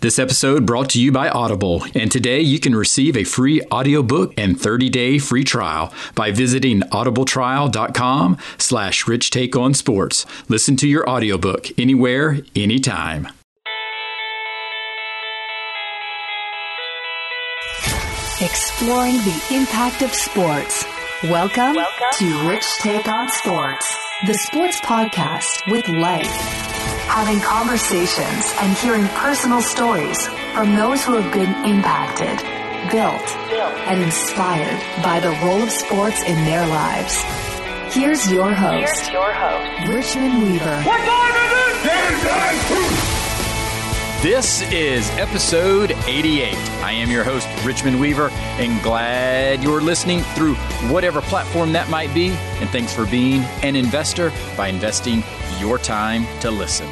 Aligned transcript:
This 0.00 0.20
episode 0.20 0.64
brought 0.64 0.90
to 0.90 1.00
you 1.02 1.10
by 1.10 1.28
Audible, 1.28 1.84
and 1.92 2.12
today 2.12 2.40
you 2.40 2.60
can 2.60 2.72
receive 2.72 3.16
a 3.16 3.24
free 3.24 3.60
audiobook 3.72 4.32
and 4.36 4.56
30-day 4.56 5.18
free 5.18 5.42
trial 5.42 5.92
by 6.14 6.30
visiting 6.30 6.82
audibletrial.com 6.82 8.38
slash 8.58 9.08
rich 9.08 9.30
take 9.32 9.56
on 9.56 9.74
sports. 9.74 10.24
Listen 10.48 10.76
to 10.76 10.86
your 10.86 11.08
audiobook 11.10 11.76
anywhere, 11.76 12.38
anytime. 12.54 13.26
Exploring 18.40 19.14
the 19.14 19.42
impact 19.50 20.02
of 20.02 20.14
sports. 20.14 20.84
Welcome, 21.24 21.74
Welcome 21.74 22.06
to 22.18 22.48
Rich 22.48 22.66
Take 22.78 23.08
on 23.08 23.28
Sports, 23.28 23.98
the 24.28 24.34
sports 24.34 24.80
podcast 24.80 25.68
with 25.72 25.88
life 25.88 26.77
having 27.08 27.40
conversations 27.40 28.52
and 28.60 28.76
hearing 28.78 29.06
personal 29.08 29.60
stories 29.60 30.28
from 30.54 30.76
those 30.76 31.04
who 31.04 31.14
have 31.14 31.32
been 31.32 31.50
impacted, 31.64 32.36
built, 32.92 33.26
and 33.88 34.02
inspired 34.02 34.78
by 35.02 35.18
the 35.20 35.30
role 35.42 35.62
of 35.62 35.70
sports 35.70 36.22
in 36.22 36.36
their 36.44 36.66
lives. 36.66 37.22
Here's 37.94 38.30
your 38.30 38.52
host, 38.52 39.00
Here's 39.00 39.08
your 39.10 39.32
host. 39.32 39.88
Richmond 39.88 40.42
Weaver. 40.42 40.84
This 44.22 44.62
is 44.72 45.08
episode 45.10 45.92
88. 46.08 46.52
I 46.82 46.90
am 46.90 47.08
your 47.08 47.22
host, 47.22 47.46
Richmond 47.64 48.00
Weaver, 48.00 48.30
and 48.32 48.82
glad 48.82 49.62
you're 49.62 49.80
listening 49.80 50.22
through 50.34 50.56
whatever 50.90 51.20
platform 51.20 51.72
that 51.74 51.88
might 51.88 52.12
be. 52.12 52.30
And 52.30 52.68
thanks 52.70 52.92
for 52.92 53.06
being 53.06 53.42
an 53.62 53.76
investor 53.76 54.32
by 54.56 54.66
investing 54.66 55.22
your 55.60 55.78
time 55.78 56.26
to 56.40 56.50
listen. 56.50 56.88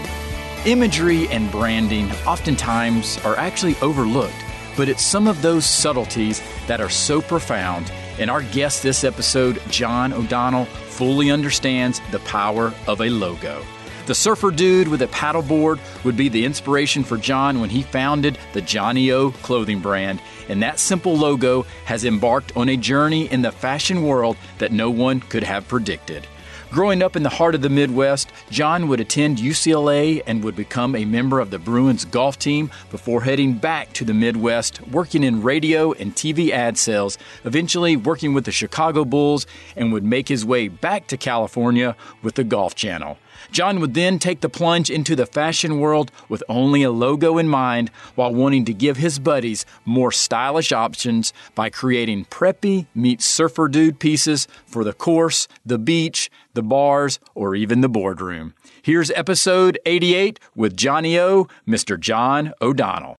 Imagery 0.66 1.26
and 1.26 1.50
branding 1.50 2.12
oftentimes 2.28 3.18
are 3.24 3.36
actually 3.36 3.74
overlooked, 3.82 4.44
but 4.76 4.88
it's 4.88 5.04
some 5.04 5.26
of 5.26 5.42
those 5.42 5.66
subtleties 5.66 6.40
that 6.68 6.80
are 6.80 6.88
so 6.88 7.20
profound. 7.20 7.90
And 8.20 8.30
our 8.30 8.42
guest 8.42 8.84
this 8.84 9.02
episode, 9.02 9.60
John 9.68 10.12
O'Donnell, 10.12 10.66
fully 10.66 11.32
understands 11.32 12.00
the 12.12 12.20
power 12.20 12.72
of 12.86 13.00
a 13.00 13.10
logo. 13.10 13.66
The 14.06 14.14
surfer 14.14 14.52
dude 14.52 14.86
with 14.86 15.02
a 15.02 15.08
paddleboard 15.08 15.80
would 16.04 16.16
be 16.16 16.28
the 16.28 16.44
inspiration 16.44 17.02
for 17.02 17.16
John 17.16 17.60
when 17.60 17.70
he 17.70 17.82
founded 17.82 18.38
the 18.52 18.62
Johnny 18.62 19.10
O 19.10 19.32
clothing 19.32 19.80
brand, 19.80 20.22
and 20.48 20.62
that 20.62 20.78
simple 20.78 21.16
logo 21.16 21.66
has 21.86 22.04
embarked 22.04 22.56
on 22.56 22.68
a 22.68 22.76
journey 22.76 23.28
in 23.32 23.42
the 23.42 23.50
fashion 23.50 24.04
world 24.04 24.36
that 24.58 24.70
no 24.70 24.90
one 24.90 25.18
could 25.18 25.42
have 25.42 25.66
predicted. 25.66 26.24
Growing 26.70 27.00
up 27.00 27.16
in 27.16 27.22
the 27.22 27.28
heart 27.28 27.54
of 27.54 27.62
the 27.62 27.70
Midwest, 27.70 28.30
John 28.50 28.88
would 28.88 29.00
attend 29.00 29.38
UCLA 29.38 30.22
and 30.26 30.42
would 30.42 30.56
become 30.56 30.94
a 30.96 31.04
member 31.04 31.38
of 31.38 31.50
the 31.50 31.60
Bruins 31.60 32.04
golf 32.04 32.38
team 32.38 32.70
before 32.90 33.22
heading 33.22 33.54
back 33.54 33.92
to 33.94 34.04
the 34.04 34.12
Midwest, 34.12 34.86
working 34.88 35.22
in 35.22 35.42
radio 35.42 35.92
and 35.92 36.14
TV 36.14 36.50
ad 36.50 36.76
sales, 36.76 37.18
eventually 37.44 37.96
working 37.96 38.34
with 38.34 38.44
the 38.44 38.52
Chicago 38.52 39.04
Bulls, 39.04 39.46
and 39.76 39.92
would 39.92 40.04
make 40.04 40.28
his 40.28 40.44
way 40.44 40.66
back 40.68 41.06
to 41.06 41.16
California 41.16 41.96
with 42.22 42.34
the 42.34 42.44
Golf 42.44 42.74
Channel. 42.74 43.16
John 43.52 43.80
would 43.80 43.94
then 43.94 44.18
take 44.18 44.40
the 44.40 44.48
plunge 44.48 44.90
into 44.90 45.14
the 45.14 45.26
fashion 45.26 45.78
world 45.78 46.10
with 46.28 46.42
only 46.48 46.82
a 46.82 46.90
logo 46.90 47.38
in 47.38 47.48
mind 47.48 47.90
while 48.14 48.34
wanting 48.34 48.64
to 48.64 48.74
give 48.74 48.96
his 48.96 49.18
buddies 49.18 49.64
more 49.84 50.10
stylish 50.10 50.72
options 50.72 51.32
by 51.54 51.70
creating 51.70 52.24
preppy 52.26 52.86
meet 52.94 53.22
surfer 53.22 53.68
dude 53.68 53.98
pieces 53.98 54.48
for 54.66 54.84
the 54.84 54.92
course, 54.92 55.48
the 55.64 55.78
beach, 55.78 56.30
the 56.56 56.62
bars, 56.64 57.20
or 57.36 57.54
even 57.54 57.82
the 57.82 57.88
boardroom. 57.88 58.54
Here's 58.82 59.12
episode 59.12 59.78
88 59.86 60.40
with 60.56 60.76
Johnny 60.76 61.16
O, 61.20 61.46
Mr. 61.68 62.00
John 62.00 62.52
O'Donnell. 62.60 63.14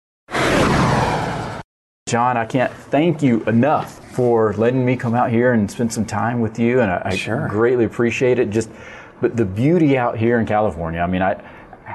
John, 2.08 2.36
I 2.36 2.46
can't 2.46 2.72
thank 2.72 3.22
you 3.22 3.42
enough 3.44 4.14
for 4.14 4.54
letting 4.54 4.84
me 4.84 4.96
come 4.96 5.14
out 5.14 5.30
here 5.30 5.52
and 5.52 5.70
spend 5.70 5.92
some 5.92 6.04
time 6.04 6.40
with 6.40 6.58
you, 6.58 6.80
and 6.80 6.90
I, 6.90 7.14
sure. 7.14 7.46
I 7.46 7.48
greatly 7.48 7.84
appreciate 7.84 8.38
it. 8.38 8.50
Just 8.50 8.70
but 9.20 9.36
the 9.36 9.44
beauty 9.44 9.96
out 9.96 10.16
here 10.18 10.38
in 10.38 10.46
California, 10.46 11.00
I 11.00 11.06
mean, 11.06 11.22
I 11.22 11.34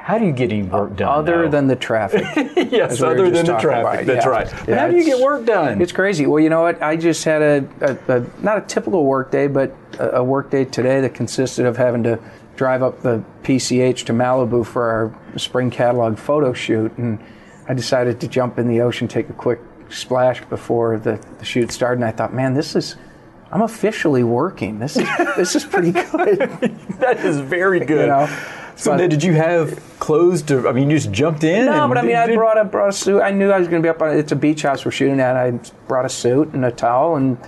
how 0.02 0.18
do 0.18 0.26
you 0.26 0.32
get 0.32 0.50
any 0.50 0.64
work 0.64 0.96
done? 0.96 1.08
Other 1.08 1.48
than 1.48 1.68
the 1.68 1.76
traffic. 1.76 2.24
yes, 2.72 3.00
other 3.00 3.30
than 3.30 3.46
the 3.46 3.56
traffic. 3.56 4.04
That's 4.04 4.26
yeah. 4.26 4.30
right. 4.30 4.68
Yeah, 4.68 4.80
how 4.80 4.88
do 4.88 4.96
you 4.96 5.04
get 5.04 5.20
work 5.20 5.46
done? 5.46 5.80
It's 5.80 5.92
crazy. 5.92 6.26
Well, 6.26 6.40
you 6.40 6.50
know 6.50 6.62
what? 6.62 6.82
I 6.82 6.96
just 6.96 7.22
had 7.22 7.40
a, 7.40 7.68
a, 7.80 8.18
a 8.18 8.26
not 8.42 8.58
a 8.58 8.62
typical 8.62 9.04
work 9.04 9.30
day, 9.30 9.46
but 9.46 9.72
a, 10.00 10.16
a, 10.16 10.24
work 10.24 10.50
day 10.50 10.64
today 10.64 11.00
that 11.00 11.14
consisted 11.14 11.66
of 11.66 11.76
having 11.76 12.02
to 12.02 12.18
drive 12.56 12.82
up 12.82 13.02
the 13.02 13.22
PCH 13.44 14.04
to 14.06 14.12
Malibu 14.12 14.66
for 14.66 14.90
our 14.90 15.38
spring 15.38 15.70
catalog 15.70 16.18
photo 16.18 16.52
shoot. 16.52 16.90
And 16.98 17.24
I 17.68 17.74
decided 17.74 18.20
to 18.22 18.26
jump 18.26 18.58
in 18.58 18.66
the 18.66 18.80
ocean, 18.80 19.06
take 19.06 19.28
a 19.28 19.34
quick 19.34 19.60
splash 19.88 20.44
before 20.46 20.98
the, 20.98 21.24
the 21.38 21.44
shoot 21.44 21.70
started. 21.70 22.00
And 22.00 22.04
I 22.04 22.10
thought, 22.10 22.34
man, 22.34 22.54
this 22.54 22.74
is 22.74 22.96
I'm 23.52 23.62
officially 23.62 24.24
working. 24.24 24.80
This 24.80 24.96
is 24.96 25.06
this 25.36 25.54
is 25.54 25.64
pretty 25.64 25.92
good. 25.92 26.38
that 26.98 27.20
is 27.24 27.38
very 27.38 27.78
good. 27.78 28.00
You 28.00 28.06
know? 28.08 28.58
So 28.76 28.96
but, 28.96 29.10
did 29.10 29.22
you 29.22 29.32
have 29.34 29.80
clothes 29.98 30.42
to? 30.42 30.68
I 30.68 30.72
mean, 30.72 30.90
you 30.90 30.96
just 30.96 31.12
jumped 31.12 31.44
in. 31.44 31.66
No, 31.66 31.88
but 31.88 31.98
I 31.98 32.02
mean, 32.02 32.16
I 32.16 32.34
brought 32.34 32.58
a 32.58 32.64
brought 32.64 32.88
a 32.88 32.92
suit. 32.92 33.20
I 33.20 33.30
knew 33.30 33.50
I 33.50 33.58
was 33.58 33.68
going 33.68 33.82
to 33.82 33.86
be 33.86 33.90
up 33.90 34.02
on. 34.02 34.16
It's 34.16 34.32
a 34.32 34.36
beach 34.36 34.62
house 34.62 34.84
we're 34.84 34.90
shooting 34.90 35.20
at. 35.20 35.36
I 35.36 35.52
brought 35.86 36.04
a 36.04 36.08
suit 36.08 36.48
and 36.48 36.64
a 36.64 36.70
towel, 36.70 37.16
and 37.16 37.38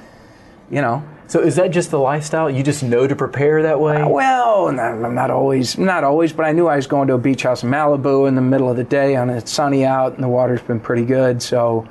you 0.71 0.81
know. 0.81 1.03
So 1.27 1.41
is 1.41 1.57
that 1.57 1.71
just 1.71 1.91
the 1.91 1.99
lifestyle? 1.99 2.51
You 2.51 2.63
just 2.63 2.83
know 2.83 3.07
to 3.07 3.17
prepare 3.17 3.63
that 3.63 3.81
way? 3.81 3.97
Uh, 3.97 4.09
well, 4.09 4.69
I'm 4.69 5.15
not 5.15 5.31
always, 5.31 5.79
not 5.79 6.05
always, 6.05 6.35
but 6.35 6.45
I 6.45 6.53
knew 6.53 6.67
I 6.67 6.77
was 6.77 6.87
going 6.87 7.09
to 7.09 7.15
a 7.15 7.19
beach 7.19 7.45
house 7.45 7.63
in 7.63 7.71
Malibu 7.71 8.29
in 8.29 8.35
the 8.35 8.43
middle 8.43 8.71
of 8.71 8.77
the 8.77 8.85
day, 8.85 9.17
and 9.17 9.31
it's 9.31 9.51
sunny 9.51 9.87
out, 9.87 10.15
and 10.15 10.23
the 10.23 10.29
water's 10.29 10.61
been 10.61 10.81
pretty 10.81 11.05
good. 11.05 11.43
So 11.43 11.89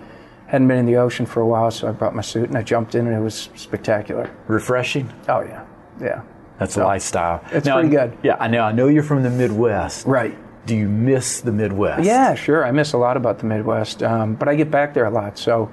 hadn't 0.53 0.67
been 0.67 0.77
in 0.77 0.85
the 0.85 0.97
ocean 0.97 1.25
for 1.25 1.41
a 1.41 1.47
while, 1.47 1.71
so 1.71 1.87
I 1.87 1.91
brought 1.91 2.13
my 2.13 2.21
suit 2.21 2.47
and 2.47 2.55
I 2.55 2.61
jumped 2.61 2.93
in, 2.93 3.07
and 3.07 3.15
it 3.15 3.19
was 3.19 3.49
spectacular. 3.55 4.29
Refreshing. 4.47 5.11
Oh 5.27 5.41
yeah, 5.41 5.65
yeah. 5.99 6.21
That's 6.63 6.75
so, 6.75 6.83
a 6.83 6.85
lifestyle. 6.85 7.43
It's 7.51 7.65
now, 7.65 7.75
pretty 7.75 7.89
good. 7.89 8.17
Yeah, 8.23 8.37
I 8.39 8.47
know. 8.47 8.63
I 8.63 8.71
know 8.71 8.87
you're 8.87 9.03
from 9.03 9.23
the 9.23 9.29
Midwest. 9.29 10.05
Right. 10.05 10.37
Do 10.65 10.75
you 10.75 10.87
miss 10.87 11.41
the 11.41 11.51
Midwest? 11.51 12.05
Yeah, 12.05 12.35
sure. 12.35 12.65
I 12.65 12.71
miss 12.71 12.93
a 12.93 12.97
lot 12.97 13.17
about 13.17 13.39
the 13.39 13.45
Midwest, 13.45 14.01
um, 14.01 14.35
but 14.35 14.47
I 14.47 14.55
get 14.55 14.71
back 14.71 14.93
there 14.93 15.05
a 15.05 15.09
lot, 15.09 15.37
so 15.37 15.69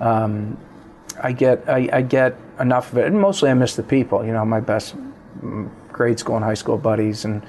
um, 0.00 0.56
I 1.22 1.32
get 1.32 1.68
I, 1.68 1.90
I, 1.92 2.02
get 2.02 2.38
enough 2.58 2.90
of 2.90 2.98
it. 2.98 3.06
And 3.06 3.20
mostly, 3.20 3.50
I 3.50 3.54
miss 3.54 3.76
the 3.76 3.82
people. 3.82 4.24
You 4.24 4.32
know, 4.32 4.44
my 4.46 4.60
best 4.60 4.96
mm, 5.42 5.70
grade 5.92 6.18
school 6.18 6.36
and 6.36 6.44
high 6.44 6.54
school 6.54 6.78
buddies, 6.78 7.26
and 7.26 7.44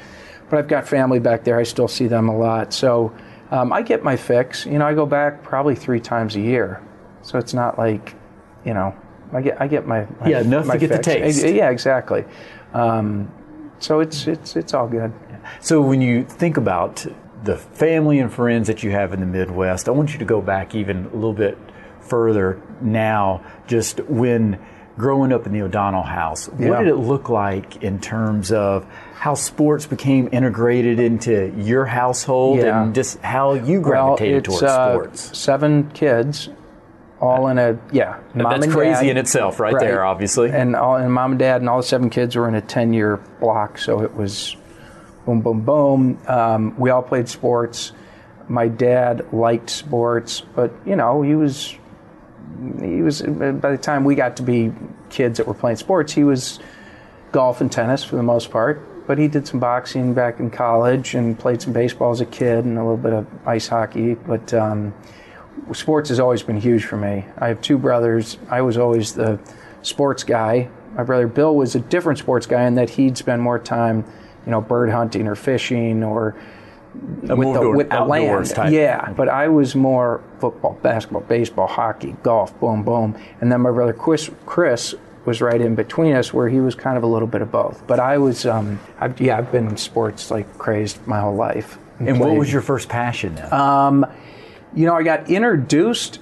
but 0.50 0.60
I've 0.60 0.68
got 0.68 0.86
family 0.86 1.20
back 1.20 1.46
there. 1.46 1.58
I 1.58 1.64
still 1.64 1.88
see 1.88 2.08
them 2.08 2.28
a 2.30 2.38
lot, 2.38 2.74
so. 2.74 3.14
Um, 3.52 3.74
I 3.74 3.82
get 3.82 4.02
my 4.02 4.16
fix. 4.16 4.66
You 4.66 4.80
know, 4.80 4.88
I 4.88 4.94
go 4.94 5.06
back 5.06 5.44
probably 5.44 5.76
three 5.76 6.00
times 6.00 6.38
a 6.38 6.40
year, 6.40 6.82
so 7.22 7.38
it's 7.38 7.54
not 7.54 7.78
like, 7.78 8.16
you 8.64 8.74
know, 8.74 8.96
I 9.34 9.42
get 9.42 9.62
I 9.62 9.68
get 9.68 9.88
my, 9.88 10.08
my 10.20 10.30
yeah 10.30 10.42
enough 10.42 10.66
my 10.66 10.74
to 10.76 10.80
get 10.80 10.90
fix. 10.90 11.08
the 11.08 11.14
taste. 11.14 11.46
Yeah, 11.46 11.70
exactly. 11.70 12.26
Um, 12.74 13.32
so 13.80 14.00
it's 14.00 14.28
it's 14.28 14.56
it's 14.56 14.74
all 14.74 14.88
good. 14.88 15.12
So 15.60 15.82
when 15.82 16.02
you 16.02 16.24
think 16.24 16.58
about 16.58 17.06
the 17.44 17.58
family 17.58 18.20
and 18.20 18.32
friends 18.32 18.68
that 18.68 18.84
you 18.84 18.92
have 18.92 19.14
in 19.14 19.20
the 19.20 19.26
Midwest, 19.26 19.88
I 19.88 19.92
want 19.92 20.14
you 20.14 20.20
to 20.20 20.26
go 20.26 20.42
back 20.42 20.76
even 20.76 21.06
a 21.08 21.16
little 21.16 21.34
bit 21.34 21.58
further 22.02 22.62
now. 22.80 23.44
Just 23.68 24.00
when 24.02 24.60
growing 24.98 25.34
up 25.34 25.48
in 25.48 25.54
the 25.54 25.62
O'Donnell 25.64 26.04
house, 26.04 26.48
what 26.48 26.80
did 26.80 26.88
it 26.88 26.98
look 26.98 27.30
like 27.30 27.82
in 27.82 28.00
terms 28.00 28.52
of 28.52 28.86
how 29.14 29.34
sports 29.34 29.86
became 29.88 30.30
integrated 30.32 31.00
into 31.00 31.52
your 31.58 31.86
household 31.86 32.60
yeah. 32.60 32.84
and 32.84 32.94
just 32.94 33.20
how 33.22 33.54
you 33.54 33.82
gravitated 33.82 34.48
well, 34.48 34.60
towards 34.60 34.74
uh, 34.74 34.94
sports? 34.94 35.38
Seven 35.38 35.90
kids, 35.92 36.50
all 37.22 37.48
in 37.48 37.60
a 37.60 37.80
yeah. 37.92 38.20
that's 38.34 38.68
crazy 38.68 39.06
dad, 39.06 39.12
in 39.12 39.18
itself, 39.18 39.60
right, 39.60 39.74
right, 39.74 39.80
there, 39.80 40.04
obviously. 40.04 40.50
And 40.50 40.76
all 40.76 40.96
and 40.96 41.14
mom 41.14 41.34
and 41.34 41.40
dad 41.40 41.62
and 41.62 41.70
all 41.70 41.78
the 41.78 41.84
seven 41.84 42.10
kids 42.10 42.36
were 42.36 42.48
in 42.48 42.56
a 42.56 42.62
ten 42.62 42.94
year 42.94 43.18
block, 43.40 43.78
so 43.78 44.02
it 44.02 44.16
was 44.16 44.58
boom, 45.26 45.42
boom, 45.42 45.62
boom. 45.62 46.20
Um, 46.28 46.78
we 46.78 46.90
all 46.90 47.04
played 47.04 47.30
sports. 47.30 47.94
My 48.48 48.68
dad 48.68 49.32
liked 49.32 49.70
sports, 49.70 50.42
but 50.42 50.74
you 50.86 50.96
know 50.96 51.22
he 51.22 51.36
was 51.36 51.76
he 52.82 53.02
was 53.02 53.22
by 53.22 53.72
the 53.72 53.80
time 53.82 54.04
we 54.04 54.16
got 54.16 54.38
to 54.38 54.44
be 54.44 54.74
kids 55.10 55.38
that 55.38 55.48
were 55.48 55.54
playing 55.54 55.78
sports, 55.78 56.12
he 56.12 56.24
was 56.24 56.60
golf 57.32 57.62
and 57.62 57.72
tennis 57.72 58.04
for 58.04 58.18
the 58.18 58.24
most 58.24 58.52
part 58.52 58.86
but 59.08 59.18
he 59.18 59.28
did 59.28 59.48
some 59.48 59.60
boxing 59.60 60.14
back 60.14 60.40
in 60.40 60.50
college 60.50 61.16
and 61.16 61.38
played 61.38 61.62
some 61.62 61.74
baseball 61.74 62.12
as 62.12 62.22
a 62.22 62.26
kid 62.26 62.64
and 62.64 62.78
a 62.78 62.82
little 62.82 62.96
bit 62.96 63.12
of 63.12 63.28
ice 63.46 63.68
hockey. 63.68 64.14
But 64.14 64.54
um, 64.54 64.94
sports 65.74 66.10
has 66.10 66.20
always 66.20 66.44
been 66.44 66.60
huge 66.60 66.86
for 66.86 66.98
me. 66.98 67.26
I 67.38 67.48
have 67.48 67.62
two 67.62 67.78
brothers. 67.78 68.38
I 68.50 68.62
was 68.62 68.78
always 68.78 69.14
the 69.14 69.40
sports 69.82 70.24
guy. 70.24 70.70
My 70.96 71.04
brother 71.04 71.28
Bill 71.28 71.56
was 71.56 71.76
a 71.76 71.80
different 71.80 72.20
sports 72.20 72.46
guy 72.46 72.64
in 72.64 72.76
that 72.76 72.90
he'd 72.92 73.18
spend 73.18 73.42
more 73.42 73.60
time, 73.60 74.04
you 74.46 74.52
know, 74.52 74.62
bird 74.62 74.90
hunting 74.90 75.28
or 75.28 75.36
fishing 75.36 76.04
or 76.04 76.36
with 77.22 77.54
the, 77.54 77.70
with 77.70 77.90
the 77.90 78.04
land. 78.04 78.46
Type. 78.48 78.74
Yeah, 78.74 79.14
but 79.14 79.30
I 79.30 79.48
was 79.48 79.76
more 79.76 80.22
football, 80.40 80.78
basketball, 80.82 81.22
baseball, 81.22 81.68
hockey, 81.68 82.16
golf, 82.24 82.58
boom, 82.60 82.84
boom. 82.84 83.18
And 83.40 83.52
then 83.52 83.62
my 83.62 83.72
brother 83.72 83.94
Chris, 83.94 84.30
Chris 84.46 84.94
was 85.24 85.40
right 85.40 85.62
in 85.62 85.76
between 85.76 86.14
us 86.16 86.34
where 86.34 86.50
he 86.50 86.60
was 86.60 86.76
kind 86.76 86.98
of 86.98 87.04
a 87.04 87.08
little 87.08 87.28
bit 87.28 87.42
of 87.42 87.52
both. 87.52 87.86
But 87.88 88.00
I 88.00 88.18
was, 88.18 88.46
um, 88.46 88.80
I've, 89.00 89.22
yeah, 89.22 89.38
I've 89.38 89.52
been 89.52 89.68
in 89.68 89.78
sports 89.78 90.32
like 90.32 90.58
crazed 90.58 91.06
my 91.08 91.20
whole 91.20 91.36
life. 91.36 91.78
And, 92.00 92.10
and 92.10 92.20
what 92.20 92.36
was 92.36 92.52
your 92.52 92.64
first 92.64 92.90
passion 92.90 93.36
then? 93.36 93.54
Um, 93.54 94.06
You 94.74 94.86
know, 94.86 94.96
I 94.96 95.04
got 95.04 95.30
introduced 95.30 96.20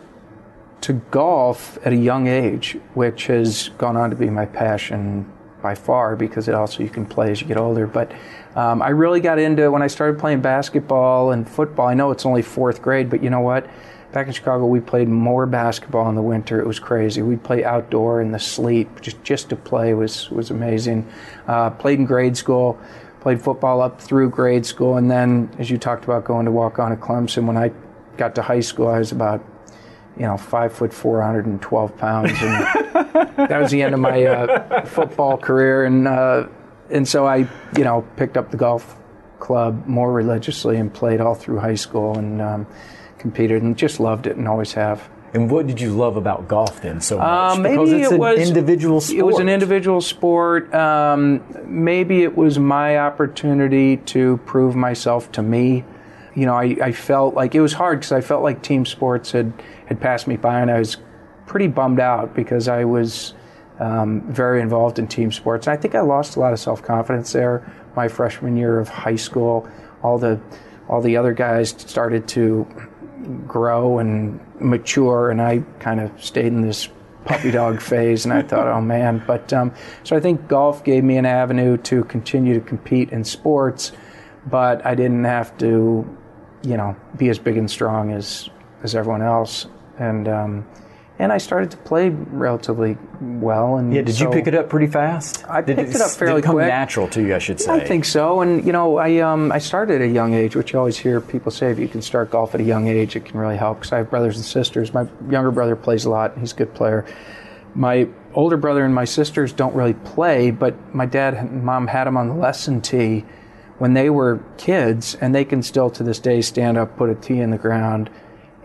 to 0.81 0.93
golf 0.93 1.77
at 1.85 1.93
a 1.93 1.95
young 1.95 2.27
age, 2.27 2.77
which 2.95 3.27
has 3.27 3.69
gone 3.77 3.95
on 3.95 4.09
to 4.09 4.15
be 4.15 4.29
my 4.29 4.45
passion 4.47 5.31
by 5.61 5.75
far 5.75 6.15
because 6.15 6.47
it 6.47 6.55
also 6.55 6.81
you 6.81 6.89
can 6.89 7.05
play 7.05 7.31
as 7.31 7.41
you 7.41 7.47
get 7.47 7.57
older. 7.57 7.85
But 7.85 8.11
um, 8.55 8.81
I 8.81 8.89
really 8.89 9.19
got 9.19 9.37
into 9.37 9.69
when 9.69 9.83
I 9.83 9.87
started 9.87 10.19
playing 10.19 10.41
basketball 10.41 11.31
and 11.31 11.47
football. 11.47 11.87
I 11.87 11.93
know 11.93 12.09
it's 12.09 12.25
only 12.25 12.41
fourth 12.41 12.81
grade, 12.81 13.09
but 13.09 13.21
you 13.21 13.29
know 13.29 13.41
what? 13.41 13.69
Back 14.13 14.25
in 14.25 14.33
Chicago, 14.33 14.65
we 14.65 14.79
played 14.79 15.07
more 15.07 15.45
basketball 15.45 16.09
in 16.09 16.15
the 16.15 16.23
winter. 16.23 16.59
It 16.59 16.65
was 16.65 16.79
crazy. 16.79 17.21
We'd 17.21 17.43
play 17.43 17.63
outdoor 17.63 18.21
in 18.21 18.31
the 18.31 18.39
sleet 18.39 18.87
just 19.01 19.23
just 19.23 19.49
to 19.49 19.55
play 19.55 19.93
was 19.93 20.31
was 20.31 20.49
amazing. 20.49 21.07
Uh, 21.47 21.69
played 21.69 21.99
in 21.99 22.05
grade 22.05 22.35
school, 22.35 22.79
played 23.19 23.39
football 23.39 23.81
up 23.81 24.01
through 24.01 24.31
grade 24.31 24.65
school, 24.65 24.97
and 24.97 25.11
then 25.11 25.51
as 25.59 25.69
you 25.69 25.77
talked 25.77 26.05
about 26.05 26.25
going 26.25 26.45
to 26.45 26.51
walk 26.51 26.79
on 26.79 26.91
at 26.91 26.99
Clemson. 26.99 27.45
When 27.45 27.55
I 27.55 27.71
got 28.19 28.35
to 28.35 28.43
high 28.43 28.59
school, 28.59 28.87
I 28.87 28.99
was 28.99 29.11
about 29.11 29.43
you 30.19 30.25
know, 30.25 30.37
five 30.37 30.73
foot 30.73 30.93
four 30.93 31.21
hundred 31.21 31.45
and 31.45 31.61
twelve 31.61 31.97
pounds, 31.97 32.31
and 32.41 33.37
that 33.49 33.59
was 33.59 33.71
the 33.71 33.81
end 33.81 33.93
of 33.93 34.01
my 34.01 34.25
uh, 34.25 34.85
football 34.85 35.37
career. 35.37 35.85
And 35.85 36.07
uh, 36.07 36.47
and 36.89 37.07
so 37.07 37.25
I, 37.25 37.47
you 37.77 37.83
know, 37.85 38.05
picked 38.17 38.35
up 38.35 38.51
the 38.51 38.57
golf 38.57 38.97
club 39.39 39.87
more 39.87 40.11
religiously 40.11 40.75
and 40.75 40.93
played 40.93 41.21
all 41.21 41.35
through 41.35 41.59
high 41.59 41.75
school 41.75 42.17
and 42.17 42.41
um, 42.41 42.67
competed 43.17 43.63
and 43.63 43.77
just 43.77 43.99
loved 44.01 44.27
it 44.27 44.35
and 44.35 44.47
always 44.47 44.73
have. 44.73 45.09
And 45.33 45.49
what 45.49 45.67
did 45.67 45.79
you 45.79 45.91
love 45.91 46.17
about 46.17 46.47
golf 46.47 46.81
then 46.81 46.99
so 46.99 47.17
much? 47.19 47.25
Uh, 47.25 47.61
maybe 47.61 47.75
because 47.77 47.91
it's 47.93 48.11
it 48.11 48.13
an 48.13 48.19
was 48.19 48.39
individual 48.39 48.99
sport. 48.99 49.19
It 49.19 49.23
was 49.23 49.39
an 49.39 49.47
individual 49.47 50.01
sport. 50.01 50.73
Um, 50.73 51.43
maybe 51.65 52.23
it 52.23 52.35
was 52.35 52.59
my 52.59 52.97
opportunity 52.97 53.97
to 53.97 54.37
prove 54.45 54.75
myself 54.75 55.31
to 55.33 55.41
me. 55.41 55.85
You 56.39 56.45
know, 56.45 56.55
I, 56.55 56.75
I 56.81 56.91
felt 56.91 57.35
like 57.35 57.55
it 57.55 57.61
was 57.61 57.73
hard 57.73 57.99
because 57.99 58.11
I 58.11 58.21
felt 58.21 58.43
like 58.43 58.61
team 58.61 58.85
sports 58.85 59.31
had, 59.31 59.53
had 59.87 59.99
passed 59.99 60.27
me 60.27 60.37
by, 60.37 60.61
and 60.61 60.71
I 60.71 60.79
was 60.79 60.97
pretty 61.45 61.67
bummed 61.67 61.99
out 61.99 62.33
because 62.33 62.67
I 62.67 62.85
was 62.85 63.33
um, 63.79 64.21
very 64.31 64.61
involved 64.61 64.99
in 64.99 65.07
team 65.07 65.31
sports. 65.31 65.67
And 65.67 65.77
I 65.77 65.81
think 65.81 65.95
I 65.95 66.01
lost 66.01 66.35
a 66.35 66.39
lot 66.39 66.53
of 66.53 66.59
self 66.59 66.81
confidence 66.81 67.31
there 67.31 67.71
my 67.95 68.07
freshman 68.07 68.55
year 68.55 68.79
of 68.79 68.87
high 68.87 69.15
school. 69.15 69.67
All 70.03 70.17
the 70.17 70.39
all 70.87 71.01
the 71.01 71.17
other 71.17 71.33
guys 71.33 71.69
started 71.69 72.27
to 72.29 72.65
grow 73.45 73.99
and 73.99 74.39
mature, 74.59 75.29
and 75.29 75.41
I 75.41 75.59
kind 75.79 75.99
of 75.99 76.11
stayed 76.23 76.47
in 76.47 76.61
this 76.61 76.89
puppy 77.25 77.51
dog 77.51 77.81
phase. 77.91 78.25
And 78.25 78.33
I 78.33 78.41
thought, 78.41 78.67
oh 78.67 78.81
man. 78.81 79.23
But 79.25 79.51
um, 79.53 79.73
so 80.03 80.15
I 80.15 80.19
think 80.19 80.47
golf 80.47 80.83
gave 80.83 81.03
me 81.03 81.17
an 81.17 81.25
avenue 81.25 81.77
to 81.77 82.03
continue 82.05 82.53
to 82.53 82.61
compete 82.61 83.09
in 83.11 83.23
sports, 83.23 83.91
but 84.47 84.85
I 84.85 84.95
didn't 84.95 85.25
have 85.25 85.57
to, 85.59 86.17
you 86.63 86.77
know, 86.77 86.95
be 87.17 87.29
as 87.29 87.39
big 87.39 87.57
and 87.57 87.69
strong 87.69 88.11
as 88.11 88.49
as 88.83 88.95
everyone 88.95 89.21
else. 89.21 89.67
And 89.97 90.27
um, 90.27 90.67
and 91.19 91.33
I 91.33 91.37
started 91.37 91.69
to 91.71 91.77
play 91.77 92.09
relatively 92.09 92.97
well. 93.19 93.75
And 93.75 93.93
yeah, 93.93 94.01
did 94.01 94.15
so 94.15 94.25
you 94.25 94.31
pick 94.31 94.47
it 94.47 94.55
up 94.55 94.69
pretty 94.69 94.87
fast? 94.87 95.43
I 95.49 95.61
Did 95.61 95.75
picked 95.75 95.95
it 95.95 96.01
up 96.01 96.11
fairly 96.11 96.35
did 96.35 96.45
it 96.45 96.47
come 96.47 96.55
quick. 96.55 96.67
natural 96.67 97.09
to 97.09 97.21
you, 97.21 97.35
I 97.35 97.39
should 97.39 97.59
say. 97.59 97.73
I 97.73 97.85
think 97.85 98.05
so, 98.05 98.39
and 98.39 98.65
you 98.65 98.71
know, 98.71 98.97
I 98.97 99.17
um, 99.17 99.51
I 99.51 99.59
started 99.59 100.01
at 100.01 100.01
a 100.01 100.07
young 100.07 100.33
age, 100.33 100.55
which 100.55 100.71
you 100.71 100.79
always 100.79 100.97
hear 100.97 101.19
people 101.19 101.51
say 101.51 101.71
if 101.71 101.77
you 101.77 101.89
can 101.89 102.01
start 102.01 102.31
golf 102.31 102.55
at 102.55 102.61
a 102.61 102.63
young 102.63 102.87
age, 102.87 103.17
it 103.17 103.25
can 103.25 103.37
really 103.37 103.57
help. 103.57 103.79
Because 103.79 103.91
I 103.91 103.97
have 103.97 104.09
brothers 104.09 104.37
and 104.37 104.45
sisters. 104.45 104.93
My 104.93 105.07
younger 105.29 105.51
brother 105.51 105.75
plays 105.75 106.05
a 106.05 106.09
lot; 106.09 106.37
he's 106.37 106.53
a 106.53 106.55
good 106.55 106.73
player. 106.73 107.05
My 107.75 108.07
older 108.33 108.57
brother 108.57 108.85
and 108.85 108.95
my 108.95 109.05
sisters 109.05 109.51
don't 109.51 109.75
really 109.75 109.93
play, 109.93 110.51
but 110.51 110.95
my 110.95 111.05
dad 111.05 111.33
and 111.33 111.63
mom 111.63 111.87
had 111.87 112.05
them 112.05 112.15
on 112.17 112.29
the 112.29 112.33
lesson 112.35 112.81
tee 112.81 113.25
when 113.79 113.93
they 113.93 114.09
were 114.09 114.41
kids, 114.57 115.15
and 115.15 115.33
they 115.33 115.43
can 115.45 115.63
still 115.63 115.89
to 115.91 116.03
this 116.03 116.19
day 116.19 116.41
stand 116.41 116.77
up, 116.77 116.95
put 116.97 117.09
a 117.09 117.15
tee 117.15 117.39
in 117.39 117.49
the 117.49 117.57
ground, 117.57 118.09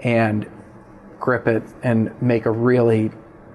and 0.03 0.49
grip 1.19 1.47
it 1.47 1.63
and 1.83 2.11
make 2.21 2.45
a 2.47 2.51
really 2.51 3.11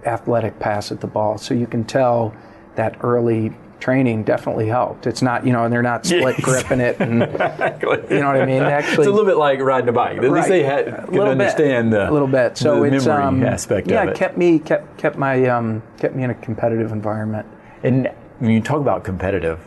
athletic 0.06 0.60
pass 0.60 0.92
at 0.92 1.02
the 1.02 1.08
ball. 1.08 1.38
So 1.38 1.54
you 1.54 1.68
can 1.68 1.84
tell 1.84 2.34
that 2.76 2.98
early 3.02 3.54
training 3.80 4.24
definitely 4.24 4.68
helped. 4.68 5.08
It's 5.08 5.22
not, 5.22 5.46
you 5.46 5.54
know, 5.54 5.64
and 5.64 5.72
they're 5.72 5.82
not 5.82 6.06
split 6.06 6.38
gripping 6.38 6.80
it 6.80 7.00
and 7.00 7.22
you 7.22 8.20
know 8.20 8.28
what 8.28 8.42
I 8.42 8.46
mean? 8.46 8.62
Actually 8.64 8.94
it's 8.94 9.08
a 9.08 9.12
little 9.12 9.26
bit 9.26 9.38
like 9.38 9.60
riding 9.60 9.88
a 9.90 9.94
bike. 9.94 10.18
At 10.18 10.32
least 10.32 10.48
they 10.50 10.64
had, 10.64 10.88
A 10.88 11.06
could 11.06 11.14
little 11.14 11.26
bit. 11.36 11.42
understand 11.42 11.94
the 11.94 12.10
a 12.10 12.12
little 12.12 12.28
bit. 12.28 12.58
So 12.58 12.84
it's 12.84 13.06
memory 13.06 13.24
um, 13.24 13.44
aspect 13.44 13.90
yeah, 13.90 14.04
of 14.04 14.10
it. 14.10 14.12
it 14.12 14.18
kept 14.18 14.38
me 14.38 14.60
kept 14.60 14.98
kept 14.98 15.18
my 15.18 15.46
um, 15.46 15.82
kept 15.98 16.16
me 16.16 16.24
in 16.24 16.30
a 16.30 16.36
competitive 16.36 16.92
environment. 16.92 17.48
and 17.84 18.10
when 18.40 18.52
you 18.52 18.62
talk 18.62 18.80
about 18.82 19.04
competitive, 19.04 19.60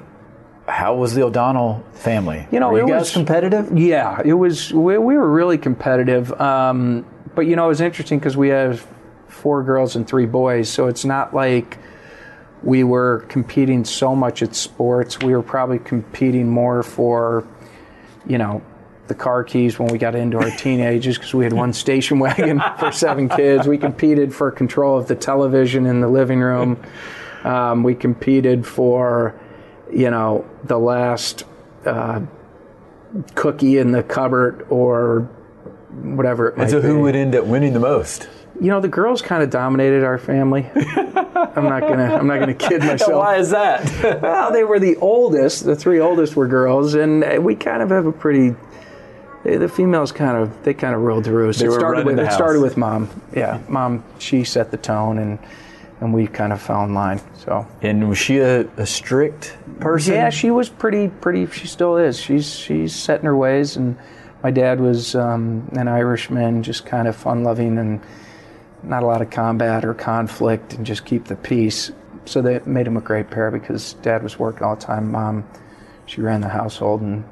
how 0.68 0.94
was 0.94 1.14
the 1.14 1.22
O'Donnell 1.22 1.82
family? 1.92 2.46
You 2.50 2.60
know, 2.60 2.70
Were 2.70 2.78
you 2.78 2.84
it 2.84 2.88
guys 2.88 3.00
was- 3.02 3.12
competitive? 3.12 3.76
Yeah, 3.76 4.20
it 4.24 4.34
was. 4.34 4.72
We, 4.72 4.98
we 4.98 5.16
were 5.16 5.28
really 5.30 5.58
competitive, 5.58 6.32
um, 6.40 7.04
but 7.34 7.42
you 7.42 7.56
know, 7.56 7.64
it 7.66 7.68
was 7.68 7.80
interesting 7.80 8.18
because 8.18 8.36
we 8.36 8.48
have 8.50 8.86
four 9.28 9.62
girls 9.62 9.96
and 9.96 10.06
three 10.06 10.26
boys, 10.26 10.68
so 10.68 10.86
it's 10.86 11.04
not 11.04 11.34
like 11.34 11.78
we 12.62 12.84
were 12.84 13.24
competing 13.28 13.84
so 13.84 14.14
much 14.14 14.42
at 14.42 14.54
sports. 14.54 15.18
We 15.18 15.32
were 15.34 15.42
probably 15.42 15.80
competing 15.80 16.48
more 16.48 16.82
for, 16.84 17.44
you 18.24 18.38
know, 18.38 18.62
the 19.08 19.14
car 19.16 19.42
keys 19.42 19.80
when 19.80 19.88
we 19.88 19.98
got 19.98 20.14
into 20.14 20.38
our 20.38 20.50
teenagers 20.50 21.18
because 21.18 21.34
we 21.34 21.42
had 21.42 21.52
one 21.52 21.72
station 21.72 22.20
wagon 22.20 22.62
for 22.78 22.92
seven 22.92 23.28
kids. 23.28 23.66
We 23.66 23.78
competed 23.78 24.32
for 24.32 24.52
control 24.52 24.96
of 24.96 25.08
the 25.08 25.16
television 25.16 25.86
in 25.86 26.00
the 26.00 26.08
living 26.08 26.38
room. 26.40 26.80
Um, 27.42 27.82
we 27.82 27.96
competed 27.96 28.64
for, 28.64 29.34
you 29.92 30.10
know, 30.10 30.44
the 30.64 30.78
last 30.78 31.44
uh, 31.84 32.20
cookie 33.34 33.78
in 33.78 33.92
the 33.92 34.02
cupboard 34.02 34.66
or 34.70 35.20
whatever 36.02 36.48
it 36.48 36.56
might 36.56 36.62
And 36.64 36.70
so 36.70 36.80
be. 36.80 36.88
who 36.88 37.00
would 37.02 37.14
end 37.16 37.34
up 37.34 37.44
winning 37.44 37.72
the 37.72 37.80
most? 37.80 38.28
You 38.60 38.68
know, 38.68 38.80
the 38.80 38.88
girls 38.88 39.22
kind 39.22 39.42
of 39.42 39.50
dominated 39.50 40.04
our 40.04 40.18
family. 40.18 40.66
I'm 40.74 41.64
not 41.64 41.80
gonna. 41.80 42.14
I'm 42.14 42.26
not 42.26 42.38
gonna 42.38 42.54
kid 42.54 42.80
myself. 42.80 43.12
Why 43.12 43.36
is 43.36 43.50
that? 43.50 43.82
Well, 44.22 44.52
they 44.52 44.62
were 44.64 44.78
the 44.78 44.96
oldest. 44.96 45.64
The 45.64 45.74
three 45.74 46.00
oldest 46.00 46.36
were 46.36 46.46
girls, 46.46 46.94
and 46.94 47.24
uh, 47.24 47.40
we 47.40 47.54
kind 47.56 47.82
of 47.82 47.90
have 47.90 48.06
a 48.06 48.12
pretty. 48.12 48.54
The 49.44 49.68
females 49.68 50.12
kind 50.12 50.36
of 50.36 50.62
they 50.62 50.72
kind 50.74 50.94
of 50.94 51.00
ruled 51.00 51.24
the 51.24 51.32
roost. 51.32 51.58
They 51.58 51.66
it 51.66 51.72
started 51.72 52.06
with 52.06 52.18
it 52.18 52.30
started 52.32 52.60
with 52.62 52.76
mom. 52.76 53.08
Yeah, 53.34 53.60
mom. 53.68 54.04
She 54.18 54.44
set 54.44 54.70
the 54.70 54.76
tone, 54.76 55.18
and 55.18 55.38
and 56.02 56.12
we 56.12 56.26
kind 56.26 56.52
of 56.52 56.60
fell 56.60 56.82
in 56.84 56.94
line. 56.94 57.20
So 57.38 57.66
and 57.80 58.08
was 58.08 58.18
she 58.18 58.38
a, 58.38 58.62
a 58.76 58.84
strict 58.84 59.56
person? 59.78 60.14
yeah, 60.14 60.30
she 60.30 60.50
was 60.50 60.68
pretty 60.68 61.08
pretty. 61.08 61.46
She 61.46 61.68
still 61.68 61.96
is. 61.96 62.18
She's 62.20 62.52
she's 62.52 62.94
set 62.94 63.20
in 63.20 63.26
her 63.26 63.36
ways, 63.36 63.76
and 63.76 63.96
my 64.42 64.50
dad 64.50 64.80
was 64.80 65.14
um, 65.14 65.68
an 65.72 65.86
Irishman, 65.86 66.64
just 66.64 66.84
kind 66.84 67.06
of 67.06 67.14
fun 67.14 67.44
loving 67.44 67.78
and 67.78 68.00
not 68.82 69.04
a 69.04 69.06
lot 69.06 69.22
of 69.22 69.30
combat 69.30 69.84
or 69.84 69.94
conflict, 69.94 70.74
and 70.74 70.84
just 70.84 71.04
keep 71.04 71.26
the 71.26 71.36
peace. 71.36 71.92
So 72.24 72.42
that 72.42 72.66
made 72.66 72.86
him 72.86 72.96
a 72.96 73.00
great 73.00 73.30
pair 73.30 73.52
because 73.52 73.94
dad 73.94 74.24
was 74.24 74.38
working 74.40 74.64
all 74.64 74.74
the 74.74 74.82
time. 74.82 75.12
Mom, 75.12 75.44
she 76.06 76.20
ran 76.20 76.40
the 76.40 76.48
household, 76.48 77.00
and 77.00 77.24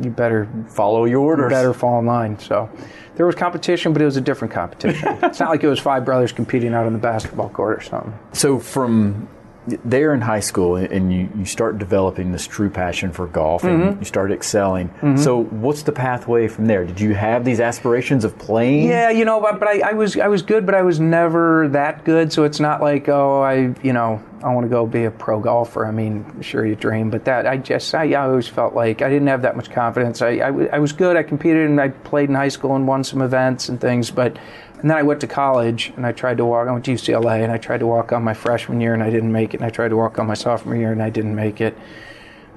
you 0.00 0.10
better 0.10 0.48
Follow 0.68 1.04
your 1.04 1.20
orders. 1.20 1.44
You 1.44 1.56
better 1.56 1.74
fall 1.74 1.98
in 1.98 2.06
line. 2.06 2.38
So 2.38 2.70
there 3.16 3.26
was 3.26 3.34
competition, 3.34 3.92
but 3.92 4.02
it 4.02 4.04
was 4.04 4.16
a 4.16 4.20
different 4.20 4.52
competition. 4.52 5.18
it's 5.22 5.40
not 5.40 5.50
like 5.50 5.62
it 5.62 5.68
was 5.68 5.80
five 5.80 6.04
brothers 6.04 6.32
competing 6.32 6.74
out 6.74 6.86
on 6.86 6.92
the 6.92 6.98
basketball 6.98 7.48
court 7.48 7.78
or 7.78 7.82
something. 7.82 8.18
So 8.32 8.58
from 8.58 9.28
there 9.66 10.14
in 10.14 10.20
high 10.22 10.40
school, 10.40 10.76
and 10.76 11.12
you, 11.12 11.28
you 11.36 11.44
start 11.44 11.78
developing 11.78 12.32
this 12.32 12.46
true 12.46 12.70
passion 12.70 13.12
for 13.12 13.26
golf, 13.26 13.62
and 13.64 13.80
Mm-hmm. 13.80 13.98
you 14.00 14.04
start 14.04 14.32
excelling. 14.32 14.90
So 15.16 15.44
what's 15.44 15.82
the 15.82 15.92
pathway 15.92 16.48
from 16.48 16.66
there? 16.66 16.84
Did 16.84 17.00
you 17.00 17.14
have 17.14 17.44
these 17.44 17.60
aspirations 17.60 18.24
of 18.24 18.36
playing? 18.38 18.88
Yeah, 18.88 19.10
you 19.10 19.24
know, 19.24 19.40
but, 19.40 19.58
but 19.60 19.68
I, 19.68 19.90
I 19.90 19.92
was 19.92 20.16
I 20.18 20.28
was 20.28 20.42
good, 20.42 20.64
but 20.66 20.74
I 20.74 20.82
was 20.82 20.98
never 20.98 21.68
that 21.68 22.04
good. 22.04 22.32
So 22.32 22.44
it's 22.44 22.58
not 22.60 22.80
like 22.80 23.08
oh, 23.08 23.42
I 23.42 23.74
you 23.82 23.92
know 23.92 24.22
I 24.42 24.52
want 24.54 24.64
to 24.64 24.68
go 24.70 24.86
be 24.86 25.04
a 25.04 25.10
pro 25.10 25.38
golfer. 25.40 25.86
I 25.86 25.90
mean, 25.90 26.40
sure 26.40 26.64
you 26.64 26.74
dream, 26.74 27.10
but 27.10 27.26
that 27.26 27.46
I 27.46 27.58
just 27.58 27.94
I, 27.94 28.12
I 28.12 28.26
always 28.26 28.48
felt 28.48 28.74
like 28.74 29.02
I 29.02 29.08
didn't 29.10 29.28
have 29.28 29.42
that 29.42 29.56
much 29.56 29.70
confidence. 29.70 30.22
I 30.22 30.38
I 30.38 30.78
was 30.78 30.92
good. 30.92 31.16
I 31.16 31.22
competed 31.22 31.68
and 31.68 31.80
I 31.80 31.88
played 31.90 32.28
in 32.30 32.34
high 32.34 32.48
school 32.48 32.76
and 32.76 32.88
won 32.88 33.04
some 33.04 33.20
events 33.22 33.68
and 33.68 33.78
things, 33.80 34.10
but. 34.10 34.38
And 34.80 34.88
then 34.88 34.96
I 34.96 35.02
went 35.02 35.20
to 35.20 35.26
college 35.26 35.92
and 35.96 36.06
I 36.06 36.12
tried 36.12 36.38
to 36.38 36.44
walk. 36.44 36.66
I 36.66 36.72
went 36.72 36.84
to 36.86 36.92
UCLA 36.92 37.42
and 37.42 37.52
I 37.52 37.58
tried 37.58 37.80
to 37.80 37.86
walk 37.86 38.12
on 38.12 38.24
my 38.24 38.32
freshman 38.32 38.80
year 38.80 38.94
and 38.94 39.02
I 39.02 39.10
didn't 39.10 39.30
make 39.30 39.52
it. 39.52 39.58
And 39.58 39.66
I 39.66 39.70
tried 39.70 39.88
to 39.88 39.96
walk 39.96 40.18
on 40.18 40.26
my 40.26 40.34
sophomore 40.34 40.74
year 40.74 40.92
and 40.92 41.02
I 41.02 41.10
didn't 41.10 41.34
make 41.34 41.60
it. 41.60 41.76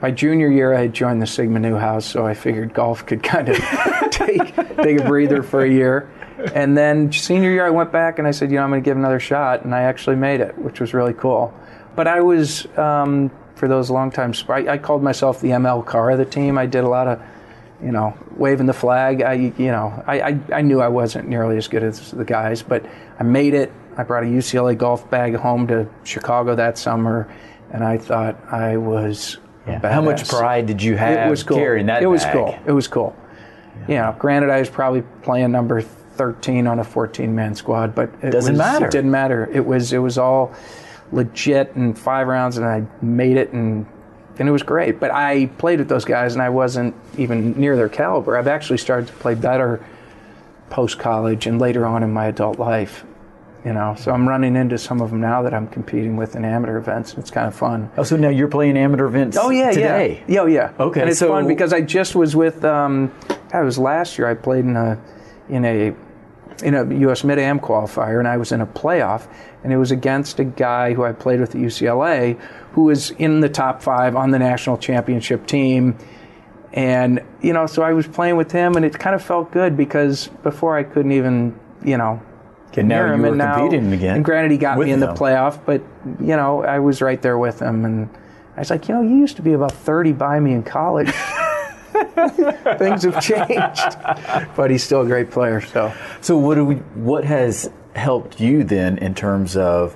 My 0.02 0.12
junior 0.12 0.50
year, 0.50 0.74
I 0.74 0.82
had 0.82 0.94
joined 0.94 1.22
the 1.22 1.28
Sigma 1.28 1.60
Nu 1.60 1.76
House, 1.76 2.06
so 2.06 2.26
I 2.26 2.34
figured 2.34 2.74
golf 2.74 3.06
could 3.06 3.24
kind 3.24 3.48
of 3.48 3.58
take 4.12 4.56
take 4.56 5.00
a 5.00 5.06
breather 5.06 5.44
for 5.44 5.64
a 5.64 5.70
year. 5.70 6.10
And 6.54 6.78
then 6.78 7.12
senior 7.12 7.52
year, 7.52 7.66
I 7.66 7.70
went 7.70 7.92
back 7.92 8.20
and 8.20 8.28
I 8.28 8.32
said, 8.32 8.52
you 8.52 8.58
know, 8.58 8.64
I'm 8.64 8.70
going 8.70 8.84
to 8.84 8.86
give 8.86 8.98
another 8.98 9.20
shot, 9.20 9.64
and 9.64 9.74
I 9.74 9.84
actually 9.84 10.18
made 10.18 10.42
it, 10.42 10.58
which 10.58 10.82
was 10.82 10.94
really 10.94 11.14
cool. 11.14 11.54
But 11.96 12.08
I 12.08 12.20
was, 12.20 12.68
um, 12.78 13.32
for 13.56 13.70
those 13.70 13.90
long 13.90 14.12
time, 14.12 14.34
I, 14.50 14.74
I 14.74 14.78
called 14.78 15.04
myself 15.04 15.40
the 15.40 15.50
ML 15.50 15.86
car 15.86 16.10
of 16.10 16.18
the 16.18 16.26
team. 16.26 16.58
I 16.58 16.66
did 16.66 16.84
a 16.84 16.90
lot 16.90 17.08
of, 17.08 17.22
you 17.84 17.92
know, 17.92 18.18
waving 18.38 18.66
the 18.66 18.74
flag. 18.74 19.22
I, 19.22 19.34
you 19.34 19.72
know, 19.72 20.04
I, 20.08 20.22
I, 20.22 20.40
I 20.54 20.62
knew 20.62 20.82
I 20.82 20.88
wasn't 20.88 21.28
nearly 21.28 21.58
as 21.58 21.68
good 21.68 21.84
as 21.84 22.12
the 22.12 22.24
guys, 22.26 22.62
but 22.64 22.86
I 23.20 23.24
made 23.24 23.54
it. 23.54 23.72
I 23.98 24.04
brought 24.04 24.24
a 24.24 24.28
UCLA 24.28 24.78
golf 24.78 25.10
bag 25.10 25.36
home 25.36 25.68
to 25.68 25.88
Chicago 26.04 26.56
that 26.56 26.78
summer, 26.78 27.32
and 27.72 27.84
I 27.84 27.98
thought 27.98 28.38
I 28.52 28.78
was. 28.78 29.38
a 29.68 29.80
How 29.88 30.02
much 30.02 30.28
pride 30.28 30.66
did 30.66 30.82
you 30.82 30.96
have 30.98 31.28
it 31.28 31.30
was 31.30 31.44
cool. 31.44 31.58
carrying 31.58 31.86
that 31.88 32.02
It 32.02 32.08
was 32.08 32.24
bag? 32.24 32.34
cool. 32.34 32.60
It 32.66 32.72
was 32.72 32.88
cool. 32.88 33.16
You 33.88 33.96
know, 33.96 34.16
granted, 34.18 34.50
I 34.50 34.60
was 34.60 34.70
probably 34.70 35.02
playing 35.24 35.52
number 35.52 35.82
13 35.82 36.68
on 36.68 36.80
a 36.80 36.84
14 36.84 37.34
man 37.36 37.54
squad, 37.56 37.94
but 37.96 38.10
it 38.22 38.30
Doesn't 38.32 38.54
was- 38.54 38.58
matter. 38.60 38.86
It 38.86 38.92
didn't 38.92 39.12
matter. 39.12 39.50
It 39.52 39.66
was 39.66 39.92
it 39.94 39.98
was 40.00 40.18
all 40.18 40.54
legit 41.12 41.74
in 41.76 41.94
five 41.94 42.28
rounds, 42.28 42.58
and 42.58 42.66
I 42.66 42.84
made 43.02 43.38
it, 43.38 43.52
and 43.54 43.86
and 44.40 44.48
it 44.50 44.52
was 44.52 44.64
great. 44.64 45.00
But 45.00 45.12
I 45.12 45.48
played 45.58 45.80
with 45.80 45.90
those 45.90 46.06
guys, 46.06 46.34
and 46.34 46.42
I 46.42 46.50
wasn't 46.50 46.96
even 47.18 47.54
near 47.60 47.76
their 47.76 47.90
caliber. 47.90 48.38
I've 48.38 48.48
actually 48.48 48.78
started 48.80 49.08
to 49.08 49.14
play 49.14 49.36
better 49.36 49.86
post 50.70 50.98
college 51.00 51.46
and 51.48 51.60
later 51.60 51.86
on 51.86 52.04
in 52.04 52.12
my 52.12 52.26
adult 52.28 52.60
life. 52.60 53.04
You 53.66 53.72
know, 53.72 53.96
so 53.98 54.12
I'm 54.12 54.28
running 54.28 54.58
into 54.58 54.78
some 54.78 55.00
of 55.00 55.10
them 55.12 55.22
now 55.22 55.42
that 55.44 55.54
I'm 55.54 55.68
competing 55.68 56.18
with 56.18 56.36
in 56.36 56.44
amateur 56.44 56.78
events. 56.78 57.12
and 57.14 57.20
It's 57.20 57.32
kind 57.32 57.48
of 57.48 57.56
fun. 57.56 57.90
Oh, 57.96 58.04
so 58.04 58.18
now 58.18 58.28
you're 58.28 58.50
playing 58.50 58.76
amateur 58.78 59.06
events 59.06 59.38
Oh 59.40 59.52
yeah, 59.52 59.72
today? 59.72 60.22
yeah, 60.28 60.34
yeah, 60.34 60.42
oh, 60.42 60.46
yeah. 60.48 60.72
Okay, 60.82 61.00
and 61.00 61.10
it's 61.10 61.20
so- 61.20 61.30
fun 61.30 61.48
because 61.48 61.72
I 61.72 61.80
just 61.80 62.14
was 62.14 62.36
with. 62.36 62.66
Um, 62.66 63.14
that 63.52 63.62
was 63.62 63.78
last 63.78 64.18
year. 64.18 64.28
I 64.28 64.34
played 64.34 64.66
in 64.66 64.76
a 64.76 65.00
in 65.48 65.64
a 65.64 65.96
in 66.64 66.76
a 66.76 66.94
U.S. 67.02 67.24
Mid 67.24 67.40
Am 67.40 67.58
qualifier, 67.60 68.20
and 68.20 68.28
I 68.28 68.36
was 68.36 68.52
in 68.52 68.60
a 68.60 68.66
playoff, 68.68 69.28
and 69.64 69.72
it 69.72 69.78
was 69.78 69.92
against 69.92 70.40
a 70.40 70.44
guy 70.44 70.94
who 70.94 71.04
I 71.06 71.14
played 71.14 71.40
with 71.40 71.56
at 71.56 71.62
UCLA, 71.62 72.38
who 72.74 72.84
was 72.86 73.12
in 73.12 73.40
the 73.40 73.50
top 73.50 73.82
five 73.82 74.16
on 74.16 74.32
the 74.32 74.40
national 74.40 74.78
championship 74.78 75.46
team. 75.48 75.98
And 76.74 77.22
you 77.42 77.54
know, 77.54 77.68
so 77.68 77.84
I 77.84 77.94
was 77.94 78.08
playing 78.08 78.36
with 78.36 78.52
him, 78.52 78.76
and 78.76 78.84
it 78.86 78.98
kind 78.98 79.16
of 79.16 79.24
felt 79.24 79.52
good 79.52 79.78
because 79.78 80.28
before 80.42 80.76
I 80.78 80.84
couldn't 80.84 81.12
even, 81.12 81.58
you 81.86 81.98
know, 81.98 82.22
get 82.72 82.86
now 82.86 83.06
near 83.06 83.14
him. 83.14 83.26
and 83.26 83.38
now, 83.38 83.56
competing 83.60 83.94
again 83.94 84.16
And 84.16 84.26
granted, 84.26 84.52
he 84.52 84.58
got 84.58 84.80
me 84.80 84.92
in 84.92 85.00
the 85.00 85.12
him. 85.12 85.16
playoff, 85.16 85.60
but 85.66 85.82
you 86.20 86.36
know, 86.36 86.64
I 86.64 86.80
was 86.80 87.02
right 87.02 87.22
there 87.22 87.38
with 87.38 87.62
him, 87.62 87.86
and 87.86 88.10
I 88.58 88.62
was 88.62 88.72
like, 88.72 88.88
you 88.88 88.96
know, 88.96 89.02
you 89.04 89.18
used 89.18 89.36
to 89.36 89.44
be 89.44 89.54
about 89.54 89.72
thirty 89.72 90.14
by 90.14 90.40
me 90.40 90.54
in 90.54 90.64
college. 90.64 91.12
Things 92.78 93.04
have 93.04 93.22
changed, 93.22 94.56
but 94.56 94.72
he's 94.72 94.84
still 94.84 95.02
a 95.02 95.06
great 95.06 95.30
player. 95.30 95.62
So 95.62 95.94
So 96.22 96.38
what 96.38 96.56
do 96.56 96.66
we? 96.66 96.76
What 96.96 97.24
has 97.24 97.70
helped 97.96 98.40
you 98.40 98.64
then 98.64 98.98
in 98.98 99.14
terms 99.14 99.56
of 99.56 99.96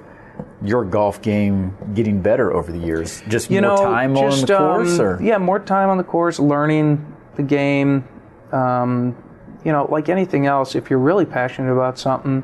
your 0.63 0.83
golf 0.83 1.21
game 1.21 1.75
getting 1.93 2.21
better 2.21 2.53
over 2.53 2.71
the 2.71 2.79
years? 2.79 3.21
Just 3.27 3.51
you 3.51 3.61
more 3.61 3.75
know, 3.75 3.83
time 3.83 4.15
just, 4.15 4.41
on 4.41 4.47
the 4.47 4.57
course, 4.57 4.99
um, 4.99 5.05
or 5.05 5.21
yeah, 5.21 5.37
more 5.37 5.59
time 5.59 5.89
on 5.89 5.97
the 5.97 6.03
course, 6.03 6.39
learning 6.39 7.15
the 7.35 7.43
game. 7.43 8.07
Um, 8.51 9.15
you 9.63 9.71
know, 9.71 9.87
like 9.91 10.09
anything 10.09 10.45
else, 10.45 10.75
if 10.75 10.89
you're 10.89 10.99
really 10.99 11.25
passionate 11.25 11.71
about 11.71 11.99
something, 11.99 12.43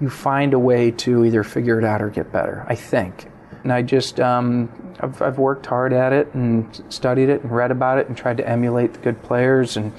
you 0.00 0.08
find 0.08 0.54
a 0.54 0.58
way 0.58 0.90
to 0.92 1.24
either 1.24 1.42
figure 1.42 1.78
it 1.78 1.84
out 1.84 2.00
or 2.02 2.10
get 2.10 2.32
better. 2.32 2.64
I 2.68 2.74
think, 2.74 3.28
and 3.62 3.72
I 3.72 3.82
just 3.82 4.20
um, 4.20 4.94
I've, 5.00 5.20
I've 5.20 5.38
worked 5.38 5.66
hard 5.66 5.92
at 5.92 6.12
it 6.12 6.32
and 6.34 6.84
studied 6.88 7.28
it 7.28 7.42
and 7.42 7.50
read 7.50 7.70
about 7.70 7.98
it 7.98 8.08
and 8.08 8.16
tried 8.16 8.36
to 8.38 8.48
emulate 8.48 8.94
the 8.94 9.00
good 9.00 9.22
players 9.22 9.76
and 9.76 9.92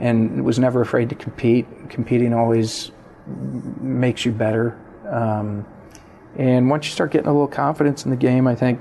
and 0.00 0.44
was 0.44 0.58
never 0.58 0.80
afraid 0.80 1.08
to 1.10 1.14
compete. 1.14 1.66
Competing 1.90 2.32
always 2.32 2.90
makes 3.80 4.24
you 4.24 4.32
better. 4.32 4.78
Um, 5.10 5.66
and 6.38 6.70
once 6.70 6.86
you 6.86 6.92
start 6.92 7.10
getting 7.10 7.28
a 7.28 7.32
little 7.32 7.48
confidence 7.48 8.04
in 8.04 8.10
the 8.10 8.16
game, 8.16 8.46
I 8.46 8.54
think, 8.54 8.80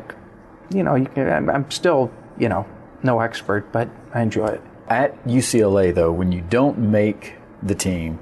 you 0.74 0.84
know, 0.84 0.96
you 0.96 1.08
can, 1.08 1.28
I'm, 1.30 1.50
I'm 1.50 1.72
still, 1.72 2.12
you 2.38 2.48
know, 2.50 2.66
no 3.04 3.20
expert, 3.20 3.72
but 3.72 3.90
I 4.14 4.22
enjoy 4.22 4.48
it. 4.48 4.62
at 4.88 5.22
UCLA 5.26 5.94
though, 5.94 6.12
when 6.12 6.32
you 6.32 6.42
don't 6.42 6.78
make 6.78 7.34
the 7.62 7.76
team, 7.76 8.20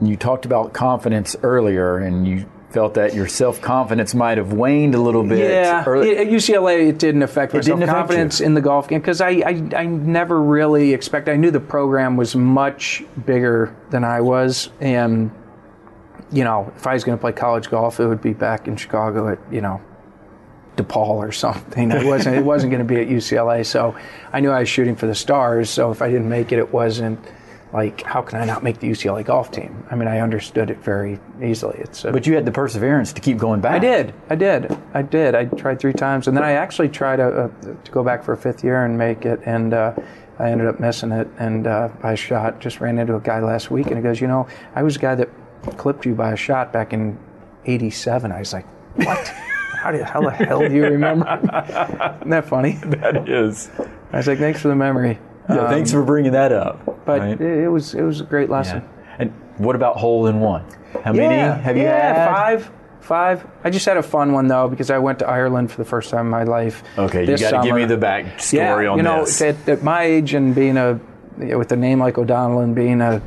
you 0.00 0.16
talked 0.16 0.44
about 0.46 0.72
confidence 0.72 1.34
earlier, 1.42 1.98
and 1.98 2.26
you 2.26 2.48
felt 2.70 2.94
that 2.94 3.14
your 3.14 3.26
self 3.26 3.60
confidence 3.60 4.14
might 4.14 4.38
have 4.38 4.52
waned 4.52 4.94
a 4.94 5.00
little 5.00 5.24
bit. 5.24 5.38
Yeah, 5.50 5.82
early- 5.84 6.16
at 6.16 6.28
UCLA, 6.28 6.88
it 6.88 6.98
didn't 6.98 7.22
affect 7.22 7.52
my 7.54 7.60
self-confidence 7.60 8.40
in 8.40 8.54
the 8.54 8.60
golf 8.60 8.86
game 8.88 9.00
because 9.00 9.20
I, 9.20 9.30
I, 9.30 9.62
I 9.74 9.86
never 9.86 10.40
really 10.40 10.92
expected. 10.94 11.32
I 11.32 11.36
knew 11.36 11.50
the 11.50 11.58
program 11.60 12.16
was 12.16 12.36
much 12.36 13.02
bigger 13.26 13.74
than 13.90 14.04
I 14.04 14.20
was, 14.20 14.70
and 14.80 15.32
you 16.32 16.44
know, 16.44 16.72
if 16.76 16.86
I 16.86 16.94
was 16.94 17.04
going 17.04 17.16
to 17.16 17.20
play 17.20 17.32
college 17.32 17.70
golf, 17.70 18.00
it 18.00 18.06
would 18.06 18.22
be 18.22 18.32
back 18.32 18.68
in 18.68 18.76
Chicago 18.76 19.28
at 19.28 19.38
you 19.50 19.60
know 19.60 19.80
DePaul 20.76 21.16
or 21.16 21.32
something. 21.32 21.92
I 21.92 22.04
wasn't. 22.04 22.36
it 22.36 22.44
wasn't 22.44 22.70
going 22.70 22.86
to 22.86 22.94
be 22.94 23.00
at 23.00 23.08
UCLA, 23.08 23.64
so 23.64 23.96
I 24.32 24.40
knew 24.40 24.50
I 24.50 24.60
was 24.60 24.68
shooting 24.68 24.96
for 24.96 25.06
the 25.06 25.14
stars. 25.14 25.70
So 25.70 25.90
if 25.90 26.02
I 26.02 26.08
didn't 26.08 26.28
make 26.28 26.52
it, 26.52 26.58
it 26.58 26.72
wasn't 26.72 27.18
like 27.72 28.02
how 28.02 28.22
can 28.22 28.40
I 28.40 28.44
not 28.44 28.62
make 28.62 28.78
the 28.78 28.88
UCLA 28.88 29.24
golf 29.24 29.50
team? 29.50 29.84
I 29.90 29.94
mean, 29.94 30.08
I 30.08 30.20
understood 30.20 30.70
it 30.70 30.78
very 30.78 31.18
easily. 31.42 31.78
It's 31.78 32.04
a, 32.04 32.12
but 32.12 32.26
you 32.26 32.34
had 32.34 32.46
the 32.46 32.52
perseverance 32.52 33.12
to 33.12 33.20
keep 33.20 33.38
going 33.38 33.60
back. 33.60 33.74
I 33.74 33.78
did. 33.78 34.14
I 34.30 34.36
did. 34.36 34.78
I 34.94 35.02
did. 35.02 35.34
I 35.34 35.44
tried 35.44 35.78
three 35.78 35.92
times, 35.92 36.28
and 36.28 36.36
then 36.36 36.44
I 36.44 36.52
actually 36.52 36.88
tried 36.88 37.20
uh, 37.20 37.24
uh, 37.24 37.48
to 37.84 37.90
go 37.90 38.02
back 38.02 38.24
for 38.24 38.32
a 38.32 38.36
fifth 38.36 38.64
year 38.64 38.84
and 38.84 38.96
make 38.96 39.26
it, 39.26 39.40
and 39.44 39.74
uh, 39.74 39.94
I 40.38 40.50
ended 40.50 40.66
up 40.66 40.80
missing 40.80 41.12
it. 41.12 41.28
And 41.38 41.66
uh, 41.66 41.88
by 42.00 42.12
a 42.12 42.16
shot, 42.16 42.60
just 42.60 42.80
ran 42.80 42.98
into 42.98 43.16
a 43.16 43.20
guy 43.20 43.40
last 43.40 43.70
week, 43.70 43.88
and 43.88 43.96
he 43.96 44.02
goes, 44.02 44.20
"You 44.20 44.28
know, 44.28 44.48
I 44.74 44.82
was 44.82 44.94
the 44.94 45.00
guy 45.00 45.14
that 45.16 45.28
clipped 45.76 46.06
you 46.06 46.14
by 46.14 46.32
a 46.32 46.36
shot 46.36 46.72
back 46.72 46.92
in 46.92 47.18
'87." 47.66 48.32
I 48.32 48.38
was 48.40 48.52
like, 48.52 48.66
"What? 48.96 49.28
how, 49.28 49.92
do, 49.92 50.02
how 50.02 50.20
the 50.20 50.30
hell 50.30 50.60
do 50.60 50.74
you 50.74 50.84
remember?" 50.84 51.26
Isn't 52.20 52.30
that 52.30 52.46
funny? 52.46 52.78
That 52.86 53.28
is. 53.28 53.70
I 54.12 54.16
was 54.18 54.26
like, 54.26 54.38
"Thanks 54.38 54.60
for 54.60 54.68
the 54.68 54.76
memory." 54.76 55.18
Yeah, 55.48 55.60
um, 55.60 55.70
thanks 55.70 55.92
for 55.92 56.02
bringing 56.02 56.32
that 56.32 56.52
up. 56.52 57.04
But 57.04 57.20
right? 57.20 57.40
it, 57.40 57.64
it 57.64 57.68
was 57.68 57.94
it 57.94 58.02
was 58.02 58.20
a 58.20 58.24
great 58.24 58.50
lesson. 58.50 58.82
Yeah. 58.82 59.16
And 59.20 59.32
what 59.56 59.76
about 59.76 59.96
hole 59.96 60.26
in 60.26 60.40
one? 60.40 60.64
How 61.02 61.12
many 61.12 61.34
have 61.34 61.76
you 61.76 61.82
yeah, 61.82 62.14
had? 62.14 62.34
Five. 62.34 62.72
Five. 63.00 63.46
I 63.64 63.70
just 63.70 63.86
had 63.86 63.96
a 63.96 64.02
fun 64.02 64.32
one 64.32 64.48
though 64.48 64.68
because 64.68 64.90
I 64.90 64.98
went 64.98 65.20
to 65.20 65.26
Ireland 65.26 65.70
for 65.70 65.78
the 65.78 65.84
first 65.84 66.10
time 66.10 66.26
in 66.26 66.30
my 66.30 66.44
life. 66.44 66.82
Okay, 66.98 67.24
you 67.24 67.38
got 67.38 67.62
to 67.62 67.66
give 67.66 67.74
me 67.74 67.86
the 67.86 67.96
back 67.96 68.38
story 68.38 68.84
yeah, 68.84 68.90
on 68.90 68.98
you 68.98 69.02
know, 69.02 69.24
this. 69.24 69.40
At, 69.40 69.66
at 69.66 69.82
my 69.82 70.02
age 70.02 70.34
and 70.34 70.54
being 70.54 70.76
a 70.76 71.00
with 71.38 71.72
a 71.72 71.76
name 71.76 72.00
like 72.00 72.18
O'Donnell 72.18 72.60
and 72.60 72.74
being 72.74 73.00
a 73.00 73.22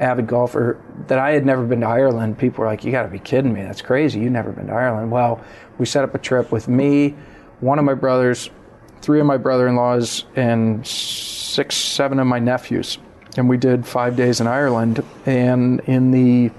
avid 0.00 0.26
golfer, 0.26 0.78
that 1.06 1.18
I 1.18 1.30
had 1.30 1.46
never 1.46 1.64
been 1.64 1.80
to 1.80 1.86
Ireland. 1.86 2.38
People 2.38 2.62
were 2.62 2.66
like, 2.66 2.84
"You 2.84 2.90
got 2.90 3.02
to 3.02 3.08
be 3.08 3.18
kidding 3.18 3.52
me! 3.52 3.62
That's 3.62 3.82
crazy! 3.82 4.20
You've 4.20 4.32
never 4.32 4.50
been 4.50 4.66
to 4.66 4.72
Ireland." 4.72 5.12
Well, 5.12 5.40
we 5.78 5.86
set 5.86 6.02
up 6.02 6.14
a 6.14 6.18
trip 6.18 6.50
with 6.50 6.66
me, 6.66 7.14
one 7.60 7.78
of 7.78 7.84
my 7.84 7.94
brothers, 7.94 8.50
three 9.02 9.20
of 9.20 9.26
my 9.26 9.36
brother-in-laws, 9.36 10.24
and 10.34 10.86
six, 10.86 11.76
seven 11.76 12.18
of 12.18 12.26
my 12.26 12.38
nephews, 12.38 12.98
and 13.36 13.48
we 13.48 13.56
did 13.56 13.86
five 13.86 14.16
days 14.16 14.40
in 14.40 14.46
Ireland. 14.46 15.04
And 15.26 15.80
in 15.80 16.10
the 16.10 16.50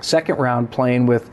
second 0.00 0.36
round, 0.36 0.70
playing 0.70 1.06
with 1.06 1.30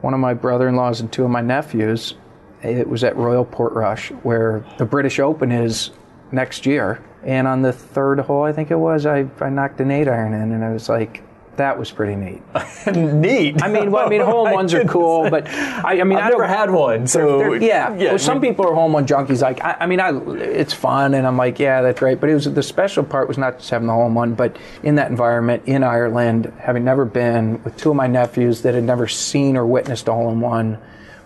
one 0.00 0.14
of 0.14 0.20
my 0.20 0.34
brother-in-laws 0.34 1.00
and 1.00 1.10
two 1.12 1.24
of 1.24 1.30
my 1.30 1.42
nephews. 1.42 2.14
It 2.62 2.88
was 2.88 3.04
at 3.04 3.16
Royal 3.16 3.44
Portrush, 3.44 4.10
where 4.22 4.64
the 4.76 4.84
British 4.84 5.18
Open 5.18 5.50
is 5.50 5.90
next 6.32 6.66
year. 6.66 7.02
And 7.22 7.46
on 7.46 7.62
the 7.62 7.72
third 7.72 8.20
hole, 8.20 8.44
I 8.44 8.52
think 8.52 8.70
it 8.70 8.76
was, 8.76 9.04
I, 9.06 9.26
I 9.40 9.50
knocked 9.50 9.80
an 9.80 9.90
eight 9.90 10.08
iron 10.08 10.32
in, 10.32 10.52
and 10.52 10.64
I 10.64 10.72
was 10.72 10.88
like, 10.88 11.22
that 11.56 11.78
was 11.78 11.90
pretty 11.90 12.16
neat. 12.16 12.40
Neat. 12.94 13.62
I 13.62 13.68
mean, 13.68 13.90
well, 13.90 14.06
I 14.06 14.08
mean, 14.08 14.20
oh 14.22 14.24
hole 14.24 14.46
in 14.46 14.54
ones 14.54 14.72
are 14.72 14.84
cool, 14.84 15.28
but 15.28 15.46
I, 15.48 16.00
I 16.00 16.04
mean, 16.04 16.16
I've 16.16 16.26
I 16.26 16.30
never 16.30 16.46
had 16.46 16.70
one, 16.70 17.06
so 17.06 17.38
they're- 17.38 17.56
yeah. 17.56 17.94
yeah. 17.96 18.08
Well, 18.10 18.18
some 18.18 18.40
people 18.40 18.66
are 18.66 18.74
home 18.74 18.94
run 18.94 19.06
junkies. 19.06 19.42
Like, 19.42 19.62
I, 19.62 19.76
I 19.80 19.86
mean, 19.86 20.00
I, 20.00 20.16
it's 20.36 20.72
fun, 20.72 21.12
and 21.12 21.26
I'm 21.26 21.36
like, 21.36 21.58
yeah, 21.58 21.82
that's 21.82 21.98
great. 21.98 22.18
But 22.20 22.30
it 22.30 22.34
was 22.34 22.46
the 22.46 22.62
special 22.62 23.04
part 23.04 23.28
was 23.28 23.36
not 23.36 23.58
just 23.58 23.68
having 23.68 23.88
the 23.88 23.92
home 23.92 24.14
one, 24.14 24.34
but 24.34 24.56
in 24.82 24.94
that 24.94 25.10
environment 25.10 25.64
in 25.66 25.84
Ireland, 25.84 26.50
having 26.58 26.84
never 26.84 27.04
been 27.04 27.62
with 27.62 27.76
two 27.76 27.90
of 27.90 27.96
my 27.96 28.06
nephews 28.06 28.62
that 28.62 28.74
had 28.74 28.84
never 28.84 29.06
seen 29.06 29.58
or 29.58 29.66
witnessed 29.66 30.08
a 30.08 30.12
hole 30.14 30.30
in 30.30 30.40
one. 30.40 30.78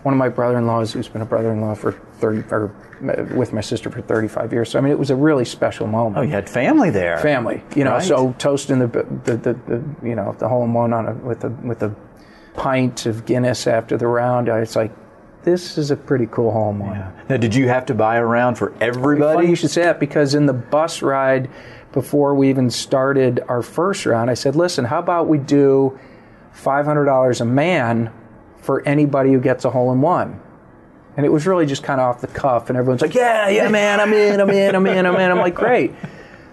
One 0.04 0.14
of 0.14 0.18
my 0.18 0.28
brother-in-laws, 0.28 0.92
who's 0.92 1.08
been 1.08 1.22
a 1.22 1.26
brother-in-law 1.26 1.74
for 1.74 1.92
30, 2.20 2.44
or 2.52 2.70
with 3.34 3.52
my 3.52 3.60
sister 3.60 3.90
for 3.90 4.00
35 4.02 4.52
years. 4.52 4.70
So 4.70 4.78
I 4.78 4.82
mean, 4.82 4.92
it 4.92 4.98
was 4.98 5.10
a 5.10 5.16
really 5.16 5.44
special 5.44 5.86
moment 5.86 6.18
Oh, 6.18 6.20
you 6.22 6.30
had 6.30 6.48
family 6.48 6.90
there. 6.90 7.18
family. 7.18 7.62
You 7.74 7.84
know, 7.84 7.92
Right. 7.92 8.02
so 8.02 8.32
toasting 8.38 8.78
the, 8.80 8.86
the, 8.86 9.36
the, 9.36 9.52
the 9.66 9.82
you 10.08 10.14
know 10.14 10.34
the 10.38 10.46
hole 10.48 10.62
in 10.64 10.72
one 10.74 10.92
on 10.92 11.08
a, 11.08 11.14
with 11.14 11.42
a 11.44 11.48
with 11.48 11.82
a 11.82 11.94
pint 12.52 13.06
of 13.06 13.24
Guinness 13.24 13.66
after 13.66 13.96
the 13.96 14.06
round. 14.06 14.48
It's 14.48 14.76
like 14.76 14.92
this 15.42 15.76
is 15.78 15.90
a 15.90 15.96
pretty 15.96 16.26
cool 16.30 16.52
hole 16.52 16.70
in 16.70 16.78
one. 16.78 17.12
Now, 17.28 17.36
did 17.38 17.54
you 17.54 17.68
have 17.68 17.86
to 17.86 17.94
buy 17.94 18.16
a 18.16 18.24
round 18.24 18.56
for 18.58 18.72
everybody? 18.82 19.48
You 19.48 19.56
should 19.56 19.70
say 19.70 19.82
that 19.82 20.00
because 20.00 20.34
in 20.34 20.44
the 20.46 20.52
bus 20.52 21.00
ride 21.02 21.50
before 21.92 22.34
we 22.34 22.50
even 22.50 22.68
started 22.70 23.40
our 23.48 23.62
first 23.62 24.04
round, 24.04 24.30
I 24.30 24.34
said, 24.34 24.54
"Listen, 24.54 24.84
how 24.84 24.98
about 24.98 25.28
we 25.28 25.38
do 25.38 25.98
five 26.52 26.84
hundred 26.84 27.06
dollars 27.06 27.40
a 27.40 27.44
man 27.46 28.10
for 28.64 28.86
anybody 28.86 29.32
who 29.32 29.40
gets 29.40 29.64
a 29.64 29.70
hole 29.70 29.92
in 29.92 30.00
one?" 30.00 30.40
And 31.16 31.24
it 31.24 31.28
was 31.28 31.46
really 31.46 31.64
just 31.66 31.82
kind 31.84 32.00
of 32.00 32.08
off 32.08 32.20
the 32.20 32.26
cuff, 32.26 32.68
and 32.70 32.76
everyone's 32.76 33.02
like, 33.02 33.14
"Yeah, 33.14 33.48
yeah, 33.48 33.68
man, 33.68 34.00
I'm 34.00 34.12
in, 34.12 34.40
I'm 34.40 34.50
in, 34.50 34.74
I'm 34.74 34.86
in, 34.86 35.06
I'm 35.06 35.14
in." 35.14 35.30
I'm 35.30 35.38
like, 35.38 35.54
"Great." 35.54 35.92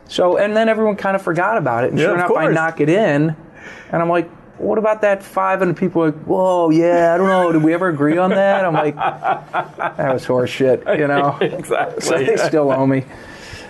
So, 0.07 0.37
and 0.37 0.55
then 0.55 0.69
everyone 0.69 0.97
kind 0.97 1.15
of 1.15 1.21
forgot 1.21 1.57
about 1.57 1.83
it, 1.85 1.91
and 1.91 1.99
Yeah, 1.99 2.07
sure 2.07 2.15
enough, 2.15 2.31
I 2.35 2.47
knock 2.51 2.79
it 2.81 2.89
in, 2.89 3.35
and 3.91 4.01
I'm 4.01 4.09
like. 4.09 4.29
What 4.57 4.77
about 4.77 5.01
that 5.01 5.23
five? 5.23 5.63
And 5.63 5.75
people 5.75 6.03
are 6.03 6.11
like, 6.11 6.23
whoa, 6.25 6.69
yeah, 6.69 7.15
I 7.15 7.17
don't 7.17 7.25
know. 7.29 7.51
Did 7.51 7.63
we 7.63 7.73
ever 7.73 7.87
agree 7.87 8.19
on 8.19 8.29
that? 8.29 8.63
I'm 8.63 8.75
like, 8.75 8.95
that 8.95 10.13
was 10.13 10.23
horseshit, 10.23 10.99
you 10.99 11.07
know? 11.07 11.35
exactly. 11.41 12.01
So 12.07 12.17
they 12.23 12.37
still 12.37 12.71
owe 12.71 12.85
me. 12.85 13.03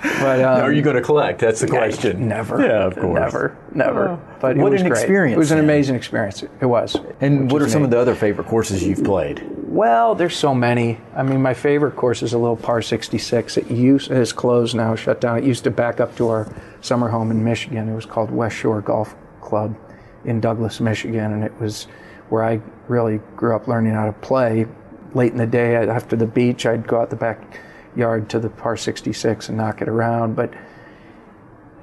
But 0.01 0.41
um, 0.41 0.61
Are 0.63 0.71
you 0.73 0.81
going 0.81 0.95
to 0.95 1.01
collect? 1.01 1.39
That's 1.39 1.61
the 1.61 1.67
question. 1.67 2.27
Never. 2.27 2.61
Yeah, 2.61 2.85
of 2.85 2.95
course. 2.95 3.19
Never. 3.19 3.57
Never. 3.73 4.19
But 4.39 4.57
it 4.57 4.61
What 4.61 4.71
was 4.71 4.81
an 4.81 4.87
great. 4.89 4.99
experience, 4.99 5.35
It 5.35 5.39
was 5.39 5.51
an 5.51 5.59
amazing 5.59 5.95
experience. 5.95 6.43
It 6.43 6.65
was. 6.65 6.95
And 7.19 7.51
what 7.51 7.61
are 7.61 7.69
some 7.69 7.81
neat. 7.81 7.85
of 7.85 7.91
the 7.91 7.99
other 7.99 8.15
favorite 8.15 8.47
courses 8.47 8.83
you've 8.83 9.03
played? 9.03 9.47
Well, 9.67 10.15
there's 10.15 10.35
so 10.35 10.53
many. 10.53 10.99
I 11.15 11.23
mean, 11.23 11.41
my 11.41 11.53
favorite 11.53 11.95
course 11.95 12.23
is 12.23 12.33
a 12.33 12.37
little 12.37 12.57
par 12.57 12.81
66. 12.81 13.57
It 13.57 13.71
used 13.71 14.11
is 14.11 14.33
closed 14.33 14.75
now, 14.75 14.95
shut 14.95 15.21
down. 15.21 15.37
It 15.37 15.43
used 15.43 15.63
to 15.65 15.71
back 15.71 15.99
up 15.99 16.15
to 16.17 16.27
our 16.29 16.53
summer 16.81 17.07
home 17.09 17.31
in 17.31 17.43
Michigan. 17.43 17.87
It 17.87 17.95
was 17.95 18.05
called 18.05 18.31
West 18.31 18.55
Shore 18.57 18.81
Golf 18.81 19.15
Club 19.39 19.75
in 20.25 20.39
Douglas, 20.41 20.79
Michigan, 20.79 21.31
and 21.33 21.43
it 21.43 21.53
was 21.59 21.85
where 22.29 22.43
I 22.43 22.59
really 22.87 23.19
grew 23.35 23.55
up 23.55 23.67
learning 23.67 23.93
how 23.93 24.05
to 24.05 24.13
play. 24.13 24.65
Late 25.13 25.31
in 25.31 25.37
the 25.37 25.47
day, 25.47 25.75
after 25.75 26.15
the 26.15 26.25
beach, 26.27 26.65
I'd 26.65 26.87
go 26.87 26.99
out 27.01 27.09
the 27.09 27.15
backyard 27.91 28.29
to 28.29 28.39
the 28.39 28.49
par 28.49 28.77
66 28.77 29.49
and 29.49 29.57
knock 29.57 29.81
it 29.81 29.87
around. 29.89 30.35
But 30.35 30.53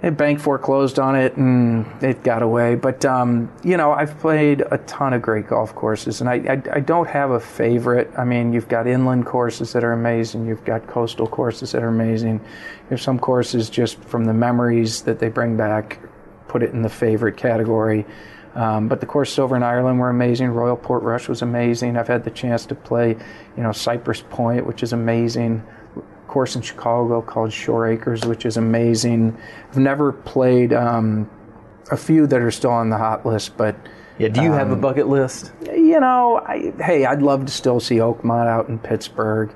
a 0.03 0.11
bank 0.13 0.39
foreclosed 0.39 0.99
on 0.99 1.17
it 1.17 1.37
and 1.37 1.85
it 2.03 2.23
got 2.23 2.43
away. 2.43 2.77
But, 2.77 3.05
um, 3.05 3.53
you 3.65 3.77
know, 3.77 3.93
I've 3.93 4.19
played 4.21 4.63
a 4.71 4.79
ton 4.79 5.13
of 5.13 5.23
great 5.23 5.49
golf 5.49 5.75
courses 5.75 6.21
and 6.21 6.31
I, 6.31 6.35
I, 6.35 6.77
I, 6.77 6.81
don't 6.81 7.09
have 7.09 7.33
a 7.33 7.41
favorite. 7.41 8.09
I 8.17 8.25
mean, 8.25 8.53
you've 8.53 8.69
got 8.69 8.87
inland 8.87 9.27
courses 9.27 9.73
that 9.73 9.83
are 9.83 9.93
amazing, 9.93 10.47
you've 10.47 10.65
got 10.65 10.87
coastal 10.87 11.27
courses 11.27 11.73
that 11.73 11.83
are 11.83 11.89
amazing. 11.89 12.41
There's 12.89 13.03
some 13.03 13.19
courses 13.19 13.69
just 13.69 14.01
from 14.05 14.25
the 14.25 14.33
memories 14.33 15.03
that 15.03 15.19
they 15.19 15.29
bring 15.29 15.57
back, 15.57 15.99
put 16.47 16.63
it 16.63 16.71
in 16.71 16.83
the 16.83 16.89
favorite 16.89 17.37
category. 17.37 18.07
Um, 18.55 18.87
but 18.89 19.01
the 19.01 19.07
courses 19.07 19.39
over 19.41 19.57
in 19.57 19.65
Ireland 19.65 19.99
were 19.99 20.11
amazing. 20.11 20.49
Royal 20.49 20.77
Portrush 20.77 21.29
was 21.29 21.43
amazing. 21.43 21.97
I've 21.97 22.09
had 22.09 22.25
the 22.25 22.31
chance 22.31 22.67
to 22.67 22.75
play, 22.77 23.17
you 23.57 23.63
know, 23.63 23.73
Cypress 23.73 24.23
Point, 24.23 24.65
which 24.65 24.83
is 24.83 24.93
amazing 24.93 25.65
course 26.29 26.55
in 26.55 26.63
Chicago 26.63 27.21
called 27.23 27.53
Shore 27.53 27.87
Acres, 27.89 28.25
which 28.25 28.47
is 28.47 28.57
amazing. 28.57 29.37
I've 29.71 29.79
never 29.79 30.13
played 30.13 30.73
um, 30.73 31.29
a 31.91 31.97
few 31.97 32.27
that 32.27 32.41
are 32.41 32.51
still 32.51 32.71
on 32.71 32.91
the 32.91 32.99
hot 32.99 33.27
list, 33.27 33.57
but 33.57 33.77
yeah. 34.19 34.29
Do 34.29 34.43
you 34.43 34.53
um, 34.53 34.59
have 34.59 34.71
a 34.71 34.75
um, 34.75 34.81
bucket 34.81 35.09
list? 35.09 35.53
You 35.63 36.01
know, 36.01 36.43
I, 36.45 36.73
hey, 36.83 37.07
I'd 37.07 37.23
love 37.23 37.47
to 37.47 37.53
still 37.53 37.81
see 37.81 37.97
Oakmont 37.97 38.49
out 38.49 38.69
in 38.69 38.79
Pittsburgh. 38.79 39.55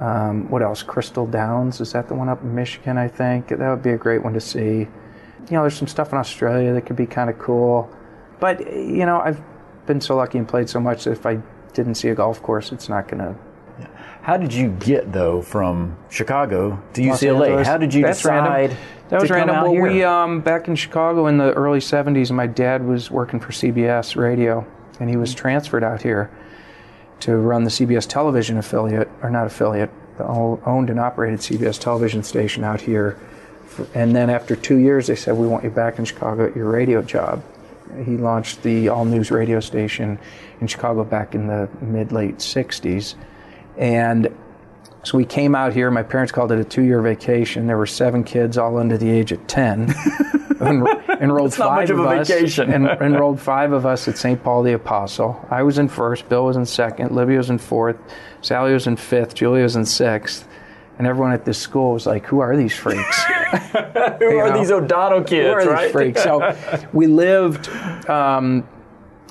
Um, 0.00 0.50
what 0.50 0.62
else? 0.62 0.82
Crystal 0.82 1.26
Downs 1.26 1.80
is 1.80 1.92
that 1.92 2.08
the 2.08 2.14
one 2.14 2.28
up 2.28 2.42
in 2.42 2.54
Michigan? 2.54 2.98
I 2.98 3.08
think 3.08 3.48
that 3.48 3.58
would 3.60 3.82
be 3.82 3.90
a 3.90 3.98
great 3.98 4.22
one 4.22 4.32
to 4.34 4.40
see. 4.40 4.80
You 5.48 5.52
know, 5.52 5.62
there's 5.62 5.76
some 5.76 5.88
stuff 5.88 6.12
in 6.12 6.18
Australia 6.18 6.72
that 6.74 6.82
could 6.82 6.96
be 6.96 7.06
kind 7.06 7.30
of 7.30 7.38
cool, 7.38 7.90
but 8.40 8.60
you 8.60 9.06
know, 9.06 9.20
I've 9.20 9.40
been 9.86 10.00
so 10.00 10.16
lucky 10.16 10.38
and 10.38 10.48
played 10.48 10.68
so 10.68 10.80
much 10.80 11.04
that 11.04 11.12
if 11.12 11.24
I 11.24 11.40
didn't 11.72 11.94
see 11.94 12.08
a 12.08 12.14
golf 12.14 12.42
course, 12.42 12.72
it's 12.72 12.88
not 12.88 13.08
going 13.08 13.22
to 13.22 13.36
how 14.26 14.36
did 14.36 14.52
you 14.52 14.70
get 14.70 15.12
though 15.12 15.40
from 15.40 15.96
Chicago 16.10 16.82
to 16.94 17.00
UCLA? 17.00 17.64
How 17.64 17.78
did 17.78 17.94
you 17.94 18.02
That's 18.02 18.18
decide? 18.18 18.70
Random. 18.70 18.78
That 19.08 19.20
was 19.20 19.30
random. 19.30 19.54
well, 19.62 19.70
here? 19.70 19.82
we 19.84 20.02
um, 20.02 20.40
back 20.40 20.66
in 20.66 20.74
Chicago 20.74 21.28
in 21.28 21.38
the 21.38 21.52
early 21.52 21.78
'70s. 21.78 22.32
My 22.32 22.48
dad 22.48 22.84
was 22.84 23.08
working 23.08 23.38
for 23.38 23.52
CBS 23.52 24.16
Radio, 24.16 24.66
and 24.98 25.08
he 25.08 25.16
was 25.16 25.32
transferred 25.32 25.84
out 25.84 26.02
here 26.02 26.28
to 27.20 27.36
run 27.36 27.62
the 27.62 27.70
CBS 27.70 28.08
television 28.08 28.58
affiliate, 28.58 29.08
or 29.22 29.30
not 29.30 29.46
affiliate, 29.46 29.90
the 30.18 30.24
owned 30.26 30.90
and 30.90 30.98
operated 30.98 31.38
CBS 31.38 31.78
television 31.78 32.24
station 32.24 32.64
out 32.64 32.80
here. 32.80 33.16
And 33.94 34.16
then 34.16 34.28
after 34.28 34.56
two 34.56 34.78
years, 34.78 35.06
they 35.06 35.14
said, 35.14 35.36
"We 35.36 35.46
want 35.46 35.62
you 35.62 35.70
back 35.70 36.00
in 36.00 36.04
Chicago 36.04 36.46
at 36.48 36.56
your 36.56 36.68
radio 36.68 37.00
job." 37.00 37.44
He 38.04 38.16
launched 38.16 38.64
the 38.64 38.88
all 38.88 39.04
news 39.04 39.30
radio 39.30 39.60
station 39.60 40.18
in 40.60 40.66
Chicago 40.66 41.04
back 41.04 41.36
in 41.36 41.46
the 41.46 41.68
mid 41.80 42.10
late 42.10 42.38
'60s 42.38 43.14
and 43.76 44.34
so 45.02 45.16
we 45.16 45.24
came 45.24 45.54
out 45.54 45.72
here. 45.72 45.90
My 45.90 46.02
parents 46.02 46.32
called 46.32 46.50
it 46.50 46.58
a 46.58 46.64
two 46.64 46.82
year 46.82 47.00
vacation. 47.00 47.66
There 47.66 47.78
were 47.78 47.86
seven 47.86 48.24
kids, 48.24 48.58
all 48.58 48.76
under 48.76 48.98
the 48.98 49.08
age 49.08 49.30
of 49.30 49.46
10. 49.46 49.94
enrolled 50.60 51.54
five 51.54 51.90
of, 51.90 52.00
of 52.00 52.06
us. 52.06 52.58
En- 52.58 52.86
enrolled 52.86 53.40
five 53.40 53.72
of 53.72 53.86
us 53.86 54.08
at 54.08 54.18
St. 54.18 54.42
Paul 54.42 54.62
the 54.62 54.72
Apostle. 54.72 55.44
I 55.50 55.62
was 55.62 55.78
in 55.78 55.88
first, 55.88 56.28
Bill 56.28 56.46
was 56.46 56.56
in 56.56 56.66
second, 56.66 57.14
Libby 57.14 57.36
was 57.36 57.50
in 57.50 57.58
fourth, 57.58 57.96
Sally 58.40 58.72
was 58.72 58.86
in 58.86 58.96
fifth, 58.96 59.34
Julia 59.34 59.62
was 59.62 59.76
in 59.76 59.84
sixth. 59.84 60.46
And 60.98 61.06
everyone 61.06 61.32
at 61.32 61.44
this 61.44 61.58
school 61.58 61.92
was 61.92 62.06
like, 62.06 62.24
"Who 62.24 62.40
are 62.40 62.56
these 62.56 62.74
freaks? 62.74 63.22
Who 64.18 64.30
you 64.30 64.38
are 64.38 64.48
know? 64.48 64.58
these 64.58 64.70
O'Donnell 64.70 65.24
kids? 65.24 65.62
Who 65.62 65.68
are 65.68 65.72
right? 65.72 65.82
these 65.84 65.92
freaks?" 65.92 66.22
So 66.22 66.56
we 66.94 67.06
lived 67.06 67.68
um, 68.08 68.66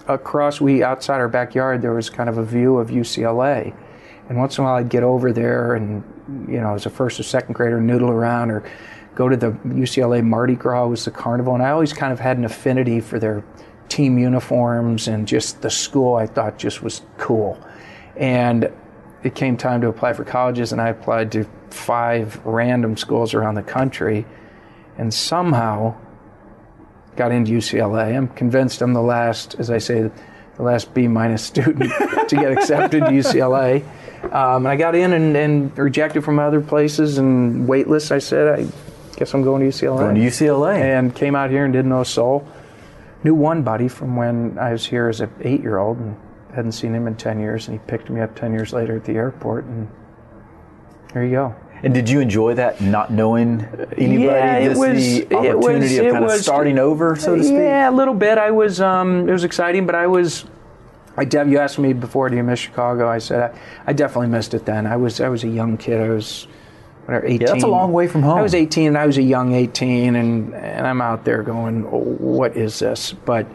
across. 0.07 0.61
We 0.61 0.83
outside 0.83 1.15
our 1.15 1.27
backyard. 1.27 1.81
There 1.81 1.93
was 1.93 2.11
kind 2.11 2.29
of 2.29 2.37
a 2.37 2.45
view 2.45 2.77
of 2.77 2.89
UCLA, 2.89 3.74
and 4.29 4.38
once 4.38 4.57
in 4.57 4.64
a 4.64 4.68
while, 4.68 4.75
I'd 4.75 4.90
get 4.90 5.03
over 5.03 5.31
there 5.31 5.75
and, 5.75 6.03
you 6.50 6.59
know, 6.59 6.74
as 6.74 6.85
a 6.85 6.90
first 6.90 7.20
or 7.20 7.24
second 7.24 7.53
grader, 7.53 7.79
noodle 7.79 8.09
around 8.09 8.51
or 8.51 8.64
go 9.14 9.29
to 9.29 9.38
the 9.38 9.51
UCLA 9.51 10.24
Mardi 10.24 10.55
Gras 10.55 10.88
was 10.88 11.05
the 11.05 11.11
carnival. 11.11 11.53
And 11.53 11.64
I 11.64 11.70
always 11.70 11.94
kind 11.94 12.11
of 12.11 12.20
had 12.20 12.38
an 12.38 12.46
affinity 12.46 13.00
for 13.00 13.20
their 13.20 13.44
team 13.88 14.18
uniforms 14.18 15.07
and 15.07 15.27
just 15.27 15.61
the 15.61 15.70
school 15.70 16.16
I 16.16 16.25
thought 16.25 16.57
just 16.57 16.81
was 16.81 17.01
cool. 17.18 17.59
And 18.18 18.72
it 19.24 19.35
came 19.35 19.57
time 19.57 19.81
to 19.81 19.88
apply 19.88 20.14
for 20.14 20.24
colleges, 20.24 20.72
and 20.72 20.79
I 20.79 20.90
applied 20.90 21.31
to 21.31 21.46
five 21.72 22.40
random 22.46 22.96
schools 22.96 23.33
around 23.33 23.55
the 23.55 23.64
country 23.64 24.25
and 24.98 25.11
somehow 25.14 25.96
got 27.16 27.31
into 27.31 27.51
UCLA. 27.51 28.16
I'm 28.16 28.27
convinced 28.29 28.81
I'm 28.81 28.94
the 28.94 29.01
last, 29.01 29.55
as 29.57 29.72
I 29.72 29.79
say, 29.79 30.11
the 30.57 30.64
last 30.64 30.94
B 30.94 31.07
minus 31.07 31.44
student 31.44 31.79
to 32.29 32.35
get 32.35 32.51
accepted 32.51 33.01
to 33.05 33.11
UCLA. 33.11 33.83
Um, 34.31 34.66
and 34.66 34.68
I 34.68 34.75
got 34.75 34.96
in 34.96 35.14
and, 35.14 35.35
and, 35.35 35.77
rejected 35.77 36.24
from 36.24 36.40
other 36.40 36.61
places 36.61 37.18
and 37.18 37.68
waitlist. 37.68 38.11
I 38.11 38.20
said, 38.20 38.59
I 38.59 38.68
guess 39.18 39.33
I'm 39.33 39.44
going 39.44 39.61
to 39.61 39.68
UCLA. 39.68 40.00
Going 40.00 40.16
to 40.16 40.22
UCLA. 40.22 40.81
And 40.81 41.16
came 41.16 41.35
out 41.35 41.50
here 41.50 41.66
and 41.66 41.74
didn't 41.74 41.90
know 41.90 42.01
a 42.01 42.05
soul. 42.05 42.48
Knew 43.24 43.35
one 43.35 43.64
buddy 43.64 43.88
from 43.88 44.16
when 44.16 44.57
I 44.59 44.72
was 44.72 44.85
here 44.85 45.07
as 45.07 45.22
an 45.22 45.31
eight 45.42 45.61
year 45.61 45.77
old 45.77 45.98
and 45.98 46.18
hadn't 46.53 46.74
seen 46.74 46.94
him 46.94 47.07
in 47.07 47.16
10 47.16 47.40
years. 47.40 47.68
And 47.68 47.79
he 47.79 47.85
picked 47.88 48.09
me 48.09 48.22
up 48.22 48.35
10 48.35 48.51
years 48.51 48.74
later 48.74 48.98
at 48.98 49.05
the 49.05 49.14
airport. 49.14 49.66
And 49.66 49.90
there 51.14 51.24
you 51.24 51.31
go. 51.31 51.55
And 51.83 51.94
did 51.94 52.09
you 52.09 52.20
enjoy 52.20 52.55
that, 52.55 52.81
not 52.81 53.11
knowing 53.11 53.61
anybody? 53.98 54.24
Yeah, 54.24 54.57
it 54.57 54.77
was, 54.77 54.98
the 54.98 55.35
opportunity 55.35 55.81
was, 55.81 55.98
of 55.98 56.11
kind 56.14 56.25
was, 56.25 56.42
starting 56.42 56.79
over, 56.79 57.16
so 57.16 57.35
to 57.35 57.44
speak. 57.44 57.57
Yeah, 57.57 57.90
a 57.90 57.92
little 57.92 58.14
bit. 58.14 58.38
I 58.38 58.51
was. 58.51 58.81
Um, 58.81 59.27
it 59.29 59.31
was 59.31 59.44
exciting, 59.44 59.85
but 59.85 59.94
I 59.94 60.07
was 60.07 60.46
I 61.17 61.23
you 61.23 61.59
asked 61.59 61.79
me 61.79 61.93
before, 61.93 62.29
do 62.29 62.35
you 62.35 62.43
miss 62.43 62.59
Chicago? 62.59 63.07
I 63.07 63.19
said 63.19 63.51
I, 63.51 63.59
I, 63.87 63.93
definitely 63.93 64.27
missed 64.27 64.53
it 64.53 64.65
then. 64.65 64.85
I 64.85 64.97
was 64.97 65.21
I 65.21 65.29
was 65.29 65.43
a 65.43 65.47
young 65.47 65.77
kid. 65.77 66.01
I 66.01 66.09
was 66.09 66.47
whatever, 67.05 67.25
18. 67.25 67.41
Yeah, 67.41 67.53
that's 67.53 67.63
a 67.63 67.67
long 67.67 67.93
way 67.93 68.07
from 68.07 68.23
home. 68.23 68.37
I 68.37 68.41
was 68.41 68.53
18 68.53 68.87
and 68.87 68.97
I 68.97 69.05
was 69.05 69.17
a 69.17 69.23
young 69.23 69.53
18 69.53 70.15
and, 70.15 70.53
and 70.53 70.87
I'm 70.87 71.01
out 71.01 71.23
there 71.23 71.43
going, 71.43 71.85
oh, 71.85 71.99
what 71.99 72.57
is 72.57 72.79
this? 72.79 73.13
But 73.13 73.47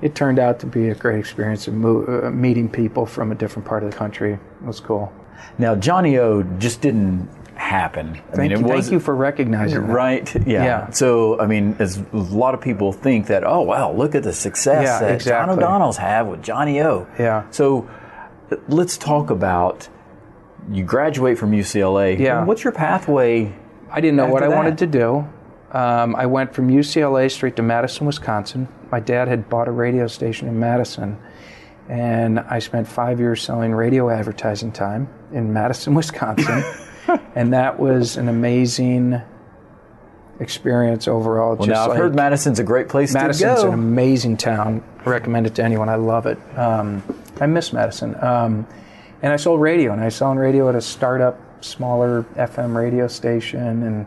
it 0.00 0.14
turned 0.14 0.38
out 0.38 0.60
to 0.60 0.66
be 0.66 0.88
a 0.88 0.94
great 0.94 1.18
experience 1.18 1.68
of 1.68 1.74
mo- 1.74 2.22
uh, 2.24 2.30
meeting 2.30 2.68
people 2.68 3.06
from 3.06 3.32
a 3.32 3.34
different 3.34 3.66
part 3.66 3.82
of 3.82 3.90
the 3.90 3.96
country. 3.96 4.34
It 4.34 4.66
was 4.66 4.80
cool. 4.80 5.12
Now, 5.58 5.74
Johnny 5.74 6.18
O 6.18 6.42
just 6.42 6.80
didn't 6.80 7.28
happen. 7.54 8.10
I 8.10 8.36
thank 8.36 8.52
mean, 8.52 8.62
you, 8.62 8.68
thank 8.68 8.90
you 8.90 9.00
for 9.00 9.14
recognizing 9.14 9.86
that. 9.86 9.92
Right? 9.92 10.34
Yeah. 10.46 10.64
yeah. 10.64 10.90
So, 10.90 11.40
I 11.40 11.46
mean, 11.46 11.76
as 11.78 11.98
a 11.98 12.16
lot 12.16 12.54
of 12.54 12.60
people 12.60 12.92
think 12.92 13.26
that, 13.26 13.44
oh, 13.44 13.60
wow, 13.60 13.92
look 13.92 14.14
at 14.14 14.22
the 14.22 14.32
success 14.32 14.84
yeah, 14.84 15.00
that 15.00 15.14
exactly. 15.14 15.54
John 15.54 15.58
O'Donnell's 15.58 15.96
have 15.98 16.26
with 16.26 16.42
Johnny 16.42 16.80
O. 16.80 17.06
Yeah. 17.18 17.48
So, 17.50 17.88
let's 18.68 18.96
talk 18.96 19.30
about 19.30 19.88
you 20.70 20.84
graduate 20.84 21.38
from 21.38 21.52
UCLA. 21.52 22.18
Yeah. 22.18 22.44
What's 22.44 22.64
your 22.64 22.72
pathway? 22.72 23.54
I 23.90 24.00
didn't 24.00 24.16
know 24.16 24.28
what 24.28 24.42
I 24.42 24.48
wanted 24.48 24.78
to 24.78 24.86
do. 24.86 25.28
Um, 25.72 26.14
I 26.16 26.26
went 26.26 26.54
from 26.54 26.68
UCLA 26.68 27.30
straight 27.30 27.56
to 27.56 27.62
Madison, 27.62 28.06
Wisconsin. 28.06 28.68
My 28.90 29.00
dad 29.00 29.28
had 29.28 29.48
bought 29.48 29.68
a 29.68 29.70
radio 29.70 30.06
station 30.06 30.48
in 30.48 30.60
Madison, 30.60 31.18
and 31.88 32.40
I 32.40 32.58
spent 32.58 32.86
five 32.86 33.18
years 33.18 33.42
selling 33.42 33.72
radio 33.72 34.10
advertising 34.10 34.72
time 34.72 35.08
in 35.32 35.52
Madison, 35.52 35.94
Wisconsin. 36.02 36.62
and 37.34 37.52
that 37.52 37.78
was 37.78 38.16
an 38.16 38.28
amazing 38.28 39.20
experience 40.40 41.08
overall. 41.08 41.56
Well, 41.56 41.68
now 41.68 41.84
I've 41.84 41.90
like, 41.90 41.98
heard 41.98 42.14
Madison's 42.14 42.58
a 42.58 42.64
great 42.64 42.88
place 42.88 43.14
Madison's 43.14 43.38
to 43.38 43.44
go. 43.44 43.48
Madison's 43.50 43.72
an 43.72 43.78
amazing 43.78 44.36
town. 44.36 44.84
I 45.04 45.10
recommend 45.10 45.46
it 45.46 45.54
to 45.56 45.64
anyone. 45.64 45.88
I 45.88 45.96
love 45.96 46.26
it. 46.26 46.38
Um, 46.58 47.02
I 47.40 47.46
miss 47.46 47.72
Madison. 47.72 48.14
Um, 48.22 48.66
and 49.22 49.32
I 49.32 49.36
sold 49.36 49.60
radio, 49.60 49.92
and 49.92 50.02
I 50.02 50.08
sold 50.08 50.38
radio 50.38 50.68
at 50.68 50.74
a 50.74 50.80
startup, 50.80 51.38
smaller 51.64 52.24
FM 52.34 52.74
radio 52.74 53.06
station, 53.06 53.82
and 53.84 54.06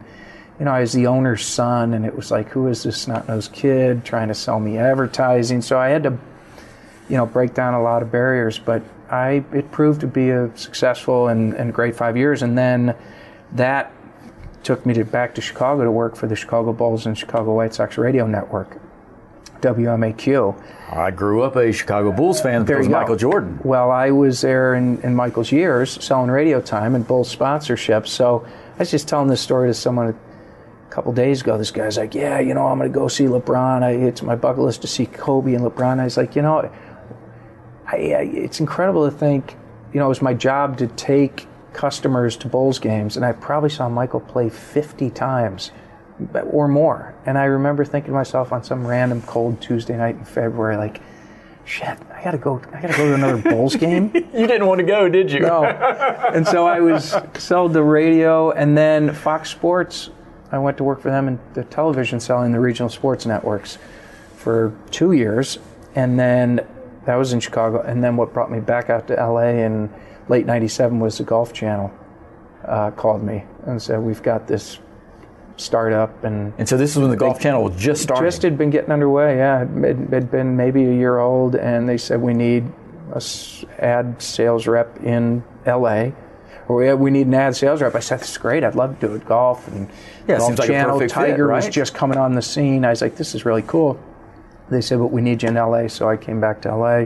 you 0.59 0.65
know, 0.65 0.71
I 0.71 0.81
was 0.81 0.93
the 0.93 1.07
owner's 1.07 1.45
son, 1.45 1.93
and 1.93 2.05
it 2.05 2.15
was 2.15 2.31
like, 2.31 2.49
who 2.49 2.67
is 2.67 2.83
this 2.83 3.01
snot-nosed 3.01 3.51
kid 3.51 4.05
trying 4.05 4.29
to 4.29 4.33
sell 4.33 4.59
me 4.59 4.77
advertising? 4.77 5.61
So 5.61 5.77
I 5.77 5.89
had 5.89 6.03
to, 6.03 6.17
you 7.09 7.17
know, 7.17 7.25
break 7.25 7.53
down 7.53 7.73
a 7.73 7.81
lot 7.81 8.01
of 8.01 8.11
barriers. 8.11 8.57
But 8.57 8.81
I 9.09 9.43
it 9.53 9.71
proved 9.71 10.01
to 10.01 10.07
be 10.07 10.29
a 10.29 10.55
successful 10.55 11.27
and, 11.27 11.53
and 11.53 11.73
great 11.73 11.95
five 11.95 12.17
years, 12.17 12.41
and 12.41 12.57
then 12.57 12.95
that 13.53 13.91
took 14.63 14.85
me 14.85 14.95
to, 14.95 15.05
back 15.05 15.35
to 15.35 15.41
Chicago 15.41 15.83
to 15.83 15.91
work 15.91 16.15
for 16.15 16.27
the 16.27 16.35
Chicago 16.35 16.73
Bulls 16.73 17.05
and 17.05 17.17
Chicago 17.17 17.53
White 17.53 17.73
Sox 17.75 17.97
radio 17.97 18.25
network, 18.25 18.79
WMAQ. 19.61 20.59
I 20.91 21.11
grew 21.11 21.43
up 21.43 21.55
a 21.55 21.71
Chicago 21.71 22.11
Bulls 22.11 22.41
fan 22.41 22.65
because 22.65 22.89
Michael 22.89 23.15
Jordan. 23.15 23.59
Well, 23.63 23.91
I 23.91 24.09
was 24.11 24.41
there 24.41 24.73
in, 24.73 24.99
in 25.01 25.15
Michael's 25.15 25.51
years 25.51 26.03
selling 26.03 26.31
radio 26.31 26.61
time 26.61 26.95
and 26.95 27.07
Bulls 27.07 27.29
sponsorship. 27.29 28.07
So 28.07 28.45
I 28.75 28.79
was 28.79 28.91
just 28.91 29.07
telling 29.07 29.27
this 29.27 29.41
story 29.41 29.69
to 29.69 29.73
someone 29.73 30.09
a 30.09 30.91
couple 30.91 31.13
days 31.13 31.41
ago. 31.41 31.57
This 31.57 31.71
guy's 31.71 31.97
like, 31.97 32.15
"Yeah, 32.15 32.39
you 32.39 32.55
know, 32.55 32.65
I'm 32.65 32.79
going 32.79 32.91
to 32.91 32.93
go 32.97 33.07
see 33.07 33.25
LeBron. 33.25 33.83
I, 33.83 33.91
it's 33.91 34.23
my 34.23 34.35
bucket 34.35 34.63
list 34.63 34.81
to 34.81 34.87
see 34.87 35.05
Kobe 35.05 35.53
and 35.53 35.63
LeBron." 35.63 35.99
I 35.99 36.05
was 36.05 36.17
like, 36.17 36.35
"You 36.35 36.41
know." 36.41 36.71
I, 37.95 38.21
it's 38.23 38.59
incredible 38.59 39.09
to 39.09 39.15
think 39.15 39.55
you 39.95 39.99
know, 39.99 40.07
it 40.07 40.09
was 40.09 40.21
my 40.21 40.33
job 40.33 40.77
to 40.79 40.87
take 40.87 41.47
customers 41.71 42.35
to 42.35 42.49
Bulls 42.49 42.79
games, 42.79 43.15
and 43.15 43.25
I 43.25 43.31
probably 43.31 43.69
saw 43.69 43.87
Michael 43.87 44.19
play 44.19 44.49
50 44.49 45.09
times 45.11 45.71
uh, 46.33 46.39
or 46.39 46.67
more. 46.67 47.15
And 47.25 47.37
I 47.37 47.45
remember 47.45 47.85
thinking 47.85 48.09
to 48.09 48.13
myself 48.13 48.51
on 48.51 48.61
some 48.61 48.85
random 48.85 49.21
cold 49.21 49.61
Tuesday 49.61 49.95
night 49.95 50.15
in 50.15 50.25
February, 50.25 50.75
like, 50.75 50.99
shit, 51.63 51.97
I 52.13 52.21
gotta 52.25 52.37
go. 52.37 52.61
I 52.73 52.81
gotta 52.81 52.97
go 52.97 53.07
to 53.07 53.13
another 53.13 53.41
Bulls 53.41 53.77
game. 53.77 54.11
You 54.35 54.47
didn't 54.47 54.67
want 54.67 54.79
to 54.79 54.85
go, 54.85 55.07
did 55.07 55.31
you? 55.31 55.39
No. 55.39 55.63
And 56.33 56.45
so 56.45 56.67
I 56.67 56.81
was 56.81 57.15
sold 57.37 57.71
the 57.71 57.81
radio, 57.83 58.51
and 58.51 58.77
then 58.77 59.13
Fox 59.13 59.49
Sports. 59.49 60.09
I 60.51 60.57
went 60.57 60.75
to 60.75 60.83
work 60.83 60.99
for 60.99 61.09
them 61.09 61.29
in 61.29 61.39
the 61.53 61.63
television, 61.63 62.19
selling 62.19 62.51
the 62.51 62.59
regional 62.59 62.89
sports 62.89 63.25
networks 63.25 63.77
for 64.35 64.73
two 64.91 65.13
years, 65.13 65.57
and 65.95 66.19
then 66.19 66.67
that 67.05 67.15
was 67.15 67.33
in 67.33 67.39
Chicago. 67.39 67.81
And 67.81 68.03
then 68.03 68.17
what 68.17 68.33
brought 68.33 68.51
me 68.51 68.59
back 68.59 68.89
out 68.89 69.07
to 69.07 69.13
LA 69.15 69.49
in 69.63 69.93
late 70.29 70.45
'97 70.45 70.99
was 70.99 71.17
the 71.17 71.23
Golf 71.23 71.53
Channel 71.53 71.91
uh, 72.65 72.91
called 72.91 73.23
me 73.23 73.43
and 73.65 73.81
said, 73.81 74.01
"We've 74.01 74.23
got 74.23 74.47
this 74.47 74.79
startup 75.57 76.23
and." 76.23 76.53
And 76.57 76.67
so 76.67 76.77
this 76.77 76.91
is 76.91 77.01
when 77.01 77.11
the 77.11 77.17
Golf 77.17 77.39
Channel 77.39 77.63
was 77.63 77.75
just 77.75 78.03
starting. 78.03 78.25
Just 78.25 78.41
had 78.41 78.57
been 78.57 78.69
getting 78.69 78.91
underway, 78.91 79.37
yeah. 79.37 79.61
It 79.63 80.09
had 80.11 80.31
been 80.31 80.57
maybe 80.57 80.85
a 80.85 80.93
year 80.93 81.19
old, 81.19 81.55
and 81.55 81.87
they 81.87 81.97
said 81.97 82.21
we 82.21 82.33
need 82.33 82.71
a 83.13 83.21
ad 83.79 84.21
sales 84.21 84.67
rep 84.67 85.01
in 85.03 85.43
LA. 85.65 86.11
Or 86.67 86.95
we, 86.95 87.11
need 87.11 87.27
an 87.27 87.35
ad 87.35 87.55
sales 87.55 87.79
rep. 87.79 87.93
I 87.93 87.99
said, 87.99 88.21
"This 88.21 88.31
is 88.31 88.37
great. 88.39 88.63
I'd 88.63 88.73
love 88.73 88.99
to 88.99 89.07
do 89.07 89.13
it. 89.13 89.25
Golf 89.25 89.67
and 89.67 89.87
Yeah, 90.27 90.37
Golf 90.39 90.47
seems 90.47 90.59
like 90.59 90.69
a 90.69 90.71
Channel. 90.71 90.99
fit, 90.99 91.09
Tiger 91.11 91.47
was 91.47 91.69
just 91.69 91.93
coming 91.93 92.17
on 92.17 92.33
the 92.33 92.41
scene. 92.41 92.83
I 92.83 92.89
was 92.89 93.03
like, 93.03 93.17
"This 93.17 93.35
is 93.35 93.45
really 93.45 93.61
cool." 93.61 93.99
They 94.69 94.81
said, 94.81 94.99
"But 94.99 95.11
we 95.11 95.21
need 95.21 95.43
you 95.43 95.49
in 95.49 95.55
LA." 95.55 95.87
So 95.87 96.09
I 96.09 96.17
came 96.17 96.39
back 96.41 96.61
to 96.61 96.75
LA, 96.75 97.05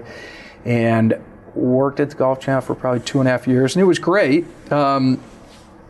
and 0.65 1.19
worked 1.55 1.99
at 1.99 2.09
the 2.09 2.15
Golf 2.15 2.39
Channel 2.39 2.61
for 2.61 2.75
probably 2.75 3.01
two 3.01 3.19
and 3.19 3.27
a 3.27 3.31
half 3.31 3.47
years, 3.47 3.75
and 3.75 3.81
it 3.81 3.85
was 3.85 3.99
great. 3.99 4.45
Um, 4.71 5.19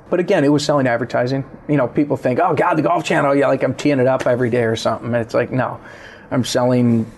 but 0.09 0.19
again, 0.19 0.43
it 0.43 0.49
was 0.49 0.65
selling 0.65 0.87
advertising. 0.87 1.45
You 1.67 1.77
know, 1.77 1.87
people 1.87 2.17
think, 2.17 2.39
oh 2.41 2.55
God, 2.55 2.75
the 2.75 2.81
Golf 2.81 3.03
Channel, 3.03 3.35
yeah, 3.35 3.47
like 3.47 3.63
I'm 3.63 3.75
teeing 3.75 3.99
it 3.99 4.07
up 4.07 4.25
every 4.25 4.49
day 4.49 4.63
or 4.63 4.75
something. 4.75 5.07
And 5.07 5.17
it's 5.17 5.33
like, 5.33 5.51
no, 5.51 5.79
I'm 6.31 6.43
selling 6.43 7.11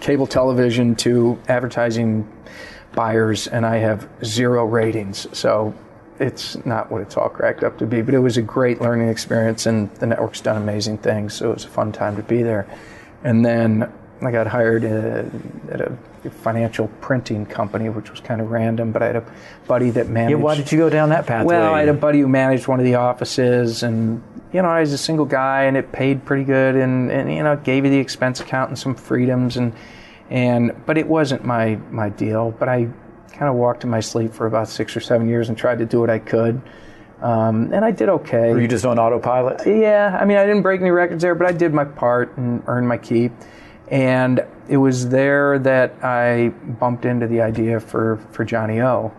cable 0.00 0.26
television 0.26 0.94
to 0.96 1.38
advertising 1.48 2.30
buyers, 2.94 3.48
and 3.48 3.66
I 3.66 3.78
have 3.78 4.08
zero 4.24 4.64
ratings. 4.64 5.26
So 5.36 5.74
it's 6.20 6.64
not 6.64 6.92
what 6.92 7.02
it's 7.02 7.16
all 7.16 7.28
cracked 7.28 7.64
up 7.64 7.78
to 7.78 7.86
be. 7.86 8.02
But 8.02 8.14
it 8.14 8.20
was 8.20 8.36
a 8.36 8.42
great 8.42 8.80
learning 8.80 9.08
experience, 9.08 9.66
and 9.66 9.92
the 9.96 10.06
network's 10.06 10.40
done 10.40 10.56
amazing 10.56 10.98
things. 10.98 11.34
So 11.34 11.50
it 11.50 11.54
was 11.54 11.64
a 11.64 11.68
fun 11.68 11.90
time 11.90 12.16
to 12.16 12.22
be 12.22 12.42
there. 12.42 12.68
And 13.24 13.44
then 13.44 13.90
I 14.22 14.30
got 14.30 14.46
hired 14.46 14.84
at 14.84 15.80
a 15.80 15.96
financial 16.30 16.88
printing 17.00 17.46
company, 17.46 17.88
which 17.88 18.10
was 18.10 18.20
kind 18.20 18.40
of 18.40 18.50
random. 18.50 18.92
But 18.92 19.02
I 19.02 19.06
had 19.06 19.16
a 19.16 19.24
buddy 19.66 19.90
that 19.90 20.08
managed. 20.08 20.30
Yeah, 20.30 20.44
why 20.44 20.54
did 20.56 20.70
you 20.70 20.78
go 20.78 20.88
down 20.88 21.08
that 21.10 21.26
path? 21.26 21.46
Well, 21.46 21.74
I 21.74 21.80
had 21.80 21.88
a 21.88 21.94
buddy 21.94 22.20
who 22.20 22.28
managed 22.28 22.66
one 22.66 22.78
of 22.78 22.86
the 22.86 22.94
offices, 22.94 23.82
and 23.82 24.22
you 24.52 24.62
know, 24.62 24.68
I 24.68 24.80
was 24.80 24.92
a 24.92 24.98
single 24.98 25.26
guy, 25.26 25.64
and 25.64 25.76
it 25.76 25.92
paid 25.92 26.24
pretty 26.24 26.44
good, 26.44 26.76
and, 26.76 27.10
and 27.10 27.32
you 27.32 27.42
know, 27.42 27.52
it 27.52 27.64
gave 27.64 27.84
you 27.84 27.90
the 27.90 27.98
expense 27.98 28.40
account 28.40 28.70
and 28.70 28.78
some 28.78 28.94
freedoms, 28.94 29.56
and 29.56 29.72
and 30.30 30.72
but 30.86 30.96
it 30.96 31.06
wasn't 31.06 31.44
my 31.44 31.76
my 31.90 32.08
deal. 32.08 32.52
But 32.52 32.68
I 32.68 32.88
kind 33.32 33.50
of 33.50 33.56
walked 33.56 33.84
in 33.84 33.90
my 33.90 34.00
sleep 34.00 34.32
for 34.32 34.46
about 34.46 34.68
six 34.68 34.96
or 34.96 35.00
seven 35.00 35.28
years 35.28 35.48
and 35.48 35.58
tried 35.58 35.78
to 35.78 35.86
do 35.86 36.00
what 36.00 36.10
I 36.10 36.18
could, 36.20 36.62
um, 37.24 37.72
and 37.72 37.82
I 37.86 37.90
did 37.90 38.10
okay. 38.10 38.52
Were 38.52 38.60
you 38.60 38.68
just 38.68 38.84
on 38.84 38.98
autopilot? 38.98 39.66
Yeah, 39.66 40.18
I 40.20 40.26
mean, 40.26 40.36
I 40.36 40.44
didn't 40.44 40.60
break 40.60 40.82
any 40.82 40.90
records 40.90 41.22
there, 41.22 41.34
but 41.34 41.46
I 41.46 41.52
did 41.52 41.72
my 41.72 41.86
part 41.86 42.36
and 42.36 42.62
earned 42.66 42.86
my 42.86 42.98
keep. 42.98 43.32
And 43.88 44.44
it 44.68 44.76
was 44.76 45.08
there 45.08 45.58
that 45.60 46.04
I 46.04 46.48
bumped 46.48 47.06
into 47.06 47.26
the 47.26 47.40
idea 47.40 47.80
for, 47.80 48.18
for 48.32 48.44
Johnny 48.44 48.82
O. 48.82 49.10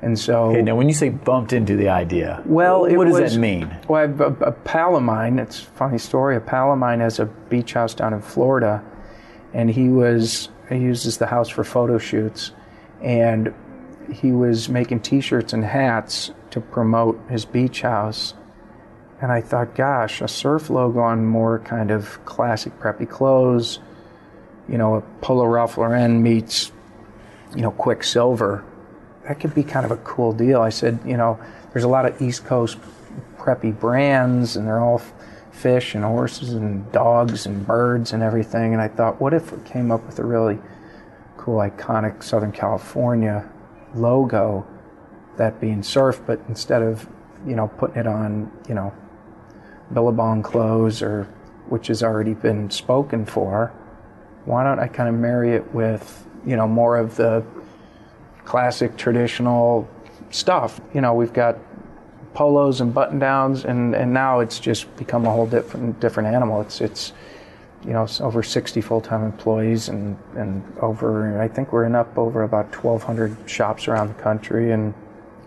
And 0.00 0.16
so, 0.16 0.50
Okay, 0.50 0.62
now 0.62 0.76
when 0.76 0.86
you 0.86 0.94
say 0.94 1.08
bumped 1.08 1.52
into 1.52 1.74
the 1.76 1.88
idea, 1.88 2.40
well, 2.46 2.82
what 2.82 3.04
does 3.06 3.20
was, 3.20 3.34
that 3.34 3.40
mean? 3.40 3.76
Well, 3.88 4.02
I've- 4.04 4.22
a, 4.22 4.28
a 4.48 4.52
pal 4.52 4.94
of 4.94 5.02
mine, 5.02 5.40
it's 5.40 5.60
a 5.60 5.66
funny 5.66 5.98
story, 5.98 6.36
a 6.36 6.40
pal 6.40 6.72
of 6.72 6.78
mine 6.78 7.00
has 7.00 7.18
a 7.18 7.26
beach 7.26 7.72
house 7.72 7.94
down 7.94 8.14
in 8.14 8.22
Florida, 8.22 8.82
and 9.52 9.68
he 9.68 9.88
was, 9.88 10.50
he 10.68 10.76
uses 10.76 11.18
the 11.18 11.26
house 11.26 11.48
for 11.48 11.64
photo 11.64 11.98
shoots, 11.98 12.52
and 13.02 13.52
he 14.12 14.30
was 14.32 14.68
making 14.68 15.00
t 15.00 15.20
shirts 15.20 15.52
and 15.52 15.64
hats 15.64 16.30
to 16.50 16.60
promote 16.60 17.20
his 17.28 17.44
beach 17.44 17.82
house. 17.82 18.34
And 19.20 19.30
I 19.30 19.40
thought, 19.40 19.74
gosh, 19.74 20.20
a 20.20 20.28
surf 20.28 20.70
logo 20.70 21.00
on 21.00 21.26
more 21.26 21.58
kind 21.58 21.90
of 21.90 22.24
classic 22.24 22.78
preppy 22.78 23.08
clothes, 23.08 23.78
you 24.68 24.78
know, 24.78 24.94
a 24.94 25.00
Polo 25.20 25.44
Ralph 25.44 25.76
Lauren 25.76 26.22
meets, 26.22 26.72
you 27.54 27.62
know, 27.62 27.70
Quiksilver. 27.70 28.64
That 29.28 29.40
could 29.40 29.54
be 29.54 29.62
kind 29.62 29.84
of 29.84 29.92
a 29.92 29.98
cool 29.98 30.32
deal. 30.32 30.60
I 30.62 30.70
said, 30.70 31.00
you 31.04 31.16
know, 31.16 31.38
there's 31.72 31.84
a 31.84 31.88
lot 31.88 32.06
of 32.06 32.20
East 32.22 32.44
Coast 32.46 32.78
preppy 33.36 33.78
brands, 33.78 34.56
and 34.56 34.66
they're 34.66 34.80
all 34.80 35.02
fish 35.52 35.94
and 35.94 36.04
horses 36.04 36.54
and 36.54 36.90
dogs 36.92 37.44
and 37.44 37.66
birds 37.66 38.12
and 38.12 38.22
everything. 38.22 38.72
And 38.72 38.80
I 38.80 38.88
thought, 38.88 39.20
what 39.20 39.34
if 39.34 39.52
we 39.52 39.62
came 39.64 39.90
up 39.90 40.06
with 40.06 40.18
a 40.18 40.24
really 40.24 40.58
cool, 41.36 41.58
iconic 41.58 42.22
Southern 42.22 42.52
California 42.52 43.48
logo, 43.94 44.66
that 45.40 45.58
being 45.60 45.82
surf, 45.82 46.20
but 46.26 46.38
instead 46.48 46.82
of, 46.82 47.08
you 47.46 47.56
know, 47.56 47.68
putting 47.68 47.96
it 47.96 48.06
on, 48.06 48.52
you 48.68 48.74
know, 48.74 48.92
Billabong 49.92 50.42
clothes 50.42 51.02
or 51.02 51.24
which 51.68 51.86
has 51.88 52.02
already 52.02 52.34
been 52.34 52.70
spoken 52.70 53.24
for, 53.24 53.72
why 54.44 54.62
don't 54.62 54.78
I 54.78 54.86
kind 54.86 55.08
of 55.08 55.14
marry 55.14 55.54
it 55.54 55.74
with, 55.74 56.26
you 56.46 56.56
know, 56.56 56.68
more 56.68 56.96
of 56.96 57.16
the 57.16 57.44
classic 58.44 58.96
traditional 58.96 59.88
stuff? 60.30 60.80
You 60.92 61.00
know, 61.00 61.14
we've 61.14 61.32
got 61.32 61.56
polos 62.34 62.80
and 62.80 62.92
button 62.92 63.18
downs 63.18 63.64
and, 63.64 63.94
and 63.94 64.12
now 64.12 64.40
it's 64.40 64.60
just 64.60 64.94
become 64.96 65.26
a 65.26 65.30
whole 65.30 65.46
different 65.46 66.00
different 66.00 66.34
animal. 66.34 66.60
It's 66.60 66.80
it's 66.80 67.12
you 67.84 67.92
know, 67.94 68.06
over 68.20 68.42
60 68.42 68.82
full-time 68.82 69.24
employees 69.24 69.88
and, 69.88 70.18
and 70.36 70.62
over, 70.82 71.40
I 71.40 71.48
think 71.48 71.72
we're 71.72 71.86
in 71.86 71.94
up 71.94 72.18
over 72.18 72.42
about 72.42 72.66
1,200 72.76 73.48
shops 73.48 73.88
around 73.88 74.08
the 74.08 74.22
country 74.22 74.72
and 74.72 74.92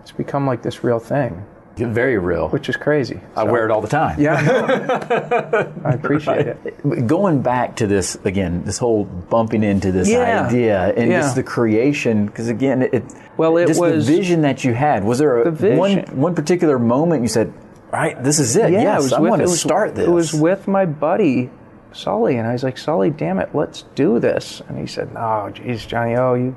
it's 0.03 0.11
become 0.11 0.45
like 0.45 0.61
this 0.61 0.83
real 0.83 0.99
thing, 0.99 1.43
Very 1.75 2.17
real. 2.19 2.49
which 2.49 2.69
is 2.69 2.75
crazy. 2.77 3.19
I 3.35 3.43
wear 3.45 3.65
it 3.65 3.71
all 3.71 3.81
the 3.81 3.87
time. 3.87 4.19
Yeah, 4.21 4.35
I. 4.35 5.67
I 5.89 5.93
appreciate 5.93 6.45
it. 6.47 7.07
Going 7.07 7.41
back 7.41 7.75
to 7.77 7.87
this 7.87 8.15
again, 8.23 8.63
this 8.63 8.77
whole 8.77 9.05
bumping 9.05 9.63
into 9.63 9.91
this 9.91 10.07
Yeah. 10.09 10.45
idea 10.47 10.93
and 10.95 11.09
Yeah. 11.09 11.21
just 11.21 11.35
the 11.35 11.43
creation, 11.43 12.27
because 12.27 12.47
again, 12.49 12.83
it 12.83 13.03
Well, 13.37 13.57
it 13.57 13.67
just 13.67 13.79
was- 13.79 14.05
the 14.05 14.15
vision 14.17 14.41
that 14.41 14.63
you 14.63 14.73
had. 14.75 15.03
Was 15.03 15.17
there 15.19 15.41
a, 15.41 15.51
The 15.51 15.75
one 15.75 16.03
one 16.13 16.35
particular 16.35 16.77
moment 16.77 17.23
you 17.23 17.27
said, 17.29 17.51
"Right, 17.91 18.21
this 18.23 18.37
is 18.39 18.55
it. 18.55 18.71
Yeah, 18.71 18.81
yes, 18.81 19.07
it 19.07 19.13
I 19.13 19.19
with, 19.21 19.29
want 19.31 19.39
to 19.41 19.47
was, 19.47 19.59
start 19.59 19.95
this." 19.95 20.07
It 20.07 20.11
was 20.11 20.33
with 20.33 20.67
my 20.67 20.85
buddy 20.85 21.49
Sully, 21.95 22.37
and 22.37 22.47
I 22.47 22.53
was 22.53 22.63
like, 22.63 22.77
Sully, 22.79 23.11
damn 23.11 23.37
it, 23.37 23.49
let's 23.53 23.83
do 23.93 24.17
this. 24.19 24.63
And 24.67 24.79
he 24.79 24.87
said, 24.87 25.09
oh, 25.15 25.45
No, 25.45 25.49
geez, 25.53 25.85
Johnny 25.85 26.15
O, 26.15 26.33
you 26.33 26.55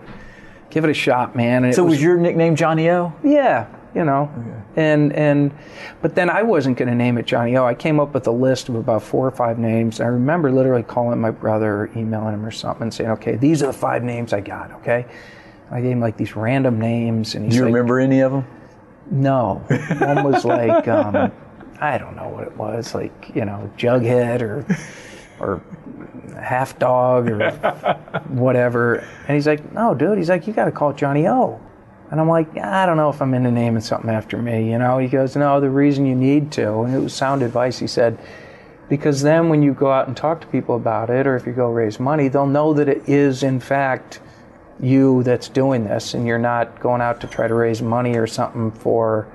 give 0.70 0.84
it 0.84 0.90
a 0.90 0.94
shot, 0.94 1.36
man. 1.36 1.64
And 1.64 1.72
it 1.72 1.76
so 1.76 1.84
was 1.84 2.02
your 2.02 2.16
nickname 2.16 2.56
Johnny 2.56 2.90
O? 2.90 3.12
yeah, 3.24 3.66
you 3.94 4.04
know, 4.04 4.30
and 4.76 5.12
and 5.12 5.52
but 6.02 6.14
then 6.14 6.28
I 6.30 6.42
wasn't 6.42 6.76
going 6.76 6.88
to 6.88 6.94
name 6.94 7.18
it 7.18 7.26
Johnny 7.26 7.56
O. 7.56 7.64
I 7.64 7.74
came 7.74 7.98
up 8.00 8.14
with 8.14 8.26
a 8.26 8.32
list 8.32 8.68
of 8.68 8.74
about 8.74 9.02
four 9.02 9.26
or 9.26 9.30
five 9.30 9.58
names. 9.58 10.00
I 10.00 10.06
remember 10.06 10.50
literally 10.52 10.82
calling 10.82 11.20
my 11.20 11.30
brother 11.30 11.72
or 11.72 11.90
emailing 11.96 12.34
him 12.34 12.44
or 12.44 12.50
something 12.50 12.82
and 12.82 12.94
saying, 12.94 13.10
Okay, 13.10 13.36
these 13.36 13.62
are 13.62 13.66
the 13.66 13.72
five 13.72 14.02
names 14.02 14.32
I 14.32 14.40
got. 14.40 14.72
Okay. 14.72 15.06
I 15.70 15.80
gave 15.80 15.92
him 15.92 16.00
like 16.00 16.16
these 16.16 16.36
random 16.36 16.78
names, 16.78 17.34
and 17.34 17.44
he's 17.44 17.54
Do 17.54 17.58
you 17.58 17.64
like, 17.64 17.74
remember 17.74 17.98
any 17.98 18.20
of 18.20 18.32
them? 18.32 18.46
No, 19.10 19.64
one 19.98 20.24
was 20.24 20.44
like 20.44 20.86
um, 20.88 21.32
I 21.80 21.98
don't 21.98 22.16
know 22.16 22.28
what 22.28 22.44
it 22.44 22.56
was, 22.56 22.94
like 22.94 23.32
you 23.34 23.44
know, 23.44 23.70
Jughead 23.76 24.42
or 24.42 24.66
or 25.40 25.62
Half 26.34 26.78
Dog 26.78 27.30
or 27.30 27.50
whatever. 28.28 28.96
And 29.26 29.34
he's 29.34 29.46
like, 29.46 29.72
No, 29.72 29.94
dude. 29.94 30.18
He's 30.18 30.28
like, 30.28 30.46
You 30.46 30.52
got 30.52 30.66
to 30.66 30.72
call 30.72 30.90
it 30.90 30.96
Johnny 30.96 31.26
O. 31.28 31.60
And 32.10 32.20
I'm 32.20 32.28
like, 32.28 32.56
I 32.56 32.86
don't 32.86 32.96
know 32.96 33.10
if 33.10 33.20
I'm 33.20 33.34
into 33.34 33.50
naming 33.50 33.80
something 33.80 34.10
after 34.10 34.40
me. 34.40 34.70
You 34.70 34.78
know, 34.78 34.98
he 34.98 35.08
goes, 35.08 35.36
No, 35.36 35.60
the 35.60 35.70
reason 35.70 36.06
you 36.06 36.14
need 36.14 36.52
to, 36.52 36.82
and 36.82 36.94
it 36.94 36.98
was 37.00 37.14
sound 37.14 37.42
advice. 37.42 37.78
He 37.78 37.86
said, 37.86 38.18
because 38.88 39.22
then 39.22 39.48
when 39.48 39.62
you 39.64 39.74
go 39.74 39.90
out 39.90 40.06
and 40.06 40.16
talk 40.16 40.40
to 40.42 40.46
people 40.46 40.76
about 40.76 41.10
it, 41.10 41.26
or 41.26 41.34
if 41.34 41.44
you 41.44 41.52
go 41.52 41.68
raise 41.72 41.98
money, 41.98 42.28
they'll 42.28 42.46
know 42.46 42.72
that 42.74 42.88
it 42.88 43.08
is 43.08 43.42
in 43.42 43.58
fact 43.58 44.20
you 44.78 45.24
that's 45.24 45.48
doing 45.48 45.84
this, 45.84 46.14
and 46.14 46.24
you're 46.26 46.38
not 46.38 46.78
going 46.78 47.00
out 47.00 47.20
to 47.22 47.26
try 47.26 47.48
to 47.48 47.54
raise 47.54 47.82
money 47.82 48.16
or 48.16 48.28
something 48.28 48.70
for 48.70 49.26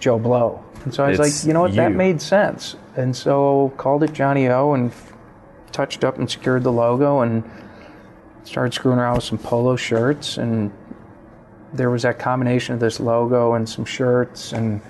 Joe 0.00 0.18
Blow. 0.18 0.64
And 0.84 0.92
so 0.92 1.04
I 1.04 1.10
was 1.10 1.20
It's 1.20 1.44
like, 1.44 1.46
you 1.46 1.52
know 1.52 1.60
what, 1.60 1.74
that 1.74 1.92
made 1.92 2.20
sense. 2.20 2.74
And 2.96 3.14
so 3.14 3.72
called 3.76 4.02
it 4.02 4.12
Johnny 4.12 4.48
O 4.48 4.72
and 4.72 4.90
f- 4.90 5.12
touched 5.76 6.04
up 6.04 6.18
and 6.18 6.30
secured 6.30 6.62
the 6.62 6.72
logo 6.72 7.20
and 7.20 7.44
started 8.44 8.72
screwing 8.74 8.98
around 8.98 9.16
with 9.16 9.24
some 9.24 9.38
polo 9.38 9.76
shirts. 9.76 10.38
And 10.38 10.72
there 11.72 11.90
was 11.90 12.02
that 12.02 12.18
combination 12.18 12.74
of 12.74 12.80
this 12.80 12.98
logo 12.98 13.54
and 13.54 13.68
some 13.68 13.84
shirts 13.84 14.52
and 14.52 14.80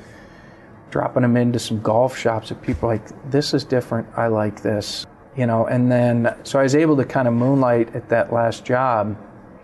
dropping 0.91 1.23
them 1.23 1.37
into 1.37 1.59
some 1.59 1.81
golf 1.83 2.17
shops 2.17 2.49
that 2.51 2.63
people 2.63 2.89
like 2.89 3.31
this 3.31 3.53
is 3.53 3.65
different. 3.65 4.07
I 4.17 4.29
like 4.29 4.63
this 4.63 5.07
you 5.37 5.47
know? 5.47 5.67
And 5.67 5.93
then 5.93 6.35
so 6.43 6.59
i 6.59 6.63
was 6.63 6.75
able 6.75 6.97
to 6.97 7.05
kind 7.05 7.29
of 7.29 7.35
moonlight 7.35 7.95
at 7.95 8.09
that 8.09 8.33
last 8.33 8.65
job 8.65 9.17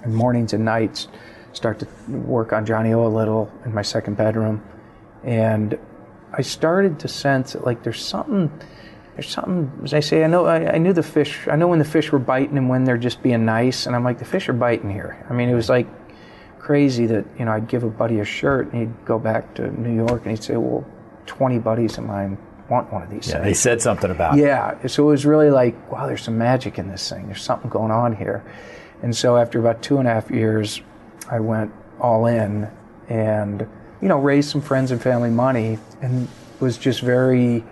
and 0.03 0.15
mornings 0.15 0.53
and 0.53 0.65
nights 0.65 1.09
start 1.53 1.79
to 1.79 1.87
work 2.09 2.53
on 2.53 2.65
Johnny 2.65 2.93
O 2.93 3.07
a 3.07 3.09
little 3.09 3.51
in 3.65 3.75
my 3.75 3.83
second 3.83 4.17
bedroom, 4.17 4.63
and 5.23 5.79
I 6.33 6.41
started 6.43 6.99
to 7.01 7.09
sense 7.09 7.53
that 7.53 7.65
like 7.65 7.83
there's 7.83 8.03
something. 8.05 8.51
There's 9.15 9.29
something, 9.29 9.71
as 9.85 9.93
I 9.93 10.01
say, 10.01 10.25
I 10.25 10.27
know, 10.27 10.47
I, 10.47 10.75
I 10.75 10.79
knew 10.79 10.93
the 10.95 11.03
fish, 11.03 11.47
I 11.47 11.57
know 11.57 11.69
when 11.69 11.79
the 11.79 11.85
fish 11.85 12.11
were 12.13 12.19
biting 12.19 12.57
and 12.57 12.69
when 12.69 12.85
they're 12.85 12.97
just 12.97 13.23
being 13.23 13.45
nice. 13.45 13.87
And 13.87 13.95
I'm 13.95 14.05
like, 14.05 14.19
the 14.19 14.25
fish 14.25 14.49
are 14.49 14.55
biting 14.55 14.91
here. 14.91 15.25
I 15.29 15.35
mean, 15.35 15.49
it 15.51 15.55
was 15.55 15.69
like 15.69 15.87
crazy 16.59 17.07
that, 17.07 17.27
you 17.39 17.45
know, 17.45 17.53
I'd 17.53 17.69
give 17.69 17.83
a 17.85 17.91
buddy 17.91 18.21
a 18.21 18.25
shirt 18.25 18.73
and 18.73 18.81
he'd 18.81 19.05
go 19.05 19.19
back 19.19 19.55
to 19.55 19.69
New 19.81 19.95
York 19.95 20.23
and 20.23 20.31
he'd 20.31 20.43
say, 20.43 20.57
well, 20.57 20.87
20 21.27 21.59
buddies 21.59 21.99
of 21.99 22.05
mine 22.05 22.39
want 22.71 22.91
one 22.93 23.03
of 23.03 23.11
these 23.11 23.27
Yeah, 23.29 23.35
things. 23.35 23.45
they 23.45 23.55
said 23.55 23.83
something 23.83 24.11
about 24.11 24.39
it. 24.39 24.43
Yeah, 24.43 24.87
so 24.87 25.03
it 25.05 25.07
was 25.11 25.27
really 25.27 25.51
like, 25.51 25.91
wow, 25.93 26.07
there's 26.07 26.23
some 26.23 26.39
magic 26.39 26.79
in 26.79 26.89
this 26.89 27.09
thing. 27.11 27.27
There's 27.27 27.43
something 27.43 27.69
going 27.69 27.91
on 27.91 28.17
here. 28.17 28.43
And 29.03 29.15
so 29.15 29.37
after 29.37 29.59
about 29.59 29.83
two 29.83 29.99
and 29.99 30.09
a 30.09 30.11
half 30.15 30.31
years, 30.31 30.81
I 31.31 31.41
went 31.41 31.73
all 32.01 32.27
in 32.27 32.71
and, 33.09 33.67
you 34.01 34.09
know, 34.09 34.19
raised 34.19 34.49
some 34.51 34.63
friends 34.63 34.91
and 34.91 35.03
family 35.03 35.31
money 35.31 35.79
and 36.01 36.29
was 36.61 36.79
just 36.79 37.01
very 37.03 37.63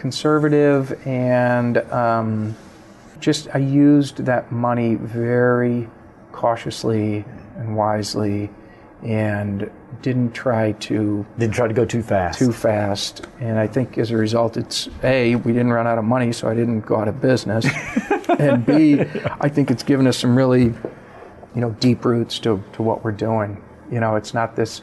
conservative 0.00 1.06
and 1.06 1.76
um, 1.92 2.56
just, 3.20 3.48
I 3.54 3.58
used 3.58 4.24
that 4.24 4.50
money 4.50 4.94
very 4.96 5.88
cautiously 6.32 7.24
and 7.56 7.76
wisely 7.76 8.50
and 9.02 9.70
didn't 10.02 10.32
try 10.32 10.72
to 10.72 11.26
Didn't 11.38 11.54
try 11.54 11.68
to 11.68 11.74
go 11.74 11.84
too 11.84 12.02
fast. 12.02 12.38
too 12.38 12.52
fast. 12.52 13.26
And 13.40 13.58
I 13.58 13.66
think 13.66 13.98
as 13.98 14.10
a 14.10 14.16
result, 14.16 14.56
it's 14.56 14.88
A, 15.02 15.36
we 15.36 15.52
didn't 15.52 15.72
run 15.72 15.86
out 15.86 15.98
of 15.98 16.04
money, 16.04 16.32
so 16.32 16.48
I 16.48 16.54
didn't 16.54 16.80
go 16.80 16.96
out 16.96 17.08
of 17.08 17.20
business. 17.20 17.66
and 18.38 18.64
B, 18.64 19.00
I 19.40 19.48
think 19.50 19.70
it's 19.70 19.82
given 19.82 20.06
us 20.06 20.16
some 20.16 20.34
really, 20.36 20.64
you 20.64 21.60
know, 21.60 21.70
deep 21.80 22.04
roots 22.04 22.38
to, 22.40 22.62
to 22.72 22.82
what 22.82 23.04
we're 23.04 23.12
doing. 23.12 23.62
You 23.90 24.00
know, 24.00 24.16
it's 24.16 24.32
not 24.32 24.56
this, 24.56 24.80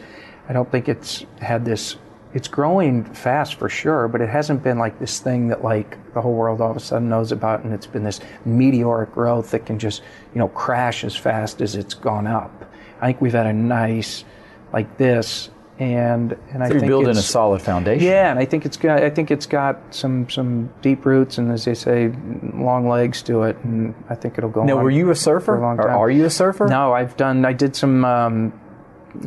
I 0.47 0.53
don't 0.53 0.69
think 0.71 0.87
it's 0.89 1.25
had 1.41 1.65
this, 1.65 1.95
it's 2.37 2.47
growing 2.47 3.03
fast 3.03 3.55
for 3.55 3.67
sure, 3.67 4.07
but 4.07 4.21
it 4.21 4.29
hasn't 4.29 4.61
been 4.61 4.77
like 4.77 4.99
this 4.99 5.19
thing 5.19 5.47
that 5.47 5.63
like 5.63 5.97
the 6.13 6.21
whole 6.21 6.35
world 6.35 6.61
all 6.61 6.69
of 6.69 6.77
a 6.77 6.79
sudden 6.79 7.09
knows 7.09 7.31
about 7.31 7.63
and 7.63 7.73
it's 7.73 7.87
been 7.87 8.03
this 8.03 8.19
meteoric 8.45 9.11
growth 9.11 9.49
that 9.49 9.65
can 9.65 9.79
just, 9.79 10.03
you 10.35 10.39
know, 10.39 10.47
crash 10.49 11.03
as 11.03 11.15
fast 11.15 11.61
as 11.61 11.75
it's 11.75 11.95
gone 11.95 12.27
up. 12.27 12.71
I 13.01 13.07
think 13.07 13.21
we've 13.21 13.33
had 13.33 13.47
a 13.47 13.53
nice, 13.53 14.23
like 14.71 14.99
this, 14.99 15.49
and 15.79 16.37
and 16.51 16.63
I 16.63 16.67
you're 16.67 16.79
think 16.79 16.91
building 16.91 17.09
a 17.09 17.15
solid 17.15 17.59
foundation. 17.59 18.05
yeah, 18.05 18.29
and 18.29 18.37
I 18.37 18.45
think 18.45 18.67
it's 18.67 18.77
got 18.77 19.01
I 19.01 19.09
think 19.09 19.31
it's 19.31 19.47
got 19.47 19.79
some 19.89 20.29
some 20.29 20.71
deep 20.83 21.07
roots 21.07 21.39
and 21.39 21.51
as 21.51 21.65
they 21.65 21.73
say, 21.73 22.13
long 22.53 22.87
legs 22.87 23.23
to 23.23 23.43
it, 23.43 23.57
and 23.63 23.95
I 24.09 24.15
think 24.15 24.37
it'll 24.37 24.51
go. 24.51 24.63
Now, 24.63 24.77
on 24.77 24.83
were 24.83 24.91
you 24.91 25.09
a 25.09 25.15
surfer? 25.15 25.45
for 25.45 25.57
a 25.57 25.61
long 25.61 25.79
Or 25.79 25.89
are 25.89 26.11
you 26.11 26.25
a 26.25 26.29
surfer? 26.29 26.67
No, 26.67 26.93
I've 26.93 27.17
done. 27.17 27.45
I 27.45 27.53
did 27.53 27.75
some. 27.75 28.05
Um, 28.05 28.53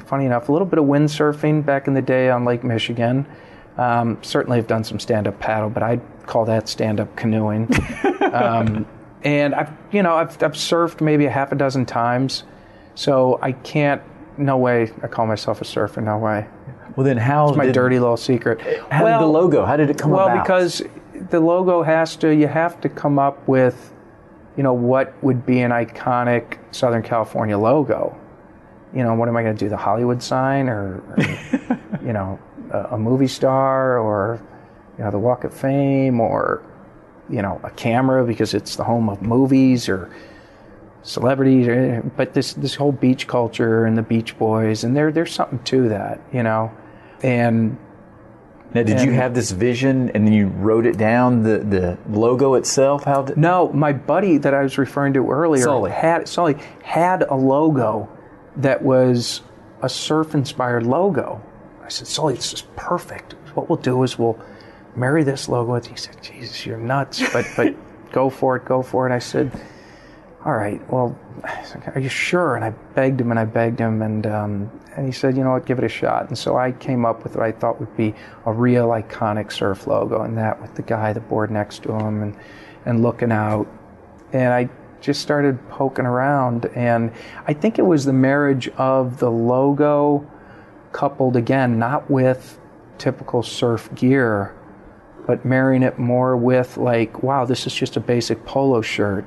funny 0.07 0.27
enough, 0.27 0.49
a 0.49 0.53
little 0.53 0.67
bit 0.67 0.79
of 0.79 0.85
windsurfing 0.85 1.65
back 1.65 1.87
in 1.87 1.95
the 1.95 2.03
day 2.03 2.31
on 2.31 2.45
Lake 2.45 2.65
Michigan. 2.65 3.27
Um, 3.77 4.19
certainly, 4.23 4.59
have 4.59 4.67
done 4.67 4.85
some 4.85 4.99
stand-up 4.99 5.39
paddle, 5.39 5.71
but 5.71 5.83
I'd 5.83 6.01
call 6.27 6.45
that 6.47 6.69
stand-up 6.69 7.15
canoeing. 7.17 7.69
um, 8.33 8.87
and 9.23 9.55
I've 9.55 9.71
you 9.93 10.03
know 10.03 10.15
I've 10.15 10.43
I've 10.43 10.53
surfed 10.53 11.01
maybe 11.01 11.27
a 11.27 11.31
half 11.31 11.53
a 11.53 11.55
dozen 11.55 11.87
times, 11.87 12.45
so 12.95 13.39
I 13.43 13.53
can't. 13.53 14.03
No 14.39 14.57
way. 14.57 14.91
I 15.03 15.07
call 15.07 15.27
myself 15.27 15.61
a 15.61 15.65
surfer. 15.65 16.01
No 16.01 16.19
way. 16.19 16.47
Well, 16.97 17.05
then 17.05 17.17
how 17.19 17.49
It's 17.49 17.57
my 17.57 17.67
did, 17.67 17.75
dirty 17.75 17.99
little 17.99 18.17
secret. 18.17 18.61
How 18.91 19.05
did 19.05 19.21
the 19.21 19.27
logo? 19.27 19.65
How 19.65 19.77
did 19.77 19.91
it 19.91 19.99
come 19.99 20.11
well, 20.11 20.27
about? 20.27 20.49
Well, 20.49 20.61
because 20.61 20.83
the 21.31 21.41
logo 21.41 21.83
has 21.83 22.17
to. 22.17 22.35
You 22.35 22.47
have 22.47 22.81
to 22.81 22.89
come 22.89 23.19
up 23.19 23.47
with, 23.47 23.93
you 24.57 24.63
know, 24.63 24.73
what 24.73 25.15
would 25.23 25.47
be 25.47 25.61
an 25.61 25.71
iconic 25.71 26.59
Southern 26.73 27.03
California 27.03 27.57
logo. 27.57 28.19
You 28.95 29.05
know, 29.05 29.15
what 29.15 29.29
am 29.29 29.37
I 29.37 29.43
going 29.43 29.57
to 29.57 29.65
do? 29.65 29.69
The 29.69 29.77
Hollywood 29.77 30.23
sign, 30.23 30.69
or, 30.69 31.03
or 31.17 31.79
you 32.05 32.13
know, 32.13 32.39
a, 32.71 32.95
a 32.95 32.99
movie 32.99 33.29
star, 33.29 33.99
or 33.99 34.43
you 34.99 35.05
know, 35.05 35.11
the 35.11 35.19
Walk 35.19 35.45
of 35.45 35.55
Fame, 35.55 36.21
or 36.21 36.63
you 37.29 37.43
know, 37.43 37.61
a 37.63 37.71
camera 37.71 38.25
because 38.25 38.55
it's 38.55 38.77
the 38.77 38.85
home 38.85 39.09
of 39.09 39.23
movies, 39.23 39.89
or 39.89 40.11
celebrities, 41.03 41.69
or, 41.69 42.03
but 42.17 42.35
this 42.35 42.55
this 42.55 42.75
whole 42.75 42.93
beach 42.93 43.27
culture 43.27 43.85
and 43.85 43.97
the 43.97 44.03
Beach 44.03 44.37
Boys, 44.39 44.83
and 44.85 44.97
there 44.97 45.13
there's 45.13 45.33
something 45.33 45.63
to 45.65 45.89
that, 45.89 46.21
you 46.33 46.43
know, 46.43 46.73
and 47.23 47.79
now, 48.73 48.85
did 48.85 49.01
you 49.01 49.11
have 49.13 49.35
this 49.35 49.51
vision 49.51 50.11
and 50.11 50.25
then 50.25 50.33
you 50.33 50.47
wrote 50.47 50.87
it 50.87 50.97
down? 50.97 51.43
The 51.43 51.59
the 51.59 51.99
logo 52.09 52.55
itself. 52.55 53.05
How 53.05 53.23
did? 53.23 53.37
No, 53.37 53.73
my 53.73 53.93
buddy 53.93 54.39
that 54.39 54.55
I 54.55 54.63
was 54.63 54.79
referring 54.79 55.15
to 55.15 55.29
earlier 55.29 55.65
Sully. 55.65 55.91
had 55.91 56.29
Sully 56.29 56.57
had 56.83 57.23
a 57.23 57.35
logo 57.35 58.09
that 58.63 58.83
was 58.83 59.43
a 59.83 59.89
surf-inspired 59.89 60.87
logo. 60.87 61.43
I 61.83 61.89
said, 61.89 62.07
Sully, 62.07 62.35
this 62.35 62.53
is 62.53 62.63
perfect. 62.77 63.33
What 63.55 63.69
we'll 63.69 63.79
do 63.79 64.03
is 64.03 64.19
we'll 64.19 64.39
marry 64.95 65.25
this 65.25 65.49
logo 65.49 65.73
with. 65.73 65.87
He 65.87 65.97
said, 65.97 66.23
Jesus, 66.23 66.65
you're 66.65 66.79
nuts, 66.79 67.23
but 67.33 67.47
but 67.57 67.75
go 68.13 68.31
for 68.31 68.57
it, 68.57 68.65
go 68.65 68.83
for 68.83 69.09
it. 69.09 69.15
I 69.15 69.19
said, 69.19 69.51
All 70.45 70.53
right, 70.53 70.81
well, 70.91 71.19
are 71.95 72.01
you 72.01 72.09
sure? 72.09 72.57
And 72.57 72.65
I 72.65 72.71
begged 72.95 73.21
him 73.21 73.31
and 73.31 73.41
I 73.41 73.45
begged 73.45 73.79
him, 73.79 74.03
and 74.03 74.27
um, 74.27 74.71
and 74.97 75.07
he 75.07 75.13
said, 75.13 75.37
you 75.37 75.45
know 75.45 75.53
what, 75.53 75.67
give 75.67 75.79
it 75.79 75.85
a 75.85 75.89
shot. 75.89 76.29
And 76.29 76.37
so 76.37 76.57
I 76.57 76.73
came 76.73 77.05
up 77.05 77.23
with 77.23 77.37
what 77.37 77.45
I 77.45 77.53
thought 77.53 77.81
would 77.81 77.97
be 77.97 78.15
a 78.45 78.53
real 78.53 78.89
iconic 78.89 79.53
surf 79.53 79.87
logo, 79.87 80.23
and 80.23 80.37
that 80.37 80.61
with 80.61 80.75
the 80.75 80.83
guy, 80.83 81.13
the 81.13 81.21
board 81.21 81.51
next 81.51 81.83
to 81.85 81.93
him, 81.93 82.23
and 82.23 82.37
and 82.85 83.03
looking 83.03 83.33
out. 83.33 83.67
And 84.33 84.53
I 84.53 84.69
just 85.01 85.23
started 85.23 85.59
poking 85.71 86.07
around, 86.07 86.67
and 86.75 87.13
I 87.47 87.53
think 87.53 87.79
it 87.79 87.87
was 87.87 88.05
the 88.05 88.13
marriage 88.13 88.69
of 88.77 89.19
the 89.19 89.31
logo 89.31 90.27
coupled 90.93 91.37
again, 91.37 91.79
not 91.79 92.11
with 92.11 92.59
typical 92.99 93.43
surf 93.43 93.89
gear, 93.95 94.55
but 95.27 95.45
marrying 95.45 95.83
it 95.83 95.99
more 95.99 96.37
with 96.37 96.77
like, 96.77 97.23
wow, 97.23 97.45
this 97.45 97.67
is 97.67 97.75
just 97.75 97.97
a 97.97 98.01
basic 98.01 98.45
polo 98.45 98.83
shirt. 98.83 99.25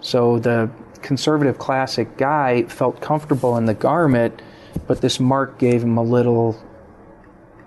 So 0.00 0.38
the 0.38 0.70
conservative 1.02 1.58
classic 1.58 2.16
guy 2.16 2.64
felt 2.64 3.00
comfortable 3.00 3.56
in 3.56 3.64
the 3.64 3.74
garment, 3.74 4.42
but 4.86 5.00
this 5.00 5.18
mark 5.18 5.58
gave 5.58 5.82
him 5.82 5.96
a 5.96 6.02
little 6.02 6.62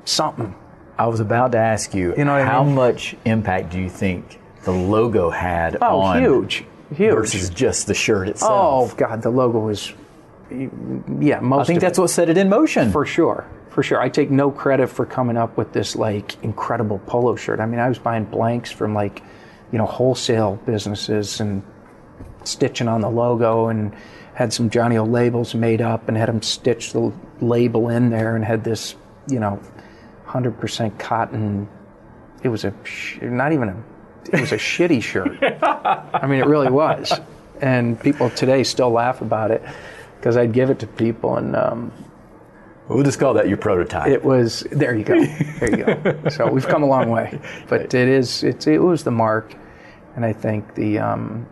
something. 0.06 0.56
I 0.98 1.08
was 1.08 1.20
about 1.20 1.54
to 1.54 1.58
ask 1.58 1.94
you. 1.94 2.14
You 2.16 2.26
know 2.26 2.34
what 2.34 2.42
I 2.42 2.46
how 2.46 2.64
mean? 2.64 2.76
much 2.76 3.16
impact 3.26 3.72
do 3.72 3.80
you 3.80 3.90
think 3.90 4.40
the 4.64 4.72
logo 4.72 5.30
had 5.30 5.78
Oh, 5.82 6.00
on 6.00 6.22
huge, 6.22 6.66
huge. 6.94 7.14
versus 7.14 7.50
just 7.50 7.88
the 7.88 7.94
shirt 7.94 8.30
itself? 8.30 8.94
Oh 8.94 8.96
God, 8.96 9.22
the 9.22 9.30
logo 9.30 9.60
was, 9.60 9.94
yeah, 10.50 11.40
most. 11.40 11.62
I 11.62 11.66
think 11.66 11.82
that's 11.82 11.98
it. 11.98 12.02
what 12.02 12.10
set 12.10 12.30
it 12.30 12.38
in 12.38 12.50
motion. 12.50 12.92
for 12.92 13.06
sure, 13.06 13.48
for 13.70 13.84
sure. 13.84 14.00
I 14.00 14.10
take 14.10 14.30
no 14.32 14.52
credit 14.52 14.88
for 14.88 15.06
coming 15.06 15.38
up 15.38 15.58
with 15.58 15.74
this 15.74 15.96
like 15.96 16.42
incredible 16.44 17.00
polo 17.00 17.36
shirt. 17.36 17.60
I 17.60 17.66
mean, 17.66 17.80
I 17.80 17.90
was 17.90 18.00
buying 18.00 18.26
blanks 18.26 18.72
from 18.72 18.94
like, 18.94 19.22
you 19.72 19.78
know, 19.78 19.86
wholesale 19.86 20.60
businesses 20.66 21.40
and 21.40 21.64
stitching 22.44 22.88
on 22.88 23.02
the 23.02 23.10
logo 23.10 23.68
and 23.68 23.96
had 24.34 24.52
some 24.52 24.70
Johnny 24.70 24.98
O 24.98 25.04
labels 25.04 25.54
made 25.54 25.82
up 25.82 26.08
and 26.08 26.18
had 26.18 26.28
them 26.28 26.42
stitch 26.42 26.94
the 26.94 27.14
label 27.40 27.90
in 27.90 28.10
there 28.10 28.36
and 28.36 28.44
had 28.44 28.64
this, 28.64 28.96
you 29.28 29.40
know, 29.40 29.62
hundred 30.26 30.60
percent 30.60 30.98
cotton. 31.00 31.68
It 32.44 32.50
was 32.50 32.66
a 32.66 32.74
not 33.22 33.54
even 33.54 33.70
a. 33.70 33.84
It 34.32 34.40
was 34.40 34.52
a 34.52 34.58
shitty 34.58 35.02
shirt. 35.04 35.38
I 35.42 36.26
mean, 36.28 36.40
it 36.40 36.46
really 36.46 36.70
was. 36.70 37.20
And 37.62 38.00
people 38.00 38.30
today 38.30 38.64
still 38.64 38.92
laugh 38.92 39.22
about 39.22 39.52
it 39.52 39.64
because 40.18 40.38
I'd 40.38 40.54
give 40.54 40.70
it 40.70 40.80
to 40.80 40.88
people 40.88 41.38
and 41.38 41.56
um, 41.56 41.92
we'll 42.88 43.04
just 43.04 43.20
call 43.20 43.34
that 43.36 43.48
your 43.48 43.58
prototype. 43.58 44.08
it 44.08 44.24
was 44.24 44.62
there. 44.72 44.96
You 44.96 45.04
go. 45.04 45.26
There 45.60 45.70
you 45.70 45.86
go. 45.86 46.30
so 46.30 46.52
we've 46.52 46.68
come 46.68 46.84
a 46.84 46.88
long 46.88 47.10
way, 47.10 47.40
but 47.68 47.94
it 47.94 48.08
is. 48.08 48.44
It's 48.44 48.68
it 48.68 48.82
was 48.82 49.04
the 49.04 49.12
mark, 49.12 49.56
and 50.16 50.26
I 50.26 50.34
think 50.34 50.76
the 50.76 51.00
um, 51.00 51.48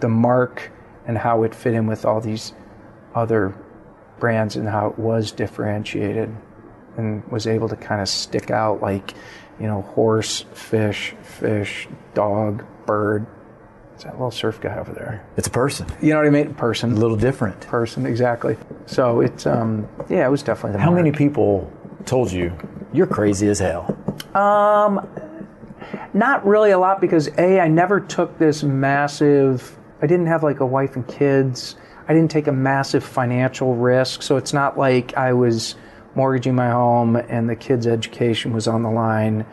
the 0.00 0.08
mark 0.08 0.70
and 1.06 1.18
how 1.18 1.42
it 1.42 1.54
fit 1.54 1.74
in 1.74 1.86
with 1.86 2.04
all 2.04 2.20
these 2.20 2.52
other 3.14 3.54
brands 4.18 4.56
and 4.56 4.68
how 4.68 4.88
it 4.88 4.98
was 4.98 5.32
differentiated 5.32 6.34
and 6.96 7.24
was 7.30 7.46
able 7.46 7.68
to 7.68 7.76
kind 7.76 8.00
of 8.00 8.08
stick 8.08 8.50
out 8.50 8.80
like 8.80 9.14
you 9.60 9.66
know 9.66 9.82
horse, 9.82 10.44
fish, 10.52 11.14
fish, 11.22 11.88
dog, 12.14 12.64
bird. 12.86 13.26
It's 13.94 14.04
that 14.04 14.14
little 14.14 14.32
surf 14.32 14.60
guy 14.60 14.76
over 14.76 14.92
there. 14.92 15.24
it's 15.36 15.46
a 15.46 15.50
person. 15.50 15.86
You 16.02 16.10
know 16.10 16.16
what 16.16 16.26
I 16.26 16.30
mean? 16.30 16.54
Person. 16.54 16.92
A 16.92 16.96
little 16.96 17.16
different. 17.16 17.60
person 17.60 18.06
exactly. 18.06 18.56
So 18.86 19.20
it's 19.20 19.46
um 19.46 19.88
yeah, 20.08 20.26
it 20.26 20.30
was 20.30 20.42
definitely 20.42 20.72
the 20.72 20.78
How 20.80 20.90
many 20.90 21.12
people 21.12 21.70
told 22.04 22.32
you 22.32 22.52
you're 22.92 23.06
crazy 23.06 23.48
as 23.48 23.58
hell? 23.58 23.96
Um, 24.34 25.06
not 26.12 26.46
really 26.46 26.70
a 26.70 26.78
lot 26.78 27.00
because 27.00 27.28
A, 27.38 27.60
I 27.60 27.68
never 27.68 28.00
took 28.00 28.38
this 28.38 28.62
massive, 28.62 29.76
I 30.02 30.06
didn't 30.06 30.26
have 30.26 30.42
like 30.42 30.60
a 30.60 30.66
wife 30.66 30.96
and 30.96 31.06
kids. 31.06 31.76
I 32.06 32.14
didn't 32.14 32.30
take 32.30 32.46
a 32.46 32.52
massive 32.52 33.02
financial 33.02 33.74
risk. 33.74 34.22
So 34.22 34.36
it's 34.36 34.52
not 34.52 34.76
like 34.76 35.16
I 35.16 35.32
was 35.32 35.74
mortgaging 36.14 36.54
my 36.54 36.70
home 36.70 37.16
and 37.16 37.48
the 37.48 37.56
kids' 37.56 37.86
education 37.86 38.52
was 38.52 38.68
on 38.68 38.82
the 38.82 38.90
line 38.90 39.44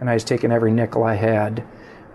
and 0.00 0.08
I 0.10 0.14
was 0.14 0.24
taking 0.24 0.52
every 0.52 0.72
nickel 0.72 1.04
I 1.04 1.14
had. 1.14 1.64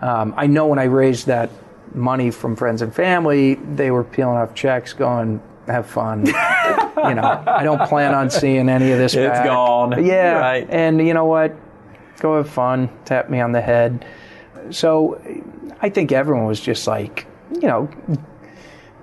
Um, 0.02 0.34
I 0.38 0.48
know 0.48 0.68
when 0.68 0.80
I 0.80 0.84
raised 0.86 1.28
that 1.28 1.50
money 1.94 2.32
from 2.32 2.56
friends 2.56 2.82
and 2.82 2.94
family, 2.94 3.56
they 3.56 3.92
were 3.92 4.04
peeling 4.04 4.38
off 4.38 4.54
checks 4.54 4.94
going, 4.94 5.42
have 5.68 5.86
fun. 5.88 6.26
you 6.26 6.34
know, 7.16 7.44
I 7.48 7.64
don't 7.64 7.88
plan 7.88 8.14
on 8.14 8.30
seeing 8.30 8.70
any 8.70 8.92
of 8.92 8.98
this. 9.00 9.14
It's 9.14 9.30
back. 9.40 9.46
gone. 9.46 10.06
Yeah, 10.06 10.34
Right. 10.40 10.68
and 10.70 11.06
you 11.06 11.14
know 11.14 11.26
what? 11.26 11.56
Go 12.20 12.38
have 12.38 12.50
fun. 12.50 12.90
Tap 13.06 13.30
me 13.30 13.40
on 13.40 13.52
the 13.52 13.62
head. 13.62 14.06
So, 14.72 15.20
I 15.82 15.90
think 15.90 16.12
everyone 16.12 16.46
was 16.46 16.60
just 16.60 16.86
like, 16.88 17.26
you 17.54 17.68
know, 17.68 17.90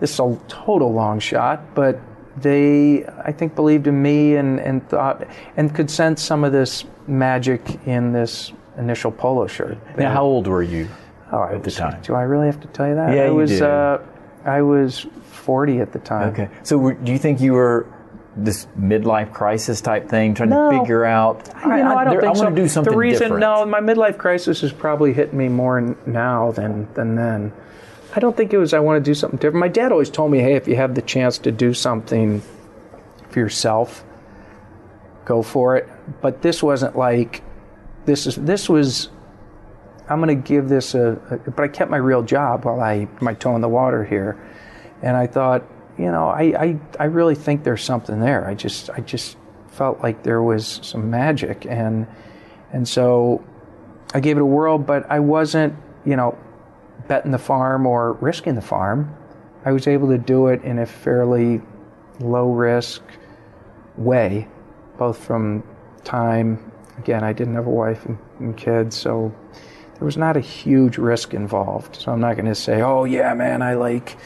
this 0.01 0.13
is 0.13 0.21
a 0.21 0.39
total 0.49 0.93
long 0.93 1.19
shot, 1.19 1.75
but 1.75 1.99
they, 2.37 3.05
I 3.07 3.33
think, 3.33 3.55
believed 3.55 3.87
in 3.87 4.01
me 4.03 4.37
and, 4.37 4.61
and 4.61 4.87
thought 4.89 5.27
and 5.57 5.75
could 5.75 5.91
sense 5.91 6.23
some 6.23 6.45
of 6.45 6.53
this 6.53 6.85
magic 7.07 7.63
in 7.87 8.13
this 8.13 8.53
initial 8.79 9.11
polo 9.11 9.47
shirt. 9.47 9.79
Now, 9.97 10.13
how 10.13 10.25
old 10.25 10.47
were 10.47 10.63
you? 10.63 10.89
Oh, 11.33 11.39
I 11.39 11.55
at 11.55 11.63
the 11.65 11.71
time? 11.71 12.01
Do 12.03 12.15
I 12.15 12.23
really 12.23 12.47
have 12.47 12.61
to 12.61 12.69
tell 12.69 12.89
you 12.89 12.95
that? 12.95 13.15
Yeah, 13.15 13.23
I 13.23 13.27
you 13.27 13.35
was. 13.35 13.51
do. 13.59 13.65
Uh, 13.65 14.03
I 14.45 14.63
was 14.63 15.07
40 15.33 15.81
at 15.81 15.93
the 15.93 15.99
time. 15.99 16.29
Okay. 16.29 16.49
So, 16.63 16.79
were, 16.79 16.95
do 16.95 17.11
you 17.11 17.19
think 17.19 17.41
you 17.41 17.53
were 17.55 17.87
this 18.37 18.67
midlife 18.79 19.33
crisis 19.33 19.81
type 19.81 20.09
thing, 20.09 20.35
trying 20.35 20.51
No. 20.51 20.71
to 20.71 20.79
figure 20.79 21.05
out? 21.05 21.49
you 21.65 21.69
know, 21.69 21.97
I, 21.97 22.05
don't 22.05 22.13
there- 22.13 22.21
think 22.21 22.31
I 22.31 22.35
so. 22.39 22.45
want 22.45 22.55
to 22.57 22.63
do 22.63 22.69
something 22.69 22.93
The 22.93 22.99
reason, 22.99 23.23
different. 23.23 23.41
no, 23.41 23.65
my 23.67 23.81
midlife 23.81 24.19
crisis 24.19 24.63
is 24.63 24.73
probably 24.73 25.13
hitting 25.15 25.39
me 25.39 25.49
more 25.49 25.81
now 26.07 26.53
than 26.53 26.87
than 26.95 27.15
then. 27.17 27.53
I 28.17 28.19
don't 28.19 28.35
think 28.35 28.55
it 28.55 28.59
was 28.59 28.73
I 28.73 28.79
want 28.79 29.05
to 29.05 29.11
do 29.11 29.15
something 29.15 29.37
different. 29.37 29.61
My 29.61 29.69
dad 29.69 29.93
always 29.93 30.09
told 30.09 30.33
me, 30.33 30.39
"Hey, 30.39 30.55
if 30.55 30.67
you 30.67 30.77
have 30.77 30.95
the 30.95 31.03
chance 31.03 31.37
to 31.39 31.53
do 31.53 31.75
something 31.75 32.41
for 33.29 33.41
yourself, 33.41 34.05
go 35.27 35.43
for 35.43 35.77
it." 35.77 35.87
But 36.23 36.41
this 36.41 36.63
wasn't 36.63 36.97
like 36.97 37.43
this 38.07 38.27
is 38.27 38.37
this 38.37 38.71
was. 38.71 39.11
I'm 40.09 40.23
going 40.23 40.29
to 40.41 40.49
give 40.49 40.69
this 40.69 40.95
a, 40.95 41.21
a. 41.31 41.51
But 41.51 41.65
I 41.65 41.69
kept 41.69 41.91
my 41.91 41.99
real 41.99 42.23
job 42.23 42.65
while 42.65 42.81
I 42.81 43.07
my 43.21 43.35
toe 43.35 43.55
in 43.55 43.61
the 43.61 43.69
water 43.69 44.03
here, 44.03 44.39
and 45.03 45.15
I 45.15 45.27
thought, 45.27 45.65
you 45.99 46.11
know, 46.11 46.29
I, 46.29 46.43
I 46.43 46.81
I 46.99 47.05
really 47.05 47.35
think 47.35 47.65
there's 47.65 47.85
something 47.85 48.21
there. 48.21 48.47
I 48.47 48.55
just 48.55 48.89
I 48.89 49.01
just 49.01 49.37
felt 49.69 50.01
like 50.01 50.23
there 50.23 50.43
was 50.43 50.81
some 50.83 51.11
magic, 51.11 51.67
and 51.69 52.07
and 52.73 52.89
so 52.89 53.45
I 54.15 54.21
gave 54.21 54.39
it 54.39 54.41
a 54.41 54.47
whirl. 54.47 54.79
But 54.79 55.11
I 55.11 55.21
wasn't, 55.21 55.75
you 56.07 56.17
know, 56.17 56.39
betting 57.09 57.33
the 57.33 57.39
farm 57.39 57.87
or 57.87 58.13
risking 58.15 58.55
the 58.55 58.63
farm. 58.63 59.15
I 59.65 59.73
was 59.73 59.87
able 59.87 60.09
to 60.09 60.19
do 60.19 60.49
it 60.49 60.63
in 60.63 60.79
a 60.79 60.87
fairly 60.87 61.61
low 62.21 62.51
risk 62.51 63.03
way, 63.97 64.49
both 64.97 65.19
from 65.19 65.63
time. 66.05 66.73
Again, 66.99 67.25
I 67.25 67.33
didn't 67.33 67.55
have 67.55 67.67
a 67.67 67.71
wife 67.71 68.07
and, 68.07 68.19
and 68.39 68.57
kids, 68.57 68.97
so 68.97 69.35
there 69.99 70.05
was 70.05 70.17
not 70.17 70.37
a 70.37 70.41
huge 70.41 70.99
risk 70.99 71.35
involved. 71.35 71.97
So 71.97 72.13
I'm 72.13 72.21
not 72.21 72.37
going 72.37 72.47
to 72.47 72.55
say, 72.55 72.83
oh, 72.83 73.05
yeah, 73.05 73.35
man, 73.35 73.63
I 73.63 73.75
like 73.75 74.17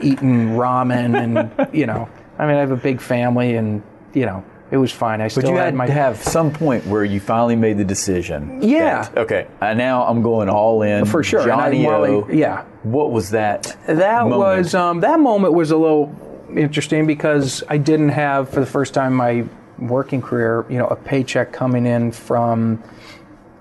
eating 0.00 0.50
ramen 0.50 1.16
and, 1.20 1.74
you 1.74 1.86
know, 1.86 2.08
I 2.38 2.46
mean, 2.46 2.56
I 2.56 2.60
have 2.60 2.70
a 2.70 2.76
big 2.76 3.00
family 3.00 3.56
and, 3.56 3.82
you 4.14 4.26
know, 4.26 4.44
it 4.70 4.76
was 4.76 4.90
fine. 4.90 5.20
I 5.20 5.28
still 5.28 5.42
But 5.42 5.50
you 5.50 5.56
had 5.56 5.74
my 5.74 5.86
to 5.86 5.92
have 5.92 6.22
some 6.22 6.52
point 6.52 6.86
where 6.86 7.04
you 7.04 7.20
finally 7.20 7.56
made 7.56 7.78
the 7.78 7.84
decision. 7.84 8.60
Yeah. 8.62 9.02
that, 9.02 9.18
okay. 9.18 9.46
And 9.60 9.78
now 9.78 10.04
I'm 10.06 10.22
going 10.22 10.48
all 10.48 10.82
in 10.82 11.04
For 11.04 11.22
sure. 11.22 11.44
Johnny 11.44 11.86
O. 11.86 12.28
Yeah. 12.28 12.64
What 12.82 13.12
was 13.12 13.30
that? 13.30 13.76
That 13.86 14.22
moment? 14.22 14.38
was 14.38 14.74
um, 14.74 15.00
that 15.00 15.20
moment 15.20 15.52
was 15.52 15.70
a 15.70 15.76
little 15.76 16.14
interesting 16.54 17.06
because 17.06 17.62
I 17.68 17.78
didn't 17.78 18.10
have 18.10 18.48
for 18.50 18.60
the 18.60 18.66
first 18.66 18.94
time 18.94 19.12
in 19.12 19.16
my 19.16 19.44
working 19.78 20.22
career, 20.22 20.64
you 20.68 20.78
know, 20.78 20.86
a 20.86 20.96
paycheck 20.96 21.52
coming 21.52 21.86
in 21.86 22.10
from 22.12 22.82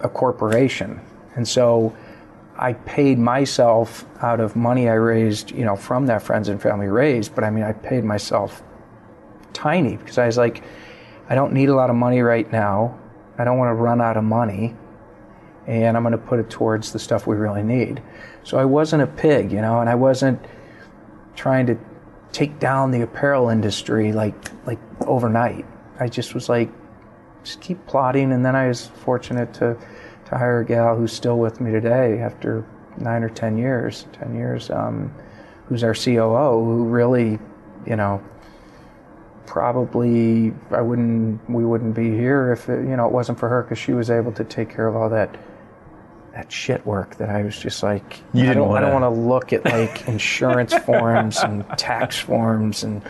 a 0.01 0.09
corporation, 0.09 0.99
and 1.35 1.47
so 1.47 1.95
I 2.57 2.73
paid 2.73 3.19
myself 3.19 4.05
out 4.21 4.39
of 4.39 4.55
money 4.55 4.87
I 4.87 4.93
raised, 4.93 5.51
you 5.51 5.65
know, 5.65 5.75
from 5.75 6.05
that 6.07 6.21
friends 6.21 6.47
and 6.47 6.61
family 6.61 6.87
raised. 6.87 7.35
But 7.35 7.43
I 7.43 7.49
mean, 7.49 7.63
I 7.63 7.73
paid 7.73 8.03
myself 8.03 8.63
tiny 9.53 9.97
because 9.97 10.17
I 10.17 10.25
was 10.25 10.37
like, 10.37 10.63
I 11.29 11.35
don't 11.35 11.53
need 11.53 11.69
a 11.69 11.75
lot 11.75 11.89
of 11.89 11.95
money 11.95 12.21
right 12.21 12.49
now. 12.51 12.99
I 13.37 13.43
don't 13.43 13.57
want 13.57 13.69
to 13.69 13.73
run 13.73 14.01
out 14.01 14.17
of 14.17 14.23
money 14.23 14.75
and 15.67 15.97
I'm 15.97 16.03
going 16.03 16.11
to 16.11 16.17
put 16.17 16.39
it 16.39 16.49
towards 16.49 16.91
the 16.91 16.99
stuff 16.99 17.25
we 17.25 17.35
really 17.35 17.63
need. 17.63 18.01
So 18.43 18.57
I 18.57 18.65
wasn't 18.65 19.03
a 19.03 19.07
pig, 19.07 19.51
you 19.51 19.61
know, 19.61 19.79
and 19.79 19.89
I 19.89 19.95
wasn't 19.95 20.39
trying 21.35 21.65
to 21.67 21.77
take 22.31 22.59
down 22.59 22.91
the 22.91 23.01
apparel 23.01 23.49
industry 23.49 24.11
like 24.11 24.35
like 24.65 24.79
overnight. 25.07 25.65
I 25.99 26.07
just 26.07 26.33
was 26.33 26.49
like, 26.49 26.69
just 27.43 27.61
keep 27.61 27.85
plotting, 27.87 28.31
and 28.31 28.45
then 28.45 28.55
I 28.55 28.67
was 28.67 28.87
fortunate 28.87 29.53
to 29.55 29.77
to 30.25 30.37
hire 30.37 30.59
a 30.59 30.65
gal 30.65 30.95
who's 30.95 31.13
still 31.13 31.37
with 31.37 31.61
me 31.61 31.71
today 31.71 32.19
after 32.19 32.65
nine 32.97 33.23
or 33.23 33.29
ten 33.29 33.57
years, 33.57 34.05
ten 34.13 34.35
years, 34.35 34.69
um, 34.69 35.13
who's 35.67 35.83
our 35.83 35.93
COO, 35.93 36.63
who 36.63 36.85
really, 36.85 37.39
you 37.85 37.95
know, 37.95 38.23
probably 39.45 40.53
I 40.71 40.81
wouldn't 40.81 41.49
we 41.49 41.65
wouldn't 41.65 41.95
be 41.95 42.09
here 42.11 42.51
if 42.53 42.69
it, 42.69 42.87
you 42.87 42.95
know 42.95 43.05
it 43.05 43.11
wasn't 43.11 43.39
for 43.39 43.49
her 43.49 43.63
because 43.63 43.77
she 43.77 43.93
was 43.93 44.09
able 44.09 44.31
to 44.33 44.43
take 44.43 44.69
care 44.69 44.87
of 44.87 44.95
all 44.95 45.09
that 45.09 45.35
that 46.33 46.51
shit 46.51 46.85
work 46.85 47.15
that 47.17 47.29
I 47.29 47.43
was 47.43 47.57
just 47.57 47.81
like 47.81 48.19
You 48.33 48.43
I 48.43 48.47
didn't 48.47 48.57
don't 48.63 48.75
I 48.77 48.81
don't 48.81 48.93
wanna- 48.93 49.09
look 49.09 49.53
at 49.53 49.65
like 49.65 50.07
insurance 50.07 50.73
forms 50.85 51.39
and 51.39 51.65
tax 51.77 52.17
forms 52.19 52.83
and 52.83 53.01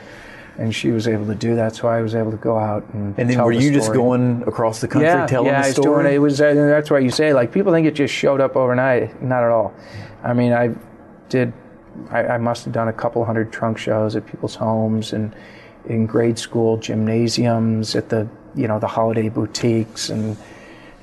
and 0.57 0.73
she 0.73 0.91
was 0.91 1.07
able 1.07 1.25
to 1.27 1.35
do 1.35 1.55
that 1.55 1.75
so 1.75 1.87
I 1.89 2.01
was 2.01 2.15
able 2.15 2.31
to 2.31 2.37
go 2.37 2.57
out 2.57 2.85
and 2.93 3.17
And 3.19 3.29
then 3.29 3.35
tell 3.37 3.45
were 3.47 3.53
the 3.55 3.61
you 3.61 3.71
just 3.73 3.87
story. 3.87 3.97
going 3.97 4.43
across 4.47 4.79
the 4.79 4.87
country 4.87 5.09
yeah, 5.09 5.25
telling 5.27 5.47
yeah, 5.47 5.59
the 5.61 5.65
I 5.65 5.69
was 5.69 5.75
doing 5.75 6.05
it. 6.05 6.13
It 6.13 6.19
was 6.19 6.39
uh, 6.39 6.53
that's 6.53 6.89
why 6.89 6.99
you 6.99 7.09
say 7.09 7.33
like 7.33 7.51
people 7.51 7.73
think 7.73 7.85
it 7.87 7.91
just 7.95 8.13
showed 8.13 8.39
up 8.39 8.55
overnight. 8.55 9.21
Not 9.21 9.43
at 9.43 9.49
all. 9.49 9.73
I 10.23 10.31
mean, 10.33 10.53
I 10.53 10.73
did. 11.27 11.51
I, 12.09 12.25
I 12.25 12.37
must 12.37 12.63
have 12.65 12.73
done 12.73 12.87
a 12.87 12.93
couple 12.93 13.23
hundred 13.25 13.51
trunk 13.51 13.77
shows 13.77 14.15
at 14.15 14.25
people's 14.25 14.55
homes 14.55 15.11
and 15.11 15.35
in 15.87 16.05
grade 16.05 16.37
school 16.39 16.77
gymnasiums 16.77 17.95
at 17.95 18.09
the 18.09 18.27
you 18.55 18.67
know 18.67 18.79
the 18.79 18.87
holiday 18.87 19.29
boutiques 19.29 20.09
and 20.09 20.37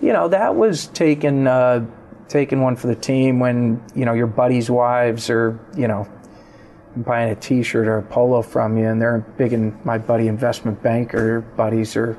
you 0.01 0.12
know 0.12 0.29
that 0.29 0.57
was 0.57 0.88
taking 0.88 1.47
uh, 1.47 1.85
taking 2.29 2.61
one 2.61 2.77
for 2.77 2.87
the 2.87 2.95
team 2.95 3.38
when 3.38 3.83
you 3.95 4.05
know 4.05 4.14
your 4.14 4.27
buddies' 4.27 4.71
wives 4.71 5.31
are 5.31 5.59
you 5.77 5.87
know 5.87 6.09
buying 6.97 7.31
a 7.31 7.35
T-shirt 7.35 7.87
or 7.87 7.99
a 7.99 8.03
polo 8.03 8.42
from 8.42 8.77
you, 8.77 8.87
and 8.87 9.01
they're 9.01 9.18
big 9.38 9.53
in 9.53 9.79
my 9.85 9.97
buddy 9.99 10.29
investment 10.29 10.83
banker 10.83 11.40
buddies 11.57 11.97
are 11.97 12.18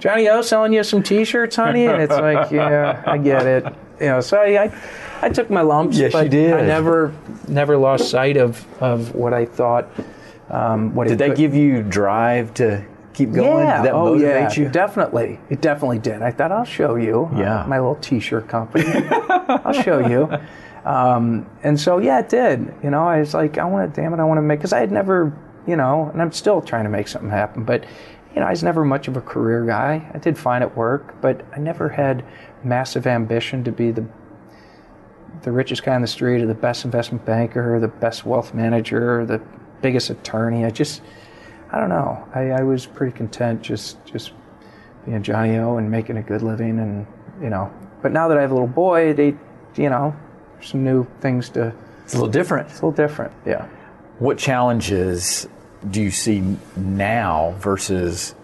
Johnny 0.00 0.28
O 0.28 0.42
selling 0.42 0.72
you 0.72 0.84
some 0.84 1.02
T-shirts, 1.02 1.56
honey, 1.56 1.86
and 1.86 2.00
it's 2.00 2.12
like, 2.12 2.50
yeah, 2.52 3.02
I 3.04 3.18
get 3.18 3.46
it. 3.46 3.64
You 4.00 4.06
know, 4.06 4.20
so 4.20 4.38
I, 4.38 4.64
I, 4.64 4.80
I 5.22 5.28
took 5.28 5.50
my 5.50 5.62
lumps, 5.62 5.98
Yes, 5.98 6.12
but 6.12 6.24
you 6.24 6.30
did. 6.30 6.52
I 6.52 6.62
never, 6.62 7.12
never 7.48 7.76
lost 7.76 8.08
sight 8.08 8.36
of 8.36 8.64
of 8.80 9.14
what 9.14 9.34
I 9.34 9.44
thought. 9.44 9.88
Um, 10.50 10.94
what 10.94 11.08
Did 11.08 11.18
that 11.18 11.28
could- 11.30 11.36
give 11.36 11.54
you 11.54 11.82
drive 11.82 12.54
to 12.54 12.84
keep 13.12 13.32
going? 13.32 13.66
yeah. 13.66 13.78
Did 13.78 13.86
that 13.86 13.94
oh, 13.94 14.04
motivate 14.14 14.56
yeah. 14.56 14.64
you? 14.64 14.68
Definitely. 14.70 15.40
It 15.50 15.60
definitely 15.60 15.98
did. 15.98 16.22
I 16.22 16.30
thought 16.30 16.52
I'll 16.52 16.64
show 16.64 16.96
you. 16.96 17.28
uh, 17.34 17.38
Yeah. 17.38 17.64
my 17.66 17.78
little 17.78 17.96
T-shirt 17.96 18.48
company. 18.48 18.84
I'll 18.86 19.72
show 19.72 19.98
you. 20.06 20.28
Um, 20.84 21.46
and 21.62 21.78
so 21.78 21.98
yeah, 21.98 22.20
it 22.20 22.28
did. 22.28 22.72
You 22.82 22.90
know, 22.90 23.06
I 23.06 23.18
was 23.20 23.34
like, 23.34 23.58
I 23.58 23.64
want 23.64 23.94
to. 23.94 24.00
Damn 24.00 24.14
it, 24.14 24.20
I 24.20 24.24
want 24.24 24.38
to 24.38 24.42
make 24.42 24.60
because 24.60 24.72
I 24.72 24.78
had 24.80 24.90
never, 24.92 25.36
you 25.66 25.76
know, 25.76 26.08
and 26.12 26.22
I'm 26.22 26.32
still 26.32 26.62
trying 26.62 26.84
to 26.84 26.90
make 26.90 27.08
something 27.08 27.30
happen. 27.30 27.64
But 27.64 27.84
you 28.34 28.40
know, 28.40 28.46
I 28.46 28.50
was 28.50 28.62
never 28.62 28.84
much 28.84 29.08
of 29.08 29.16
a 29.16 29.20
career 29.20 29.66
guy. 29.66 30.08
I 30.14 30.18
did 30.18 30.38
fine 30.38 30.62
at 30.62 30.76
work, 30.76 31.20
but 31.20 31.44
I 31.54 31.58
never 31.58 31.88
had 31.90 32.24
massive 32.64 33.06
ambition 33.06 33.64
to 33.64 33.72
be 33.72 33.90
the 33.90 34.06
the 35.42 35.52
richest 35.52 35.84
guy 35.84 35.94
on 35.94 36.00
the 36.00 36.06
street 36.08 36.40
or 36.42 36.46
the 36.46 36.54
best 36.54 36.84
investment 36.84 37.24
banker 37.24 37.74
or 37.74 37.80
the 37.80 37.88
best 37.88 38.24
wealth 38.24 38.54
manager 38.54 39.20
or 39.20 39.26
the 39.26 39.40
biggest 39.80 40.10
attorney. 40.10 40.64
I 40.64 40.70
just, 40.70 41.02
I 41.70 41.78
don't 41.78 41.88
know. 41.88 42.26
I, 42.34 42.50
I 42.50 42.62
was 42.62 42.86
pretty 42.86 43.16
content 43.16 43.62
just 43.62 44.04
just 44.04 44.32
being 45.06 45.22
Johnny 45.22 45.56
O 45.58 45.76
and 45.76 45.90
making 45.90 46.16
a 46.16 46.22
good 46.22 46.42
living 46.42 46.78
and 46.78 47.06
you 47.42 47.50
know. 47.50 47.72
But 48.02 48.12
now 48.12 48.28
that 48.28 48.38
I 48.38 48.40
have 48.42 48.50
a 48.50 48.54
little 48.54 48.68
boy, 48.68 49.12
they, 49.12 49.34
you 49.76 49.90
know, 49.90 50.14
some 50.60 50.84
new 50.84 51.06
things 51.20 51.48
to. 51.50 51.72
It's 52.04 52.14
a 52.14 52.16
little 52.16 52.30
different. 52.32 52.68
It's 52.70 52.80
a 52.80 52.86
little 52.86 52.92
different. 52.92 53.32
Yeah. 53.44 53.66
What 54.18 54.38
challenges 54.38 55.46
do 55.90 56.00
you 56.02 56.10
see 56.10 56.42
now 56.76 57.54
versus 57.58 58.34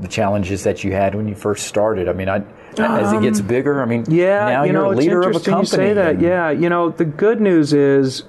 the 0.00 0.08
challenges 0.08 0.62
that 0.64 0.84
you 0.84 0.92
had 0.92 1.14
when 1.14 1.26
you 1.28 1.34
first 1.34 1.66
started? 1.66 2.08
I 2.08 2.12
mean, 2.12 2.28
I, 2.28 2.42
as 2.78 3.12
it 3.12 3.22
gets 3.22 3.40
bigger, 3.40 3.82
I 3.82 3.86
mean, 3.86 4.04
Um, 4.06 4.12
Yeah, 4.14 4.44
now 4.48 4.62
you 4.62 4.72
you're 4.72 4.82
know, 4.84 4.92
a 4.92 4.94
leader 4.94 5.20
of 5.22 5.36
a 5.36 5.40
company. 5.40 5.60
You 5.60 5.66
say 5.66 5.92
that. 5.94 6.12
and- 6.14 6.22
Yeah, 6.22 6.50
you 6.50 6.68
know, 6.68 6.90
the 6.90 7.04
good 7.04 7.40
news 7.40 7.72
is, 7.72 8.22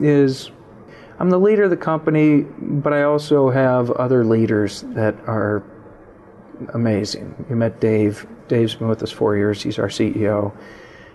is 0.00 0.50
I'm 1.18 1.30
the 1.30 1.38
leader 1.38 1.64
of 1.64 1.70
the 1.70 1.76
company, 1.76 2.42
but 2.42 2.92
I 2.92 3.02
also 3.02 3.50
have 3.50 3.90
other 3.90 4.24
leaders 4.24 4.82
that 4.88 5.16
are 5.26 5.64
amazing. 6.74 7.46
You 7.48 7.56
met 7.56 7.80
Dave. 7.80 8.26
Dave's 8.46 8.76
been 8.76 8.88
with 8.88 9.02
us 9.02 9.10
four 9.10 9.36
years. 9.36 9.62
He's 9.62 9.78
our 9.78 9.88
CEO, 9.88 10.52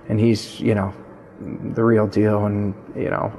and 0.09 0.19
he's 0.19 0.59
you 0.59 0.75
know 0.75 0.93
the 1.39 1.83
real 1.83 2.07
deal. 2.07 2.45
And 2.45 2.73
you 2.95 3.09
know, 3.09 3.31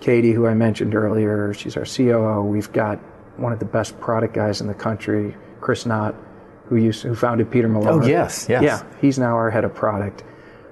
Katie, 0.00 0.32
who 0.32 0.46
I 0.46 0.54
mentioned 0.54 0.94
earlier, 0.94 1.54
she's 1.54 1.76
our 1.76 1.84
COO. 1.84 2.42
We've 2.42 2.72
got 2.72 2.98
one 3.38 3.52
of 3.52 3.58
the 3.58 3.64
best 3.64 3.98
product 4.00 4.34
guys 4.34 4.60
in 4.60 4.66
the 4.66 4.74
country, 4.74 5.34
Chris 5.60 5.86
Knott, 5.86 6.14
who 6.66 6.76
used 6.76 7.02
who 7.02 7.14
founded 7.14 7.50
Peter 7.50 7.68
Millar. 7.68 7.92
Oh, 7.92 8.06
yes, 8.06 8.46
yes. 8.48 8.62
Yeah, 8.62 8.82
he's 9.00 9.18
now 9.18 9.34
our 9.34 9.50
head 9.50 9.64
of 9.64 9.74
product. 9.74 10.22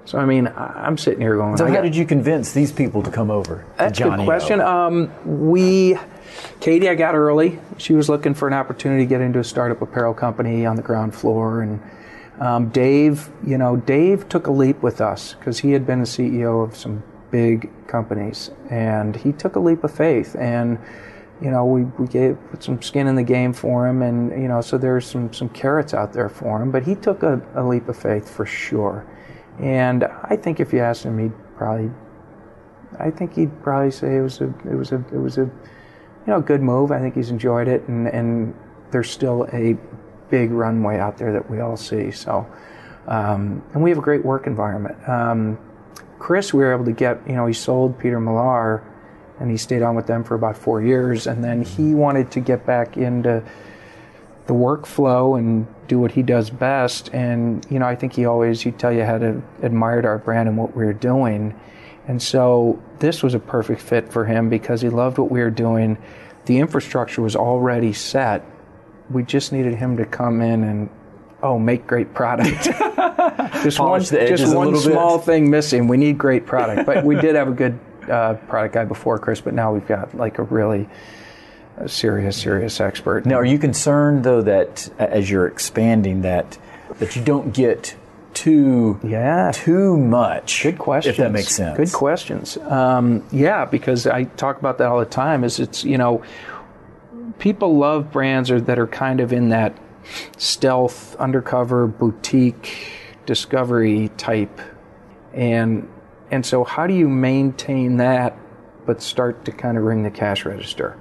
So 0.07 0.19
I 0.19 0.25
mean, 0.25 0.51
I'm 0.57 0.97
sitting 0.97 1.21
here 1.21 1.37
going. 1.37 1.57
So 1.57 1.67
how 1.67 1.75
got- 1.75 1.83
did 1.83 1.97
you 1.97 2.07
convince 2.07 2.53
these 2.53 2.73
people 2.73 3.03
to 3.03 3.11
come 3.11 3.31
over? 3.31 3.65
That's 3.77 4.01
a 4.01 4.05
good 4.05 4.21
question. 4.21 4.61
Um, 4.61 5.11
we, 5.25 5.99
Katie, 6.61 6.89
I 6.89 6.95
got 6.95 7.15
early. 7.15 7.59
She 7.77 7.93
was 7.93 8.09
looking 8.09 8.33
for 8.33 8.47
an 8.47 8.55
opportunity 8.55 9.03
to 9.05 9.09
get 9.09 9.21
into 9.21 9.41
a 9.41 9.45
startup 9.45 9.83
apparel 9.83 10.15
company 10.15 10.65
on 10.65 10.77
the 10.77 10.83
ground 10.83 11.15
floor, 11.15 11.61
and 11.61 11.81
um, 12.41 12.69
Dave, 12.69 13.29
you 13.45 13.59
know, 13.59 13.77
Dave 13.77 14.29
took 14.29 14.47
a 14.47 14.53
leap 14.53 14.81
with 14.83 15.01
us 15.01 15.35
because 15.35 15.59
he 15.59 15.73
had 15.73 15.87
been 15.87 16.01
the 16.01 16.07
CEO 16.07 16.63
of 16.63 16.77
some 16.77 17.03
big 17.33 17.69
companies, 17.89 18.51
and 18.71 19.17
he 19.17 19.33
took 19.33 19.57
a 19.57 19.61
leap 19.61 19.83
of 19.83 19.91
faith, 19.91 20.37
and 20.39 20.79
you 21.41 21.51
know, 21.51 21.67
we, 21.67 21.83
we 21.83 22.07
gave 22.07 22.39
put 22.51 22.63
some 22.63 22.81
skin 22.81 23.07
in 23.09 23.15
the 23.17 23.23
game 23.23 23.53
for 23.53 23.87
him, 23.89 24.03
and 24.03 24.31
you 24.41 24.49
know, 24.49 24.61
so 24.61 24.79
there's 24.79 25.05
some 25.07 25.33
some 25.33 25.49
carrots 25.49 25.95
out 25.95 26.13
there 26.13 26.29
for 26.29 26.63
him, 26.63 26.71
but 26.71 26.85
he 26.85 26.95
took 26.95 27.23
a, 27.25 27.43
a 27.55 27.65
leap 27.65 27.89
of 27.89 27.97
faith 27.97 28.29
for 28.31 28.47
sure, 28.47 29.05
and 29.59 30.05
I 30.05 30.37
think 30.37 30.61
if 30.61 30.73
you 30.73 30.81
asked 30.81 31.05
him, 31.05 31.19
he'd 31.19 31.33
probably 31.57 31.91
I 32.99 33.11
think 33.11 33.35
he'd 33.35 33.63
probably 33.63 33.91
say 33.91 34.17
it 34.17 34.23
was 34.23 34.41
a 34.41 34.47
it 34.71 34.75
was 34.75 34.93
a 34.93 34.97
it 35.13 35.19
was 35.19 35.39
a 35.39 35.43
you 35.43 35.53
know 36.27 36.41
good 36.41 36.63
move. 36.63 36.93
I 36.93 37.01
think 37.01 37.15
he's 37.15 37.31
enjoyed 37.31 37.69
it, 37.69 37.87
and 37.89 38.09
and 38.09 38.55
there's 38.91 39.11
still 39.11 39.47
a 39.53 39.77
big 40.31 40.51
runway 40.51 40.99
out 40.99 41.19
there 41.19 41.33
that 41.33 41.51
we 41.51 41.61
all 41.61 41.77
see. 41.77 42.11
So, 42.11 42.47
um, 43.07 43.63
and 43.75 43.83
we 43.83 43.91
have 43.91 43.99
a 43.99 44.03
great 44.03 44.25
work 44.25 44.47
environment. 44.47 44.97
Um, 45.09 45.59
Chris, 46.19 46.53
we 46.53 46.65
were 46.65 46.73
able 46.73 46.85
to 46.85 46.93
get 46.93 47.21
you 47.27 47.35
know 47.35 47.47
he 47.47 47.53
sold 47.53 47.99
Peter 47.99 48.21
Millar, 48.21 48.83
and 49.41 49.51
he 49.51 49.57
stayed 49.57 49.83
on 49.83 49.95
with 49.95 50.07
them 50.07 50.25
for 50.25 50.35
about 50.35 50.57
four 50.57 50.83
years, 50.83 51.27
and 51.27 51.43
then 51.43 51.63
he 51.63 51.95
wanted 51.95 52.31
to 52.33 52.41
get 52.41 52.65
back 52.67 52.97
into 52.97 53.43
the 54.47 54.55
workflow 54.55 55.39
and 55.39 55.67
do 55.89 55.99
what 55.99 56.13
he 56.13 56.23
does 56.23 56.51
best. 56.51 57.11
And 57.13 57.67
you 57.71 57.79
know, 57.79 57.87
I 57.87 57.95
think 57.95 58.13
he 58.13 58.27
always 58.27 58.61
he'd 58.61 58.79
tell 58.79 58.93
you 58.93 59.05
how 59.05 59.19
to 59.19 59.43
admired 59.63 60.05
our 60.05 60.19
brand 60.19 60.49
and 60.49 60.57
what 60.57 60.77
we 60.77 60.85
were 60.85 60.93
doing. 60.93 61.59
And 62.09 62.23
so 62.23 62.81
this 63.01 63.23
was 63.23 63.35
a 63.35 63.39
perfect 63.39 63.81
fit 63.81 64.13
for 64.13 64.25
him 64.25 64.49
because 64.49 64.81
he 64.81 64.89
loved 64.89 65.19
what 65.19 65.31
we 65.31 65.41
were 65.41 65.51
doing. 65.51 65.99
The 66.45 66.59
infrastructure 66.59 67.23
was 67.23 67.35
already 67.35 67.93
set. 67.93 68.45
We 69.11 69.25
just 69.25 69.53
needed 69.53 69.75
him 69.75 69.97
to 69.97 70.05
come 70.05 70.41
in 70.41 70.63
and 70.63 70.89
oh, 71.43 71.59
make 71.59 71.87
great 71.87 72.15
product. 72.15 72.65
just 73.63 73.81
one, 73.81 74.01
just 74.01 74.55
one 74.55 74.67
little 74.67 74.73
bit. 74.73 74.93
small 74.93 75.19
thing 75.19 75.51
missing. 75.51 75.89
We 75.89 75.97
need 75.97 76.19
great 76.19 76.47
product, 76.47 76.87
but 76.87 77.05
we 77.05 77.17
did 77.17 77.35
have 77.35 77.49
a 77.49 77.53
good 77.53 77.79
uh, 78.09 78.35
product 78.49 78.75
guy 78.75 78.85
before 78.85 79.19
Chris. 79.19 79.41
But 79.41 79.55
now 79.55 79.73
we've 79.73 79.87
got 79.87 80.17
like 80.17 80.39
a 80.39 80.45
really 80.45 80.89
uh, 81.79 81.87
serious, 81.87 82.37
serious 82.37 82.81
expert. 82.81 83.27
Now, 83.27 83.37
are 83.37 83.45
you 83.45 83.59
concerned 83.59 84.25
though 84.25 84.43
that 84.43 84.89
as 84.99 85.31
you're 85.31 85.47
expanding 85.47 86.23
that 86.23 86.59
that 86.99 87.17
you 87.17 87.23
don't 87.23 87.53
get 87.55 87.95
too 88.35 88.99
Yeah. 89.03 89.51
too 89.53 89.97
much? 89.97 90.63
Good 90.63 90.79
questions. 90.79 91.13
If 91.13 91.17
that 91.19 91.33
makes 91.33 91.55
sense. 91.55 91.77
Good 91.77 91.93
questions. 91.93 92.57
Um, 92.59 93.23
yeah, 93.33 93.65
because 93.65 94.07
I 94.07 94.25
talk 94.25 94.59
about 94.59 94.79
that 94.79 94.89
all 94.89 94.99
the 94.99 95.05
time. 95.07 95.45
Is 95.45 95.59
it's 95.61 95.85
you 95.85 95.99
know, 95.99 96.23
people 97.39 97.77
love 97.77 98.11
brands 98.13 98.51
or, 98.51 98.61
that 98.61 98.79
are 98.79 98.87
kind 98.87 99.21
of 99.21 99.33
in 99.33 99.51
that 99.51 99.77
stealth, 100.39 101.17
undercover, 101.17 101.87
boutique, 101.87 102.93
discovery 103.27 104.11
type, 104.17 104.61
and 105.35 105.89
and 106.31 106.45
so 106.45 106.65
how 106.65 106.87
do 106.87 106.95
you 106.95 107.09
maintain 107.09 107.99
that, 107.99 108.37
but 108.85 109.01
start 109.03 109.45
to 109.45 109.53
kind 109.53 109.77
of 109.79 109.85
ring 109.85 110.03
the 110.03 110.11
cash 110.11 110.45
register? 110.45 110.97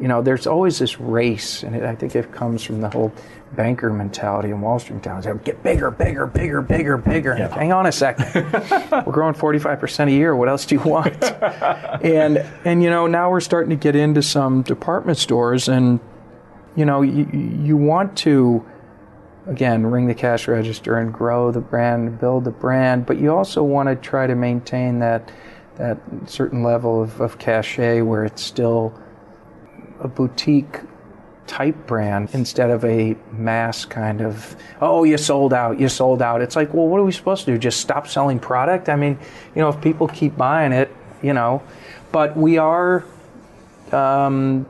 You 0.00 0.08
know, 0.08 0.22
there's 0.22 0.46
always 0.46 0.78
this 0.78 1.00
race, 1.00 1.62
and 1.62 1.74
it, 1.74 1.82
I 1.82 1.94
think 1.94 2.14
it 2.14 2.32
comes 2.32 2.62
from 2.62 2.80
the 2.80 2.88
whole 2.88 3.12
banker 3.52 3.90
mentality 3.90 4.50
in 4.50 4.60
Wall 4.60 4.78
Street 4.78 5.02
towns. 5.02 5.26
Get 5.44 5.62
bigger, 5.62 5.90
bigger, 5.90 6.26
bigger, 6.26 6.62
bigger, 6.62 6.96
bigger. 6.96 7.36
Yeah. 7.36 7.54
Hang 7.54 7.72
on 7.72 7.86
a 7.86 7.92
second. 7.92 8.26
we're 9.06 9.12
growing 9.12 9.34
45% 9.34 10.08
a 10.08 10.10
year. 10.10 10.36
What 10.36 10.48
else 10.48 10.66
do 10.66 10.76
you 10.76 10.80
want? 10.82 11.22
and 12.02 12.38
and 12.64 12.82
you 12.82 12.90
know, 12.90 13.06
now 13.06 13.30
we're 13.30 13.40
starting 13.40 13.70
to 13.70 13.76
get 13.76 13.96
into 13.96 14.22
some 14.22 14.62
department 14.62 15.18
stores 15.18 15.68
and 15.68 16.00
you 16.76 16.84
know, 16.84 17.02
you, 17.02 17.28
you 17.32 17.76
want 17.76 18.16
to 18.18 18.64
again 19.46 19.86
ring 19.86 20.06
the 20.06 20.14
cash 20.14 20.46
register 20.46 20.98
and 20.98 21.12
grow 21.12 21.50
the 21.50 21.60
brand, 21.60 22.20
build 22.20 22.44
the 22.44 22.50
brand, 22.50 23.06
but 23.06 23.18
you 23.18 23.34
also 23.34 23.62
want 23.62 23.88
to 23.88 23.96
try 23.96 24.26
to 24.26 24.34
maintain 24.34 24.98
that 25.00 25.32
that 25.76 25.98
certain 26.26 26.62
level 26.62 27.00
of, 27.02 27.20
of 27.20 27.38
cachet 27.38 28.02
where 28.02 28.24
it's 28.24 28.42
still 28.42 28.92
a 30.00 30.08
boutique 30.08 30.80
type 31.46 31.86
brand 31.86 32.28
instead 32.34 32.68
of 32.70 32.84
a 32.84 33.16
mass 33.32 33.86
kind 33.86 34.20
of 34.20 34.54
oh 34.82 35.02
you 35.04 35.16
sold 35.16 35.54
out 35.54 35.80
you 35.80 35.88
sold 35.88 36.20
out 36.20 36.42
it's 36.42 36.54
like 36.54 36.74
well 36.74 36.86
what 36.86 37.00
are 37.00 37.04
we 37.04 37.10
supposed 37.12 37.46
to 37.46 37.52
do 37.52 37.56
just 37.58 37.80
stop 37.80 38.06
selling 38.06 38.38
product 38.38 38.90
i 38.90 38.94
mean 38.96 39.18
you 39.54 39.62
know 39.62 39.70
if 39.70 39.80
people 39.80 40.06
keep 40.06 40.36
buying 40.36 40.72
it 40.72 40.94
you 41.22 41.32
know 41.32 41.62
but 42.12 42.36
we 42.36 42.58
are 42.58 43.02
um, 43.92 44.66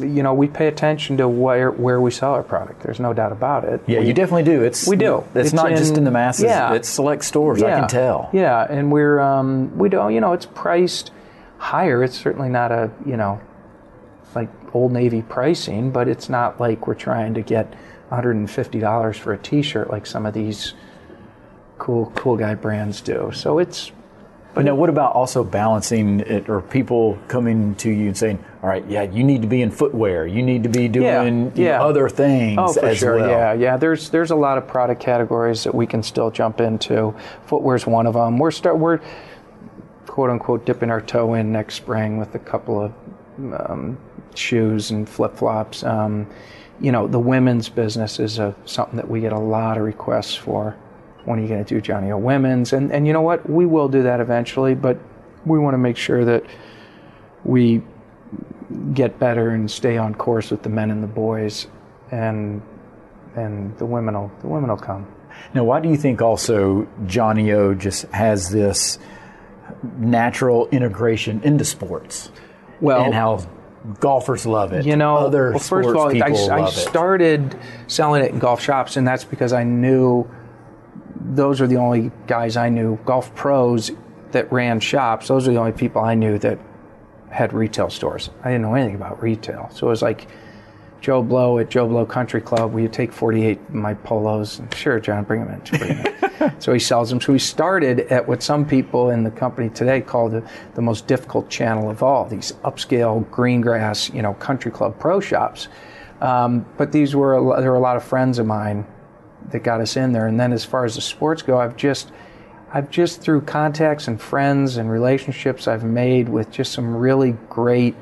you 0.00 0.22
know 0.22 0.34
we 0.34 0.48
pay 0.48 0.66
attention 0.66 1.16
to 1.18 1.28
where 1.28 1.70
where 1.70 2.00
we 2.00 2.10
sell 2.10 2.32
our 2.32 2.42
product 2.42 2.82
there's 2.82 2.98
no 3.00 3.12
doubt 3.12 3.30
about 3.32 3.64
it 3.64 3.80
Yeah, 3.86 4.00
you 4.00 4.12
definitely 4.12 4.42
do. 4.44 4.62
It's 4.64 4.86
We 4.88 4.96
do. 4.96 5.24
It's, 5.34 5.46
It's 5.46 5.52
not 5.52 5.70
just 5.70 5.92
in- 5.92 5.98
in 5.98 6.04
the 6.04 6.10
masses. 6.10 6.44
yeah. 6.44 6.74
It's 6.74 6.88
select 6.88 7.24
stores. 7.24 7.62
I 7.62 7.70
can 7.78 7.88
tell. 7.88 8.30
Yeah, 8.32 8.66
and 8.68 8.90
we're 8.90 9.20
um, 9.20 9.76
we 9.78 9.88
don't 9.88 10.12
you 10.14 10.20
know 10.20 10.32
it's 10.32 10.46
priced 10.46 11.10
higher. 11.58 12.02
It's 12.02 12.18
certainly 12.18 12.48
not 12.48 12.72
a 12.72 12.90
you 13.06 13.16
know 13.16 13.40
Old 14.74 14.92
Navy 14.92 15.22
pricing, 15.22 15.90
but 15.90 16.08
it's 16.08 16.28
not 16.28 16.60
like 16.60 16.86
we're 16.86 16.94
trying 16.94 17.34
to 17.34 17.42
get 17.42 17.74
$150 18.10 19.14
for 19.18 19.32
a 19.32 19.38
T-shirt 19.38 19.90
like 19.90 20.06
some 20.06 20.26
of 20.26 20.34
these 20.34 20.74
cool 21.78 22.10
cool 22.16 22.36
guy 22.36 22.54
brands 22.54 23.00
do. 23.00 23.30
So 23.34 23.58
it's 23.58 23.92
But 24.54 24.64
now, 24.64 24.74
what 24.74 24.88
about 24.88 25.12
also 25.14 25.44
balancing 25.44 26.20
it, 26.20 26.48
or 26.48 26.60
people 26.62 27.18
coming 27.28 27.74
to 27.76 27.90
you 27.90 28.06
and 28.08 28.16
saying, 28.16 28.38
"All 28.62 28.68
right, 28.68 28.84
yeah, 28.88 29.02
you 29.02 29.22
need 29.22 29.42
to 29.42 29.46
be 29.48 29.62
in 29.62 29.70
footwear. 29.70 30.26
You 30.26 30.42
need 30.42 30.62
to 30.64 30.68
be 30.68 30.88
doing 30.88 31.52
Yeah, 31.54 31.64
yeah. 31.64 31.82
other 31.84 32.08
things 32.08 32.58
Oh, 32.58 32.72
for 32.72 32.86
as 32.86 32.98
sure. 32.98 33.16
well." 33.16 33.28
Yeah, 33.28 33.52
yeah. 33.52 33.76
There's 33.76 34.10
there's 34.10 34.30
a 34.32 34.36
lot 34.36 34.58
of 34.58 34.66
product 34.66 35.00
categories 35.00 35.62
that 35.64 35.74
we 35.74 35.86
can 35.86 36.02
still 36.02 36.30
jump 36.32 36.60
into. 36.60 37.14
Footwear's 37.46 37.86
one 37.86 38.06
of 38.06 38.14
them. 38.14 38.38
We're 38.38 38.50
start 38.50 38.78
we're 38.78 38.98
quote 40.06 40.30
unquote 40.30 40.64
dipping 40.64 40.90
our 40.90 41.02
toe 41.02 41.34
in 41.34 41.52
next 41.52 41.74
spring 41.74 42.16
with 42.18 42.34
a 42.34 42.38
couple 42.40 42.80
of 42.82 42.92
um, 43.38 43.98
shoes 44.38 44.90
and 44.90 45.08
flip 45.08 45.36
flops. 45.36 45.82
Um, 45.84 46.26
you 46.80 46.92
know, 46.92 47.06
the 47.06 47.18
women's 47.18 47.68
business 47.68 48.20
is 48.20 48.38
a, 48.38 48.54
something 48.64 48.96
that 48.96 49.08
we 49.08 49.20
get 49.20 49.32
a 49.32 49.38
lot 49.38 49.76
of 49.76 49.84
requests 49.84 50.34
for. 50.34 50.76
When 51.24 51.38
are 51.38 51.42
you 51.42 51.48
going 51.48 51.64
to 51.64 51.74
do 51.74 51.80
Johnny 51.80 52.10
O 52.10 52.18
Women's? 52.18 52.72
And 52.72 52.92
and 52.92 53.06
you 53.06 53.12
know 53.12 53.20
what? 53.20 53.48
We 53.48 53.66
will 53.66 53.88
do 53.88 54.02
that 54.04 54.20
eventually, 54.20 54.74
but 54.74 54.98
we 55.44 55.58
want 55.58 55.74
to 55.74 55.78
make 55.78 55.96
sure 55.96 56.24
that 56.24 56.44
we 57.44 57.82
get 58.94 59.18
better 59.18 59.50
and 59.50 59.70
stay 59.70 59.96
on 59.96 60.14
course 60.14 60.50
with 60.50 60.62
the 60.62 60.68
men 60.68 60.90
and 60.90 61.02
the 61.02 61.08
boys, 61.08 61.66
and 62.10 62.62
and 63.34 63.76
the 63.78 63.86
women 63.86 64.14
will 64.14 64.30
the 64.40 64.48
women 64.48 64.70
will 64.70 64.76
come. 64.76 65.06
Now, 65.54 65.64
why 65.64 65.80
do 65.80 65.88
you 65.88 65.96
think 65.96 66.22
also 66.22 66.88
Johnny 67.06 67.52
O 67.52 67.74
just 67.74 68.02
has 68.06 68.50
this 68.50 68.98
natural 69.98 70.68
integration 70.68 71.40
into 71.42 71.64
sports? 71.64 72.30
Well, 72.80 73.04
and 73.04 73.14
how 73.14 73.46
golfers 74.00 74.46
love 74.46 74.72
it. 74.72 74.84
You 74.84 74.96
know, 74.96 75.16
other 75.16 75.50
well, 75.50 75.58
first 75.58 75.88
of 75.88 75.96
all, 75.96 76.08
I, 76.08 76.26
I 76.26 76.28
love 76.30 76.68
it. 76.68 76.72
started 76.72 77.58
selling 77.86 78.22
it 78.24 78.32
in 78.32 78.38
golf 78.38 78.60
shops, 78.60 78.96
and 78.96 79.06
that's 79.06 79.24
because 79.24 79.52
I 79.52 79.64
knew 79.64 80.28
those 81.20 81.60
are 81.60 81.66
the 81.66 81.76
only 81.76 82.10
guys 82.26 82.56
I 82.56 82.68
knew, 82.68 82.98
golf 83.04 83.34
pros 83.34 83.90
that 84.32 84.50
ran 84.52 84.80
shops. 84.80 85.28
Those 85.28 85.48
are 85.48 85.52
the 85.52 85.58
only 85.58 85.72
people 85.72 86.02
I 86.02 86.14
knew 86.14 86.38
that 86.38 86.58
had 87.30 87.52
retail 87.52 87.90
stores. 87.90 88.30
I 88.42 88.48
didn't 88.48 88.62
know 88.62 88.74
anything 88.74 88.96
about 88.96 89.22
retail, 89.22 89.68
so 89.72 89.86
it 89.86 89.90
was 89.90 90.02
like 90.02 90.28
Joe 91.00 91.22
Blow 91.22 91.58
at 91.58 91.70
Joe 91.70 91.86
Blow 91.86 92.04
Country 92.04 92.40
Club. 92.40 92.72
Will 92.72 92.80
you 92.80 92.88
take 92.88 93.12
48 93.12 93.58
of 93.58 93.74
my 93.74 93.94
polos? 93.94 94.58
And, 94.58 94.72
sure, 94.74 94.98
John, 95.00 95.24
bring 95.24 95.44
them 95.44 95.54
in. 95.54 95.78
Bring 95.78 95.90
'em 95.92 96.06
in. 96.06 96.52
so 96.60 96.72
he 96.72 96.78
sells 96.78 97.10
them. 97.10 97.20
So 97.20 97.32
we 97.32 97.38
started 97.38 98.00
at 98.12 98.26
what 98.26 98.42
some 98.42 98.66
people 98.66 99.10
in 99.10 99.22
the 99.22 99.30
company 99.30 99.68
today 99.70 100.00
call 100.00 100.28
the, 100.28 100.48
the 100.74 100.82
most 100.82 101.06
difficult 101.06 101.48
channel 101.48 101.90
of 101.90 102.02
all, 102.02 102.24
these 102.24 102.52
upscale 102.64 103.28
green 103.30 103.60
grass, 103.60 104.10
you 104.10 104.22
know, 104.22 104.34
country 104.34 104.70
club 104.70 104.98
pro 104.98 105.20
shops. 105.20 105.68
Um, 106.20 106.66
but 106.76 106.90
these 106.90 107.14
were, 107.14 107.34
a, 107.34 107.60
there 107.60 107.70
were 107.70 107.76
a 107.76 107.80
lot 107.80 107.96
of 107.96 108.02
friends 108.02 108.38
of 108.38 108.46
mine 108.46 108.84
that 109.50 109.60
got 109.60 109.80
us 109.80 109.96
in 109.96 110.12
there. 110.12 110.26
And 110.26 110.38
then 110.38 110.52
as 110.52 110.64
far 110.64 110.84
as 110.84 110.96
the 110.96 111.00
sports 111.00 111.42
go, 111.42 111.58
I've 111.58 111.76
just, 111.76 112.10
I've 112.72 112.90
just 112.90 113.22
through 113.22 113.42
contacts 113.42 114.08
and 114.08 114.20
friends 114.20 114.76
and 114.76 114.90
relationships 114.90 115.68
I've 115.68 115.84
made 115.84 116.28
with 116.28 116.50
just 116.50 116.72
some 116.72 116.94
really 116.94 117.32
great 117.48 117.94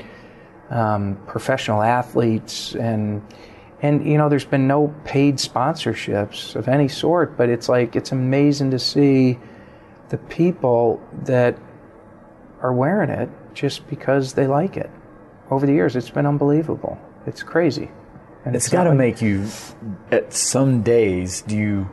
um, 0.71 1.17
professional 1.27 1.83
athletes 1.83 2.75
and 2.75 3.23
and 3.83 4.05
you 4.07 4.17
know 4.19 4.29
there's 4.29 4.45
been 4.45 4.67
no 4.67 4.93
paid 5.05 5.37
sponsorships 5.37 6.57
of 6.57 6.67
any 6.67 6.89
sort 6.89 7.37
but 7.37 7.49
it's 7.49 7.69
like 7.69 7.95
it's 7.95 8.11
amazing 8.11 8.71
to 8.71 8.79
see 8.79 9.39
the 10.09 10.17
people 10.19 11.01
that 11.25 11.57
are 12.63 12.73
wearing 12.73 13.11
it 13.11 13.29
just 13.55 13.87
because 13.89 14.33
they 14.35 14.47
like 14.47 14.77
it 14.77 14.91
over 15.51 15.67
the 15.67 15.73
years 15.73 15.95
it's 15.95 16.11
been 16.11 16.27
unbelievable 16.27 16.99
it's 17.27 17.43
crazy 17.43 17.91
and 18.45 18.55
It's 18.57 18.73
not 18.73 18.79
got 18.79 18.85
to 18.85 18.91
like- 18.91 18.99
make 18.99 19.23
you. 19.23 19.45
At 20.13 20.33
some 20.33 20.83
days, 20.83 21.43
do 21.43 21.57
you 21.57 21.89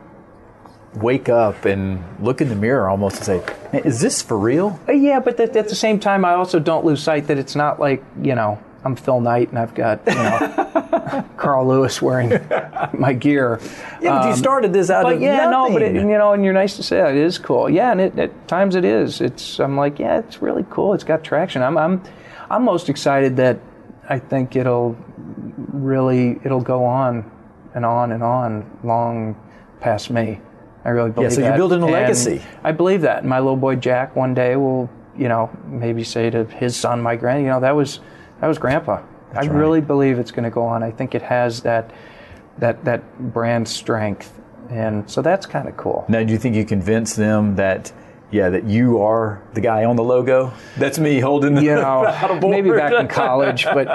wake 0.94 1.28
up 1.28 1.64
and 1.64 2.04
look 2.20 2.40
in 2.40 2.48
the 2.48 2.54
mirror 2.54 2.88
almost 2.88 3.16
and 3.16 3.24
say, 3.24 3.80
"Is 3.80 4.00
this 4.00 4.22
for 4.22 4.38
real?" 4.38 4.78
Uh, 4.88 4.92
Yeah, 4.92 5.18
but 5.18 5.40
at 5.40 5.52
the 5.52 5.74
same 5.74 5.98
time, 5.98 6.24
I 6.24 6.34
also 6.34 6.60
don't 6.60 6.84
lose 6.84 7.02
sight 7.02 7.26
that 7.26 7.38
it's 7.38 7.56
not 7.56 7.80
like 7.80 8.04
you 8.22 8.36
know 8.36 8.60
I'm 8.84 8.96
Phil 8.96 9.20
Knight 9.20 9.48
and 9.50 9.58
I've 9.58 9.74
got 9.74 10.00
you 10.06 10.14
know 10.14 11.24
Carl 11.36 11.66
Lewis 11.66 12.02
wearing 12.02 12.30
my 12.92 13.12
gear. 13.12 13.58
Yeah, 14.00 14.18
but 14.18 14.24
you 14.26 14.30
Um, 14.32 14.36
started 14.36 14.72
this 14.72 14.90
out 14.90 15.04
But 15.04 15.14
of 15.16 15.22
yeah, 15.22 15.48
no, 15.48 15.70
but 15.70 15.82
it, 15.82 15.94
you 15.94 16.02
know, 16.04 16.32
and 16.32 16.44
you're 16.44 16.52
nice 16.52 16.76
to 16.76 16.82
say 16.82 16.96
that. 16.98 17.10
it 17.10 17.16
is 17.16 17.38
cool. 17.38 17.68
Yeah, 17.70 17.92
and 17.92 18.00
it, 18.00 18.18
at 18.18 18.48
times 18.48 18.74
it 18.76 18.84
is. 18.84 19.20
It's 19.20 19.58
I'm 19.60 19.76
like, 19.76 19.98
yeah, 19.98 20.18
it's 20.18 20.42
really 20.42 20.64
cool. 20.70 20.92
It's 20.94 21.04
got 21.04 21.24
traction. 21.24 21.62
I'm 21.62 21.78
I'm 21.78 22.02
I'm 22.50 22.62
most 22.64 22.88
excited 22.88 23.36
that 23.38 23.58
I 24.08 24.18
think 24.18 24.54
it'll 24.56 24.96
really 25.72 26.38
it'll 26.44 26.60
go 26.60 26.84
on 26.84 27.30
and 27.74 27.84
on 27.84 28.12
and 28.12 28.22
on 28.22 28.78
long 28.84 29.36
past 29.80 30.10
me. 30.10 30.40
I 30.84 30.90
really 30.90 31.10
believe 31.10 31.30
that. 31.30 31.36
Yeah, 31.40 31.42
so 31.44 31.48
you're 31.48 31.56
building 31.56 31.82
a 31.82 31.86
And 31.86 31.92
legacy. 31.92 32.42
I 32.62 32.72
believe 32.72 33.00
that. 33.02 33.20
And 33.20 33.28
my 33.28 33.38
little 33.38 33.56
boy 33.56 33.76
Jack 33.76 34.14
one 34.14 34.34
day 34.34 34.56
will, 34.56 34.90
you 35.16 35.28
know, 35.28 35.48
maybe 35.66 36.04
say 36.04 36.28
to 36.28 36.44
his 36.44 36.76
son, 36.76 37.00
my 37.00 37.16
grand, 37.16 37.42
you 37.42 37.48
know, 37.48 37.60
that 37.60 37.74
was 37.74 38.00
that 38.44 38.48
was 38.48 38.58
grandpa. 38.58 39.00
I 39.32 39.36
right. 39.36 39.50
really 39.50 39.80
believe 39.80 40.18
it's 40.18 40.30
going 40.30 40.44
to 40.44 40.50
go 40.50 40.64
on. 40.64 40.82
I 40.82 40.90
think 40.90 41.14
it 41.14 41.22
has 41.22 41.62
that 41.62 41.90
that 42.58 42.84
that 42.84 43.32
brand 43.32 43.66
strength. 43.66 44.38
And 44.68 45.10
so 45.10 45.22
that's 45.22 45.46
kind 45.46 45.66
of 45.66 45.78
cool. 45.78 46.04
Now, 46.10 46.22
do 46.22 46.30
you 46.30 46.38
think 46.38 46.54
you 46.54 46.66
convince 46.66 47.14
them 47.14 47.56
that, 47.56 47.90
yeah, 48.30 48.50
that 48.50 48.64
you 48.64 49.00
are 49.00 49.42
the 49.54 49.62
guy 49.62 49.86
on 49.86 49.96
the 49.96 50.04
logo? 50.04 50.52
That's 50.76 50.98
me 50.98 51.20
holding 51.20 51.54
the 51.54 51.62
You 51.62 51.76
know, 51.76 52.38
maybe 52.42 52.70
back 52.70 52.92
in 52.92 53.08
college, 53.08 53.64
but 53.64 53.86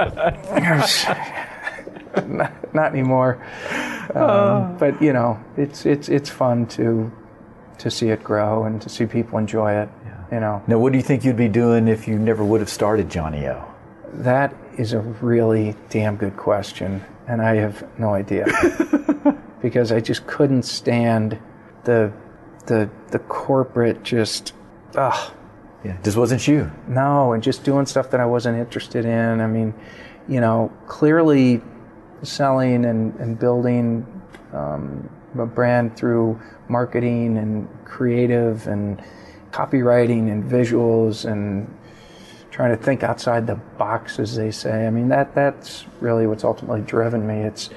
not, 2.17 2.51
not 2.73 2.91
anymore. 2.91 3.39
Um, 4.15 4.77
but 4.79 4.99
you 4.99 5.13
know, 5.13 5.39
it's 5.57 5.85
it's 5.85 6.09
it's 6.09 6.31
fun 6.31 6.65
to 6.69 7.11
to 7.77 7.91
see 7.91 8.09
it 8.09 8.23
grow 8.23 8.63
and 8.63 8.81
to 8.81 8.89
see 8.89 9.05
people 9.05 9.37
enjoy 9.37 9.73
it. 9.73 9.89
You 10.31 10.39
know, 10.39 10.63
Now, 10.65 10.79
what 10.79 10.91
do 10.91 10.97
you 10.97 11.03
think 11.03 11.23
you'd 11.23 11.37
be 11.37 11.47
doing 11.47 11.87
if 11.87 12.07
you 12.07 12.17
never 12.17 12.43
would 12.43 12.61
have 12.61 12.69
started 12.69 13.11
Johnny 13.11 13.47
O? 13.47 13.68
That 14.13 14.55
is 14.77 14.93
a 14.93 14.99
really 14.99 15.75
damn 15.89 16.15
good 16.15 16.37
question, 16.37 17.03
and 17.27 17.41
I 17.41 17.55
have 17.55 17.87
no 17.99 18.13
idea 18.13 18.45
because 19.61 19.91
I 19.91 19.99
just 19.99 20.25
couldn't 20.27 20.63
stand 20.63 21.39
the 21.83 22.11
the 22.65 22.89
the 23.11 23.19
corporate 23.19 24.03
just. 24.03 24.53
Ugh, 24.95 25.33
Yeah, 25.83 25.97
this 26.01 26.15
wasn't 26.15 26.47
you. 26.47 26.71
No, 26.87 27.33
and 27.33 27.43
just 27.43 27.63
doing 27.63 27.85
stuff 27.85 28.09
that 28.11 28.19
I 28.19 28.25
wasn't 28.25 28.57
interested 28.57 29.05
in. 29.05 29.39
I 29.41 29.47
mean, 29.47 29.73
you 30.27 30.41
know, 30.41 30.71
clearly 30.87 31.61
selling 32.23 32.85
and, 32.85 33.15
and 33.19 33.39
building 33.39 34.05
um, 34.53 35.09
a 35.37 35.45
brand 35.45 35.95
through 35.95 36.39
marketing 36.67 37.37
and 37.37 37.67
creative 37.85 38.67
and 38.67 39.01
copywriting 39.51 40.31
and 40.31 40.43
visuals 40.43 41.29
and 41.29 41.73
trying 42.59 42.77
to 42.77 42.83
think 42.83 43.03
outside 43.03 43.47
the 43.47 43.55
box, 43.55 44.19
as 44.19 44.35
they 44.35 44.51
say. 44.51 44.85
I 44.85 44.89
mean, 44.89 45.07
that 45.07 45.33
that's 45.33 45.85
really 46.01 46.27
what's 46.27 46.43
ultimately 46.43 46.81
driven 46.81 47.25
me. 47.25 47.35
It's, 47.35 47.69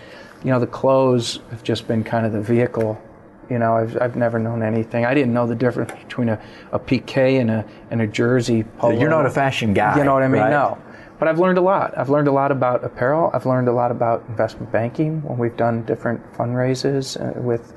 you 0.42 0.50
know, 0.50 0.58
the 0.58 0.66
clothes 0.66 1.38
have 1.50 1.62
just 1.62 1.86
been 1.86 2.02
kind 2.02 2.26
of 2.26 2.32
the 2.32 2.40
vehicle. 2.40 3.00
You 3.48 3.60
know, 3.60 3.76
I've, 3.76 3.96
I've 4.02 4.16
never 4.16 4.40
known 4.40 4.60
anything. 4.60 5.04
I 5.04 5.14
didn't 5.14 5.34
know 5.34 5.46
the 5.46 5.54
difference 5.54 5.92
between 5.92 6.30
a, 6.30 6.42
a 6.72 6.80
PK 6.80 7.40
and 7.40 7.48
a 7.48 7.64
and 7.92 8.02
a 8.02 8.08
jersey. 8.08 8.64
Polo. 8.78 8.98
You're 8.98 9.08
not 9.08 9.24
a 9.24 9.30
fashion 9.30 9.72
guy. 9.72 9.96
You 9.96 10.02
know 10.02 10.14
what 10.14 10.24
I 10.24 10.26
mean? 10.26 10.42
right? 10.42 10.50
No. 10.50 10.76
But 11.20 11.28
I've 11.28 11.38
learned 11.38 11.58
a 11.58 11.62
lot. 11.62 11.96
I've 11.96 12.10
learned 12.10 12.26
a 12.26 12.32
lot 12.32 12.50
about 12.50 12.82
apparel. 12.82 13.30
I've 13.32 13.46
learned 13.46 13.68
a 13.68 13.72
lot 13.72 13.92
about 13.92 14.24
investment 14.26 14.72
banking 14.72 15.22
when 15.22 15.38
we've 15.38 15.56
done 15.56 15.84
different 15.84 16.20
fundraisers 16.32 17.16
uh, 17.20 17.40
with, 17.40 17.72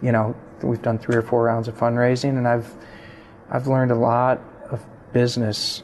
you 0.00 0.10
know, 0.10 0.34
we've 0.62 0.80
done 0.80 0.98
three 0.98 1.16
or 1.16 1.22
four 1.22 1.44
rounds 1.44 1.68
of 1.68 1.76
fundraising, 1.76 2.38
and 2.38 2.48
I've 2.48 2.72
I've 3.50 3.66
learned 3.66 3.90
a 3.90 3.96
lot 3.96 4.40
of 4.70 4.82
business 5.12 5.82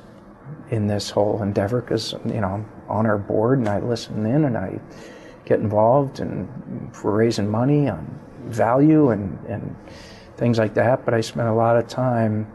in 0.73 0.87
this 0.89 1.11
whole 1.11 1.41
endeavor 1.43 1.81
because 1.83 2.15
you 2.25 2.41
know 2.41 2.49
I'm 2.49 2.67
on 2.89 3.07
our 3.07 3.19
board 3.19 3.59
and 3.59 3.69
I 3.69 3.79
listen 3.79 4.27
in 4.27 4.45
and 4.45 4.57
I 4.57 4.81
get 5.45 5.61
involved 5.61 6.19
and 6.19 6.49
we're 7.05 7.11
raising 7.13 7.49
money 7.49 7.89
on 7.89 8.19
value 8.47 9.11
and 9.11 9.39
and 9.47 9.77
things 10.37 10.59
like 10.59 10.75
that. 10.75 11.05
But 11.05 11.15
I 11.15 11.21
spent 11.21 11.47
a 11.49 11.53
lot 11.55 11.77
of 11.77 11.87
time 11.87 12.51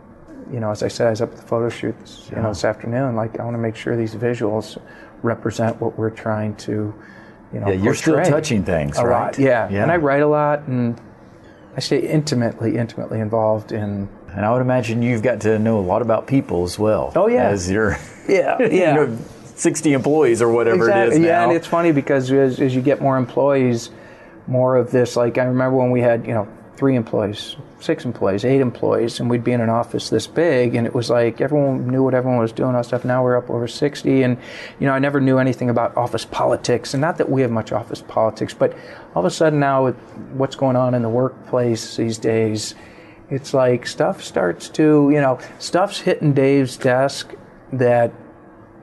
you 0.52 0.60
know, 0.62 0.72
as 0.72 0.82
I 0.82 0.88
said, 0.88 1.08
I 1.08 1.10
was 1.10 1.22
up 1.22 1.32
at 1.32 1.38
the 1.38 1.44
photo 1.44 1.68
shoot, 1.68 2.00
this, 2.00 2.30
you 2.30 2.38
know, 2.42 2.48
this 2.50 2.64
afternoon. 2.64 3.18
Like, 3.18 3.38
I 3.38 3.44
want 3.44 3.56
to 3.56 3.60
make 3.60 3.76
sure 3.76 3.98
these 3.98 4.16
visuals 4.16 4.78
represent 5.22 5.82
what 5.82 5.98
we're 5.98 6.10
trying 6.10 6.56
to, 6.56 6.94
you 7.54 7.60
know, 7.60 7.68
Yeah, 7.68 7.74
you're 7.74 7.94
still 7.94 8.24
touching 8.24 8.64
things, 8.64 8.98
a 8.98 9.06
right? 9.06 9.26
lot. 9.26 9.38
Yeah. 9.40 9.70
Yeah. 9.70 9.84
and 9.84 9.92
I 9.92 9.98
write 9.98 10.22
a 10.22 10.28
lot, 10.28 10.62
and 10.68 11.00
I 11.78 11.80
stay 11.80 12.00
intimately, 12.00 12.76
intimately 12.76 13.20
involved 13.20 13.72
in. 13.72 14.10
And 14.30 14.46
I 14.46 14.52
would 14.52 14.62
imagine 14.62 15.04
you've 15.04 15.22
got 15.22 15.42
to 15.42 15.60
know 15.60 15.80
a 15.80 15.82
lot 15.82 16.02
about 16.02 16.28
people 16.28 16.64
as 16.64 16.78
well. 16.78 17.14
Oh, 17.16 17.28
yeah. 17.28 17.50
As 17.50 17.70
you're, 17.70 17.98
Yeah, 18.28 18.60
you 18.62 18.80
know, 18.80 19.18
60 19.56 19.94
employees 19.94 20.42
or 20.42 20.52
whatever 20.52 20.90
it 20.90 21.14
is 21.14 21.20
now. 21.20 21.26
Yeah, 21.26 21.44
and 21.44 21.54
it's 21.54 21.68
funny 21.68 21.92
because 21.92 22.32
as, 22.32 22.60
as 22.60 22.76
you 22.76 22.82
get 22.82 23.02
more 23.02 23.18
employees, 23.18 23.90
more 24.48 24.76
of 24.76 24.92
this. 24.92 25.16
Like 25.16 25.38
I 25.38 25.44
remember 25.44 25.78
when 25.78 25.92
we 25.92 26.02
had, 26.02 26.26
you 26.26 26.34
know, 26.34 26.48
three 26.78 26.96
employees, 26.96 27.56
six 27.80 28.06
employees, 28.06 28.46
eight 28.46 28.62
employees, 28.62 29.20
and 29.20 29.30
we'd 29.30 29.44
be 29.44 29.52
in 29.52 29.62
an 29.62 29.70
office 29.70 30.10
this 30.10 30.28
big, 30.28 30.76
and 30.76 30.86
it 30.88 30.94
was 30.94 31.10
like 31.10 31.42
everyone 31.42 31.88
knew 31.88 32.04
what 32.04 32.14
everyone 32.14 32.40
was 32.40 32.52
doing, 32.52 32.76
all 32.76 32.84
stuff. 32.84 33.04
Now 33.04 33.24
we're 33.24 33.36
up 33.36 33.50
over 33.50 33.68
60, 33.68 34.24
and 34.24 34.38
you 34.80 34.86
know, 34.88 34.94
I 34.94 35.00
never 35.00 35.20
knew 35.20 35.40
anything 35.40 35.70
about 35.70 35.98
office 35.98 36.24
politics, 36.24 36.94
and 36.94 37.02
not 37.02 37.18
that 37.18 37.30
we 37.30 37.42
have 37.42 37.52
much 37.52 37.72
office 37.72 38.04
politics, 38.08 38.54
but 38.54 38.74
all 39.16 39.22
of 39.22 39.26
a 39.26 39.32
sudden 39.32 39.60
now, 39.60 39.84
with 39.84 39.96
what's 40.34 40.56
going 40.56 40.76
on 40.76 40.94
in 40.94 41.02
the 41.02 41.10
workplace 41.10 41.98
these 41.98 42.18
days, 42.18 42.76
it's 43.30 43.54
like 43.54 43.88
stuff 43.88 44.24
starts 44.24 44.70
to, 44.70 45.10
you 45.12 45.20
know, 45.20 45.40
stuff's 45.60 46.00
hitting 46.00 46.34
Dave's 46.34 46.78
desk 46.78 47.34
that 47.74 48.14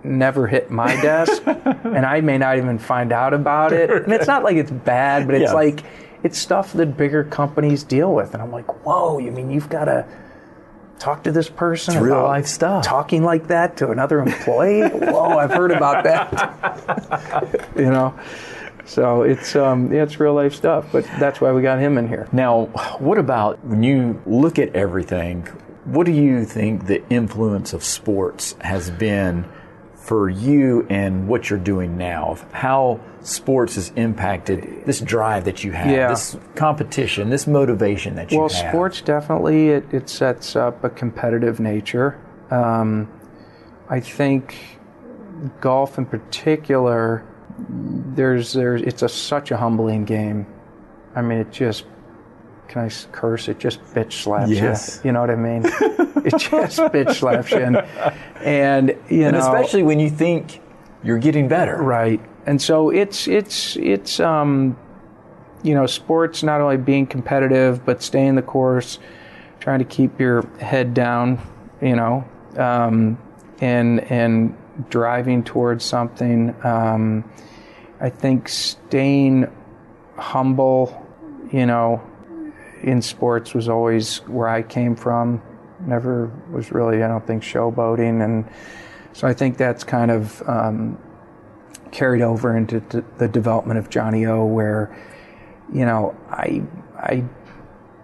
never 0.02 0.46
hit 0.46 0.70
my 0.70 0.94
desk 1.00 1.42
and 1.46 2.04
I 2.04 2.20
may 2.20 2.36
not 2.36 2.58
even 2.58 2.78
find 2.78 3.10
out 3.10 3.32
about 3.32 3.72
it. 3.72 3.88
And 3.90 4.12
it's 4.12 4.26
not 4.26 4.44
like 4.44 4.56
it's 4.56 4.70
bad, 4.70 5.24
but 5.26 5.34
it's 5.36 5.44
Yeah. 5.50 5.54
like 5.54 5.82
it's 6.24 6.38
stuff 6.38 6.72
that 6.72 6.96
bigger 6.96 7.22
companies 7.22 7.84
deal 7.84 8.12
with. 8.12 8.32
And 8.32 8.42
I'm 8.42 8.50
like, 8.50 8.84
whoa, 8.84 9.18
you 9.18 9.30
mean 9.30 9.50
you've 9.50 9.68
got 9.68 9.84
to 9.84 10.06
talk 10.98 11.22
to 11.24 11.32
this 11.32 11.50
person? 11.50 11.94
It's 11.94 12.02
real 12.02 12.14
about 12.14 12.28
life 12.28 12.46
stuff. 12.46 12.84
Talking 12.84 13.22
like 13.22 13.48
that 13.48 13.76
to 13.76 13.90
another 13.90 14.20
employee? 14.20 14.88
whoa, 14.88 15.36
I've 15.36 15.52
heard 15.52 15.70
about 15.70 16.02
that. 16.04 17.70
you 17.76 17.90
know? 17.90 18.18
So 18.86 19.22
it's 19.22 19.54
um, 19.54 19.92
yeah, 19.92 20.02
it's 20.02 20.18
real 20.18 20.34
life 20.34 20.54
stuff, 20.54 20.86
but 20.92 21.04
that's 21.18 21.40
why 21.40 21.52
we 21.52 21.62
got 21.62 21.78
him 21.78 21.96
in 21.98 22.08
here. 22.08 22.28
Now, 22.32 22.66
what 22.98 23.18
about 23.18 23.64
when 23.64 23.82
you 23.82 24.20
look 24.26 24.58
at 24.58 24.74
everything? 24.74 25.42
What 25.84 26.06
do 26.06 26.12
you 26.12 26.44
think 26.44 26.86
the 26.86 27.06
influence 27.10 27.74
of 27.74 27.84
sports 27.84 28.56
has 28.60 28.90
been 28.90 29.46
for 29.94 30.28
you 30.30 30.86
and 30.88 31.28
what 31.28 31.50
you're 31.50 31.58
doing 31.58 31.96
now? 31.96 32.38
How 32.52 33.00
sports 33.26 33.74
has 33.76 33.90
impacted 33.96 34.84
this 34.86 35.00
drive 35.00 35.44
that 35.44 35.64
you 35.64 35.72
have, 35.72 35.90
Yeah. 35.90 36.08
this 36.08 36.36
competition, 36.54 37.30
this 37.30 37.46
motivation 37.46 38.14
that 38.16 38.30
you 38.30 38.38
Well, 38.38 38.48
have? 38.48 38.62
Well, 38.62 38.72
sports 38.72 39.00
definitely 39.00 39.70
it, 39.70 39.84
it 39.92 40.08
sets 40.08 40.56
up 40.56 40.84
a 40.84 40.90
competitive 40.90 41.58
nature. 41.60 42.16
Um, 42.50 43.08
I 43.88 44.00
think 44.00 44.54
golf 45.60 45.98
in 45.98 46.06
particular, 46.06 47.24
there's 48.14 48.52
there's 48.52 48.82
it's 48.82 49.02
a 49.02 49.08
such 49.08 49.50
a 49.50 49.56
humbling 49.56 50.04
game. 50.04 50.46
I 51.16 51.22
mean, 51.22 51.38
it 51.38 51.50
just 51.52 51.84
can 52.68 52.82
I 52.86 52.90
curse? 53.12 53.48
It 53.48 53.58
just 53.58 53.82
bitch 53.94 54.12
slaps 54.24 54.50
Yes. 54.50 55.00
you. 55.02 55.08
You 55.08 55.12
know 55.12 55.20
what 55.20 55.30
I 55.30 55.36
mean? 55.36 55.62
it 56.24 56.36
just 56.38 56.78
bitch 56.80 57.14
slaps 57.14 57.50
you, 57.52 57.58
and, 57.58 57.76
and 58.42 58.88
you 59.08 59.24
and 59.24 59.32
know, 59.32 59.38
especially 59.40 59.82
when 59.82 60.00
you 60.00 60.10
think 60.10 60.60
you're 61.02 61.18
getting 61.18 61.46
better. 61.48 61.76
Right. 61.82 62.20
And 62.46 62.60
so 62.60 62.90
it's 62.90 63.26
it's 63.26 63.76
it's 63.76 64.20
um 64.20 64.76
you 65.64 65.74
know, 65.74 65.86
sports 65.86 66.42
not 66.42 66.60
only 66.60 66.76
being 66.76 67.06
competitive 67.06 67.84
but 67.84 68.02
staying 68.02 68.34
the 68.36 68.42
course, 68.42 68.98
trying 69.60 69.78
to 69.78 69.84
keep 69.84 70.20
your 70.20 70.46
head 70.58 70.92
down, 70.94 71.40
you 71.80 71.96
know, 71.96 72.24
um, 72.56 73.18
and 73.60 74.00
and 74.12 74.56
driving 74.90 75.42
towards 75.42 75.84
something. 75.84 76.54
Um, 76.64 77.24
I 78.00 78.10
think 78.10 78.48
staying 78.48 79.50
humble, 80.16 81.06
you 81.50 81.64
know, 81.64 82.02
in 82.82 83.00
sports 83.00 83.54
was 83.54 83.68
always 83.68 84.18
where 84.28 84.48
I 84.48 84.62
came 84.62 84.96
from. 84.96 85.42
Never 85.80 86.30
was 86.50 86.72
really, 86.72 87.02
I 87.02 87.08
don't 87.08 87.26
think, 87.26 87.42
showboating, 87.42 88.22
and 88.22 88.48
so 89.14 89.26
I 89.26 89.32
think 89.32 89.56
that's 89.56 89.84
kind 89.84 90.10
of 90.10 90.42
um, 90.46 90.98
carried 91.94 92.22
over 92.22 92.56
into 92.56 92.80
the 93.18 93.28
development 93.28 93.78
of 93.78 93.88
Johnny 93.88 94.26
O, 94.26 94.44
where 94.44 94.94
you 95.72 95.86
know 95.86 96.14
I 96.28 96.62
I 96.98 97.24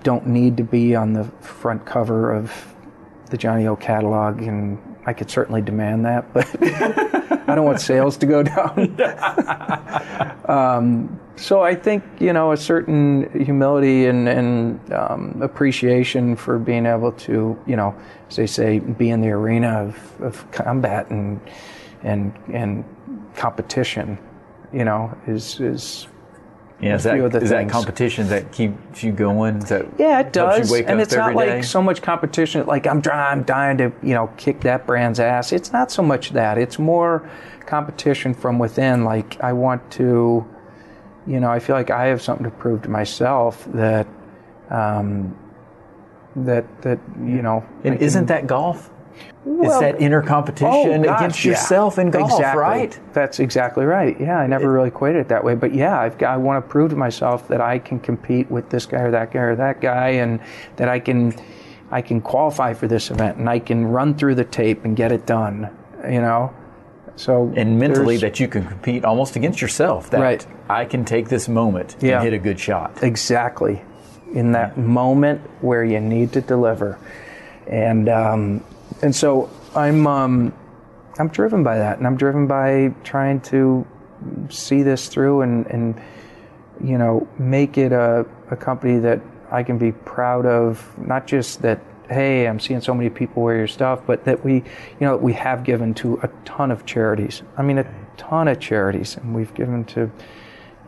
don't 0.03 0.27
need 0.29 0.57
to 0.57 0.65
be 0.65 0.95
on 0.95 1.13
the 1.13 1.25
front 1.41 1.85
cover 1.85 2.33
of 2.33 2.75
the 3.31 3.37
Johnny 3.37 3.67
O 3.67 3.77
catalog, 3.77 4.41
and 4.41 4.79
I 5.05 5.13
could 5.13 5.31
certainly 5.31 5.61
demand 5.61 6.07
that, 6.07 6.33
but 6.33 6.47
I 7.49 7.55
don't 7.55 7.65
want 7.65 7.81
sales 7.81 8.17
to 8.19 8.27
go 8.27 8.43
down. 8.55 8.97
um, 10.49 11.21
so 11.37 11.63
I 11.63 11.75
think 11.75 12.05
you 12.21 12.33
know 12.33 12.53
a 12.53 12.57
certain 12.57 13.45
humility 13.45 14.07
and, 14.07 14.29
and 14.29 14.93
um, 14.93 15.43
appreciation 15.43 16.37
for 16.37 16.59
being 16.59 16.87
able 16.87 17.13
to 17.13 17.59
you 17.67 17.77
know, 17.77 17.95
as 18.29 18.37
they 18.37 18.47
say, 18.47 18.79
be 18.79 19.11
in 19.11 19.21
the 19.21 19.31
arena 19.31 19.83
of, 19.83 20.21
of 20.21 20.51
combat 20.53 21.11
and 21.11 21.41
and 22.03 22.33
and 22.53 22.85
competition. 23.37 24.19
You 24.73 24.85
know, 24.85 25.17
is 25.27 25.59
is 25.61 26.07
Yeah, 26.81 26.95
is 26.95 27.03
that, 27.05 27.15
few 27.15 27.25
of 27.27 27.33
the 27.33 27.39
is 27.41 27.51
that 27.51 27.69
competition 27.69 28.29
that 28.29 28.53
keeps 28.53 29.03
you 29.03 29.13
going? 29.13 29.59
That 29.61 29.87
Yeah, 29.99 30.21
it 30.21 30.33
does, 30.33 30.73
and 30.73 30.89
up 30.89 30.99
it's 31.01 31.15
not 31.15 31.31
day? 31.37 31.55
like 31.57 31.65
so 31.65 31.83
much 31.83 32.01
competition. 32.03 32.65
Like 32.67 32.87
I'm, 32.87 33.03
I'm 33.13 33.43
dying 33.43 33.79
to, 33.79 33.93
you 34.03 34.15
know, 34.15 34.29
kick 34.37 34.61
that 34.61 34.87
brand's 34.87 35.21
ass. 35.21 35.53
It's 35.53 35.73
not 35.73 35.91
so 35.91 36.03
much 36.03 36.31
that. 36.31 36.57
It's 36.57 36.79
more 36.79 37.29
competition 37.67 38.33
from 38.33 38.59
within. 38.59 39.05
Like 39.05 39.41
I 39.43 39.53
want 39.53 39.91
to, 39.93 40.47
you 41.27 41.41
know, 41.41 41.51
I 41.51 41.59
feel 41.59 41.77
like 41.77 41.91
I 41.91 42.07
have 42.07 42.23
something 42.23 42.45
to 42.45 42.51
prove 42.51 42.83
to 42.83 42.89
myself 42.89 43.67
that, 43.75 44.07
um, 44.71 45.37
that 46.37 46.65
that 46.83 47.01
you 47.19 47.43
know. 47.43 47.65
And 47.85 48.01
isn't 48.01 48.27
that 48.27 48.47
golf? 48.47 48.91
Well, 49.45 49.71
it's 49.71 49.81
that 49.81 50.01
inner 50.03 50.21
competition 50.21 51.01
Oh, 51.01 51.03
gosh, 51.03 51.19
against 51.21 51.45
yeah. 51.45 51.53
yourself 51.53 51.99
in 51.99 52.11
golf, 52.11 52.31
exactly. 52.33 52.61
right? 52.61 53.01
That's 53.15 53.41
exactly 53.41 53.87
right. 53.87 54.19
Yeah, 54.21 54.39
I 54.39 54.47
never 54.47 54.71
really 54.71 54.89
equated 54.89 55.23
it 55.23 55.29
that 55.29 55.43
way, 55.43 55.55
but 55.55 55.75
yeah, 55.75 55.99
I've 55.99 56.19
got, 56.19 56.35
I 56.35 56.37
want 56.37 56.63
to 56.63 56.69
prove 56.71 56.91
to 56.91 56.97
myself 56.97 57.49
that 57.49 57.61
I 57.61 57.79
can 57.79 58.01
compete 58.01 58.51
with 58.51 58.69
this 58.69 58.85
guy 58.85 59.01
or 59.01 59.11
that 59.13 59.33
guy 59.33 59.41
or 59.41 59.57
that 59.57 59.81
guy, 59.81 60.09
and 60.11 60.41
that 60.77 60.91
I 60.91 61.01
can, 61.01 61.35
I 61.91 62.03
can 62.03 62.21
qualify 62.21 62.75
for 62.75 62.87
this 62.87 63.11
event, 63.11 63.39
and 63.39 63.49
I 63.49 63.61
can 63.61 63.87
run 63.87 64.15
through 64.15 64.35
the 64.35 64.45
tape 64.45 64.85
and 64.85 64.95
get 64.95 65.11
it 65.11 65.25
done. 65.25 65.71
You 66.05 66.21
know, 66.21 66.53
so 67.17 67.51
And 67.57 67.79
mentally, 67.79 68.19
that 68.19 68.41
you 68.41 68.47
can 68.49 68.67
compete 68.67 69.05
almost 69.07 69.37
against 69.37 69.63
yourself. 69.63 70.11
That 70.11 70.21
Right. 70.21 70.47
I 70.69 70.85
can 70.85 71.05
take 71.07 71.29
this 71.31 71.49
moment 71.49 71.97
Yeah. 72.01 72.17
and 72.17 72.25
hit 72.25 72.35
a 72.35 72.39
good 72.39 72.61
shot. 72.61 72.99
exactly 73.03 73.83
in 74.35 74.53
that 74.53 74.77
moment 74.79 75.41
where 75.63 75.83
you 75.83 75.99
need 75.99 76.33
to 76.35 76.41
deliver, 76.43 76.99
and 77.67 78.09
um, 78.09 78.61
and 79.03 79.15
so 79.15 79.51
I'm 79.75 80.07
um, 80.07 80.53
I'm 81.19 81.29
driven 81.29 81.63
by 81.63 81.79
that, 81.79 81.99
and 81.99 82.07
I'm 82.07 82.17
driven 82.17 82.47
by 82.47 82.95
trying 83.05 83.41
to 83.43 83.87
see 84.49 84.83
this 84.83 85.09
through 85.09 85.43
and 85.43 85.67
and 85.67 86.01
you 86.83 86.99
know 86.99 87.27
make 87.39 87.79
it 87.79 87.93
a, 87.93 88.27
a 88.51 88.57
company 88.57 88.99
that 89.01 89.21
I 89.51 89.63
can 89.63 89.79
be 89.79 89.93
proud 89.93 90.47
of. 90.47 90.99
Not 90.99 91.27
just 91.27 91.63
that 91.63 91.81
hey, 92.09 92.49
I'm 92.49 92.59
seeing 92.59 92.81
so 92.81 92.93
many 92.93 93.09
people 93.09 93.45
wear 93.45 93.57
your 93.57 93.69
stuff, 93.69 94.01
but 94.07 94.25
that 94.25 94.45
we 94.45 94.55
you 94.55 94.63
know 95.01 95.17
we 95.17 95.33
have 95.35 95.65
given 95.65 95.95
to 95.95 96.19
a 96.23 96.29
ton 96.45 96.71
of 96.71 96.87
charities. 96.87 97.43
I 97.57 97.63
mean 97.63 97.79
a 97.79 97.87
ton 98.17 98.49
of 98.49 98.61
charities, 98.61 99.17
and 99.17 99.35
we've 99.35 99.55
given 99.55 99.85
to 99.87 100.11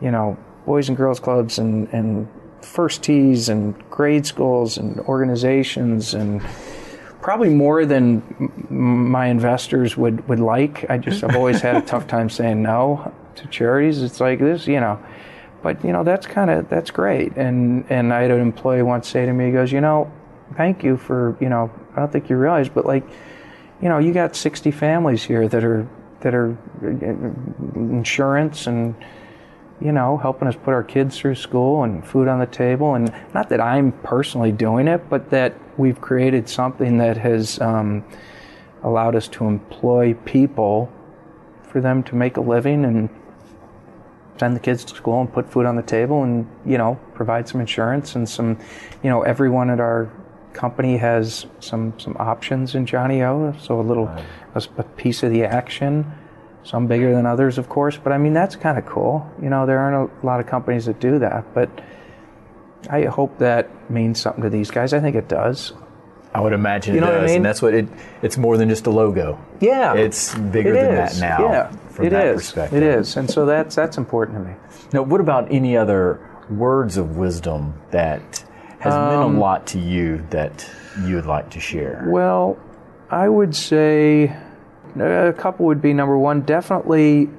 you 0.01 0.11
know 0.11 0.37
boys 0.65 0.89
and 0.89 0.97
girls 0.97 1.19
clubs 1.19 1.59
and 1.59 1.87
and 1.93 2.27
first 2.61 3.03
tees 3.03 3.49
and 3.49 3.77
grade 3.89 4.25
schools 4.25 4.77
and 4.77 4.99
organizations 5.01 6.13
and 6.13 6.41
probably 7.23 7.49
more 7.49 7.85
than 7.85 8.21
m- 8.69 9.09
my 9.09 9.27
investors 9.27 9.97
would, 9.97 10.27
would 10.27 10.39
like. 10.39 10.85
I 10.89 10.97
just 10.97 11.23
I've 11.23 11.35
always 11.35 11.61
had 11.61 11.77
a 11.77 11.81
tough 11.93 12.05
time 12.05 12.29
saying 12.29 12.61
no 12.61 13.11
to 13.35 13.47
charities. 13.47 14.03
It's 14.03 14.19
like 14.19 14.39
this, 14.39 14.67
you 14.67 14.79
know. 14.79 15.01
But 15.63 15.83
you 15.83 15.93
know 15.93 16.03
that's 16.03 16.27
kind 16.27 16.51
of 16.51 16.69
that's 16.69 16.91
great. 16.91 17.35
And 17.37 17.85
and 17.89 18.13
I 18.13 18.23
had 18.23 18.31
an 18.31 18.41
employee 18.41 18.83
once 18.83 19.07
say 19.07 19.25
to 19.25 19.33
me, 19.33 19.45
he 19.45 19.51
goes, 19.53 19.71
you 19.71 19.79
know, 19.79 20.11
thank 20.55 20.83
you 20.83 20.97
for 20.97 21.37
you 21.39 21.49
know 21.49 21.71
I 21.95 22.01
don't 22.01 22.11
think 22.11 22.29
you 22.29 22.35
realize, 22.35 22.67
but 22.67 22.85
like, 22.85 23.07
you 23.81 23.87
know, 23.87 23.97
you 23.97 24.13
got 24.13 24.35
60 24.35 24.71
families 24.71 25.23
here 25.23 25.47
that 25.47 25.63
are 25.63 25.87
that 26.19 26.35
are 26.35 26.51
uh, 26.83 27.75
insurance 27.75 28.67
and 28.67 28.93
you 29.79 29.91
know, 29.91 30.17
helping 30.17 30.47
us 30.47 30.55
put 30.55 30.73
our 30.73 30.83
kids 30.83 31.17
through 31.17 31.35
school 31.35 31.83
and 31.83 32.05
food 32.05 32.27
on 32.27 32.39
the 32.39 32.45
table. 32.45 32.95
And 32.95 33.13
not 33.33 33.49
that 33.49 33.59
I'm 33.59 33.91
personally 33.91 34.51
doing 34.51 34.87
it, 34.87 35.09
but 35.09 35.29
that 35.31 35.55
we've 35.77 35.99
created 35.99 36.49
something 36.49 36.97
that 36.97 37.17
has 37.17 37.59
um, 37.59 38.03
allowed 38.83 39.15
us 39.15 39.27
to 39.29 39.45
employ 39.45 40.13
people 40.25 40.91
for 41.63 41.81
them 41.81 42.03
to 42.03 42.15
make 42.15 42.37
a 42.37 42.41
living 42.41 42.85
and 42.85 43.09
send 44.37 44.55
the 44.55 44.59
kids 44.59 44.83
to 44.85 44.95
school 44.95 45.21
and 45.21 45.31
put 45.31 45.49
food 45.51 45.65
on 45.65 45.75
the 45.75 45.83
table 45.83 46.23
and, 46.23 46.47
you 46.65 46.77
know, 46.77 46.99
provide 47.13 47.47
some 47.47 47.61
insurance 47.61 48.15
and 48.15 48.27
some, 48.27 48.57
you 49.03 49.09
know, 49.09 49.21
everyone 49.21 49.69
at 49.69 49.79
our 49.79 50.11
company 50.53 50.97
has 50.97 51.45
some, 51.59 51.97
some 51.99 52.15
options 52.19 52.75
in 52.75 52.85
Johnny 52.85 53.23
O. 53.23 53.53
So 53.59 53.79
a 53.79 53.81
little, 53.81 54.07
a, 54.07 54.63
a 54.77 54.83
piece 54.83 55.23
of 55.23 55.31
the 55.31 55.43
action 55.43 56.11
some 56.63 56.87
bigger 56.87 57.13
than 57.13 57.25
others, 57.25 57.57
of 57.57 57.69
course. 57.69 57.97
But 57.97 58.13
I 58.13 58.17
mean, 58.17 58.33
that's 58.33 58.55
kind 58.55 58.77
of 58.77 58.85
cool. 58.85 59.29
You 59.41 59.49
know, 59.49 59.65
there 59.65 59.79
aren't 59.79 60.11
a 60.11 60.25
lot 60.25 60.39
of 60.39 60.47
companies 60.47 60.85
that 60.85 60.99
do 60.99 61.19
that, 61.19 61.53
but 61.53 61.69
I 62.89 63.05
hope 63.05 63.37
that 63.39 63.69
means 63.89 64.19
something 64.19 64.43
to 64.43 64.49
these 64.49 64.71
guys. 64.71 64.93
I 64.93 64.99
think 64.99 65.15
it 65.15 65.27
does. 65.27 65.73
I 66.33 66.39
would 66.41 66.53
imagine 66.53 66.95
You 66.95 67.01
know 67.01 67.07
it 67.07 67.11
what 67.11 67.17
I 67.19 67.21
does, 67.21 67.29
mean? 67.29 67.35
and 67.37 67.45
that's 67.45 67.61
what 67.61 67.73
it. 67.75 67.87
It's 68.23 68.37
more 68.37 68.57
than 68.57 68.67
just 68.69 68.87
a 68.87 68.89
logo. 68.89 69.39
Yeah, 69.59 69.93
It's 69.95 70.33
bigger 70.35 70.71
It 70.73 70.81
than 70.81 70.95
that 70.95 71.17
now. 71.19 71.39
Yeah, 71.51 71.67
from 71.89 72.05
it 72.05 72.09
that 72.09 72.27
is. 72.27 72.35
perspective. 72.37 72.77
It 72.81 72.83
is, 72.83 73.15
and 73.17 73.29
so 73.29 73.45
that's 73.45 73.75
that's 73.75 73.97
important 73.97 74.39
to 74.39 74.43
me. 74.49 74.55
Now, 74.93 75.03
what 75.03 75.21
about 75.21 75.51
any 75.51 75.77
other 75.77 76.19
words 76.49 76.97
of 76.97 77.17
wisdom 77.17 77.75
that 77.91 78.43
has 78.79 78.93
meant 78.95 79.15
Um, 79.23 79.35
a 79.37 79.39
lot 79.39 79.67
to 79.67 79.79
you 79.79 80.25
that 80.31 80.67
you 81.05 81.15
would 81.15 81.25
like 81.27 81.51
to 81.51 81.59
share? 81.59 82.03
Well, 82.07 82.57
I 83.11 83.29
would 83.29 83.55
say 83.55 84.35
a 84.99 85.33
couple 85.37 85.67
would 85.67 85.81
be 85.83 85.93
number 85.93 86.17
one, 86.17 86.41
definitely. 86.41 87.29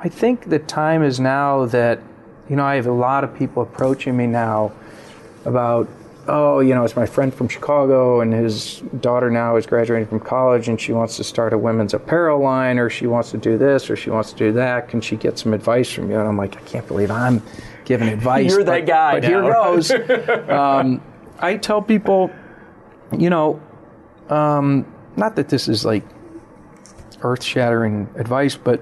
I 0.00 0.08
think 0.08 0.48
the 0.50 0.58
time 0.58 1.02
is 1.02 1.18
now 1.20 1.64
that, 1.66 2.00
you 2.48 2.56
know, 2.56 2.64
I 2.64 2.76
have 2.76 2.86
a 2.86 2.92
lot 2.92 3.24
of 3.24 3.34
people 3.34 3.62
approaching 3.62 4.16
me 4.16 4.26
now 4.26 4.72
about, 5.44 5.88
oh, 6.28 6.60
you 6.60 6.74
know, 6.74 6.84
it's 6.84 6.96
my 6.96 7.06
friend 7.06 7.32
from 7.32 7.48
Chicago 7.48 8.20
and 8.20 8.32
his 8.32 8.80
daughter 9.00 9.30
now 9.30 9.56
is 9.56 9.66
graduating 9.66 10.08
from 10.08 10.20
college 10.20 10.68
and 10.68 10.80
she 10.80 10.92
wants 10.92 11.16
to 11.16 11.24
start 11.24 11.52
a 11.52 11.58
women's 11.58 11.94
apparel 11.94 12.40
line 12.40 12.78
or 12.78 12.90
she 12.90 13.06
wants 13.06 13.30
to 13.30 13.38
do 13.38 13.56
this 13.58 13.88
or 13.90 13.96
she 13.96 14.10
wants 14.10 14.32
to 14.32 14.36
do 14.36 14.52
that. 14.52 14.88
Can 14.88 15.00
she 15.00 15.16
get 15.16 15.38
some 15.38 15.52
advice 15.54 15.90
from 15.92 16.10
you? 16.10 16.18
And 16.18 16.28
I'm 16.28 16.36
like, 16.36 16.56
I 16.56 16.60
can't 16.60 16.86
believe 16.86 17.10
I'm 17.10 17.42
giving 17.84 18.08
advice. 18.18 18.50
You're 18.50 18.64
that 18.64 18.80
but- 18.80 18.86
guy 18.86 19.12
But 19.20 19.24
here 19.24 19.42
goes. 19.52 19.90
um, 20.50 21.00
I 21.38 21.56
tell 21.56 21.82
people, 21.82 22.30
you 23.16 23.30
know, 23.30 23.60
um, 24.28 24.84
not 25.16 25.36
that 25.36 25.48
this 25.48 25.68
is 25.68 25.84
like 25.84 26.04
earth 27.22 27.42
shattering 27.42 28.08
advice, 28.16 28.56
but 28.56 28.80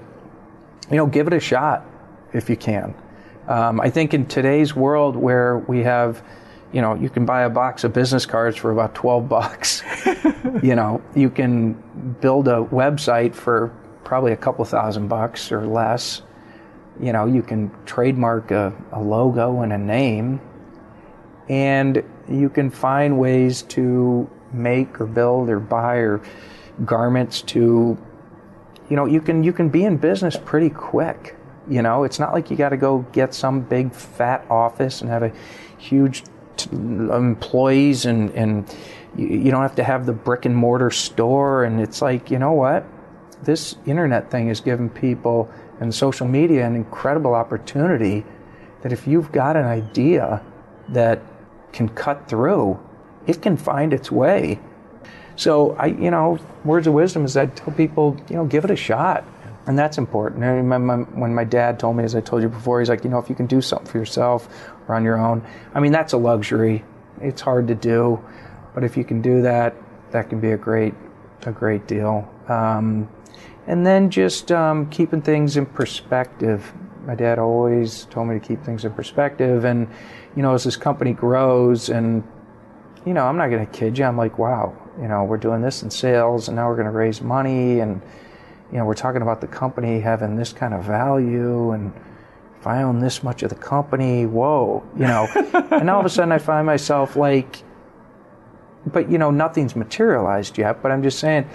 you 0.89 0.97
know, 0.97 1.05
give 1.05 1.27
it 1.27 1.33
a 1.33 1.39
shot 1.39 1.85
if 2.33 2.49
you 2.49 2.57
can. 2.57 2.93
Um, 3.47 3.79
I 3.79 3.89
think 3.89 4.13
in 4.13 4.25
today's 4.25 4.75
world 4.75 5.15
where 5.15 5.59
we 5.59 5.83
have, 5.83 6.23
you 6.71 6.81
know, 6.81 6.95
you 6.95 7.09
can 7.09 7.25
buy 7.25 7.43
a 7.43 7.49
box 7.49 7.83
of 7.83 7.93
business 7.93 8.25
cards 8.25 8.57
for 8.57 8.71
about 8.71 8.95
12 8.95 9.29
bucks. 9.29 9.83
you 10.63 10.75
know, 10.75 11.01
you 11.15 11.29
can 11.29 11.73
build 12.21 12.47
a 12.47 12.63
website 12.71 13.35
for 13.35 13.73
probably 14.03 14.31
a 14.31 14.37
couple 14.37 14.65
thousand 14.65 15.07
bucks 15.07 15.51
or 15.51 15.65
less. 15.65 16.21
You 16.99 17.13
know, 17.13 17.25
you 17.25 17.41
can 17.41 17.71
trademark 17.85 18.51
a, 18.51 18.73
a 18.91 19.01
logo 19.01 19.61
and 19.61 19.73
a 19.73 19.77
name 19.77 20.39
and 21.49 22.03
you 22.27 22.49
can 22.49 22.69
find 22.69 23.19
ways 23.19 23.61
to 23.63 24.29
make 24.51 24.99
or 24.99 25.05
build 25.05 25.49
or 25.49 25.59
buy 25.59 25.97
or 25.97 26.21
garments 26.85 27.41
to 27.41 27.97
you 28.89 28.95
know 28.95 29.05
you 29.05 29.21
can 29.21 29.43
you 29.43 29.53
can 29.53 29.69
be 29.69 29.83
in 29.85 29.97
business 29.97 30.37
pretty 30.45 30.69
quick 30.69 31.34
you 31.69 31.81
know 31.81 32.03
it's 32.03 32.19
not 32.19 32.33
like 32.33 32.49
you 32.51 32.57
got 32.57 32.69
to 32.69 32.77
go 32.77 32.99
get 33.11 33.33
some 33.33 33.61
big 33.61 33.93
fat 33.93 34.45
office 34.49 35.01
and 35.01 35.09
have 35.09 35.23
a 35.23 35.31
huge 35.77 36.23
t- 36.57 36.69
employees 36.71 38.05
and 38.05 38.31
and 38.31 38.75
you, 39.17 39.27
you 39.27 39.51
don't 39.51 39.61
have 39.61 39.75
to 39.75 39.83
have 39.83 40.05
the 40.05 40.13
brick 40.13 40.45
and 40.45 40.55
mortar 40.55 40.91
store. 40.91 41.63
And 41.63 41.79
it's 41.79 42.01
like 42.01 42.31
you 42.31 42.39
know 42.39 42.53
what? 42.53 42.85
This 43.43 43.75
internet 43.85 44.31
thing 44.31 44.47
has 44.47 44.61
given 44.61 44.89
people 44.89 45.49
and 45.79 45.93
social 45.93 46.27
media 46.27 46.65
an 46.65 46.75
incredible 46.75 47.33
opportunity 47.33 48.23
that 48.81 48.91
if 48.93 49.07
you've 49.07 49.31
got 49.31 49.55
an 49.55 49.65
idea 49.65 50.41
that 50.89 51.21
can 51.73 51.89
cut 51.89 52.29
through, 52.29 52.79
it 53.27 53.41
can 53.41 53.57
find 53.57 53.93
its 53.93 54.11
way. 54.11 54.59
So 55.35 55.75
I, 55.75 55.87
you 55.87 56.11
know, 56.11 56.39
words 56.63 56.87
of 56.87 56.93
wisdom 56.93 57.25
is 57.25 57.35
I 57.35 57.47
tell 57.47 57.73
people, 57.73 58.15
you 58.29 58.37
know, 58.37 58.45
give 58.45 58.63
it 58.63 58.71
a 58.71 58.75
shot, 58.75 59.25
and 59.67 59.77
that's 59.77 59.97
important. 59.97 60.43
I 60.43 60.49
remember 60.49 61.03
when 61.19 61.33
my 61.33 61.43
dad 61.43 61.79
told 61.79 61.97
me, 61.97 62.03
as 62.03 62.15
I 62.15 62.21
told 62.21 62.43
you 62.43 62.49
before, 62.49 62.79
he's 62.79 62.89
like, 62.89 63.03
you 63.03 63.09
know, 63.09 63.17
if 63.17 63.29
you 63.29 63.35
can 63.35 63.47
do 63.47 63.61
something 63.61 63.87
for 63.87 63.97
yourself 63.97 64.47
or 64.87 64.95
on 64.95 65.03
your 65.03 65.17
own, 65.17 65.45
I 65.73 65.79
mean, 65.79 65.91
that's 65.91 66.13
a 66.13 66.17
luxury. 66.17 66.83
It's 67.19 67.41
hard 67.41 67.67
to 67.69 67.75
do, 67.75 68.23
but 68.73 68.83
if 68.83 68.95
you 68.95 69.03
can 69.03 69.21
do 69.21 69.41
that, 69.41 69.75
that 70.11 70.29
can 70.29 70.39
be 70.39 70.51
a 70.51 70.57
great, 70.57 70.93
a 71.45 71.51
great 71.51 71.87
deal. 71.87 72.31
Um, 72.47 73.09
and 73.67 73.85
then 73.85 74.11
just 74.11 74.51
um, 74.51 74.89
keeping 74.89 75.21
things 75.21 75.57
in 75.57 75.65
perspective. 75.65 76.71
My 77.05 77.15
dad 77.15 77.39
always 77.39 78.05
told 78.05 78.27
me 78.27 78.39
to 78.39 78.45
keep 78.45 78.63
things 78.63 78.85
in 78.85 78.93
perspective, 78.93 79.65
and 79.65 79.87
you 80.35 80.43
know, 80.43 80.53
as 80.53 80.63
this 80.63 80.75
company 80.75 81.13
grows, 81.13 81.89
and 81.89 82.23
you 83.05 83.13
know, 83.13 83.25
I'm 83.25 83.37
not 83.37 83.49
going 83.49 83.65
to 83.65 83.71
kid 83.71 83.97
you. 83.97 84.05
I'm 84.05 84.17
like, 84.17 84.37
wow, 84.37 84.75
you 84.99 85.07
know, 85.07 85.23
we're 85.23 85.37
doing 85.37 85.61
this 85.61 85.83
in 85.83 85.89
sales, 85.89 86.47
and 86.47 86.55
now 86.55 86.67
we're 86.67 86.75
going 86.75 86.85
to 86.85 86.91
raise 86.91 87.21
money, 87.21 87.79
and 87.79 88.01
you 88.71 88.77
know, 88.77 88.85
we're 88.85 88.93
talking 88.93 89.21
about 89.21 89.41
the 89.41 89.47
company 89.47 89.99
having 89.99 90.35
this 90.35 90.53
kind 90.53 90.73
of 90.73 90.83
value, 90.83 91.71
and 91.71 91.93
if 92.59 92.67
I 92.67 92.83
own 92.83 92.99
this 92.99 93.23
much 93.23 93.43
of 93.43 93.49
the 93.49 93.55
company, 93.55 94.25
whoa, 94.25 94.83
you 94.95 95.05
know. 95.05 95.27
and 95.71 95.89
all 95.89 95.99
of 95.99 96.05
a 96.05 96.09
sudden 96.09 96.31
I 96.31 96.39
find 96.39 96.65
myself 96.65 97.15
like, 97.15 97.63
but 98.87 99.09
you 99.09 99.17
know, 99.17 99.31
nothing's 99.31 99.75
materialized 99.75 100.57
yet, 100.57 100.81
but 100.81 100.91
I'm 100.91 101.03
just 101.03 101.19
saying, 101.19 101.47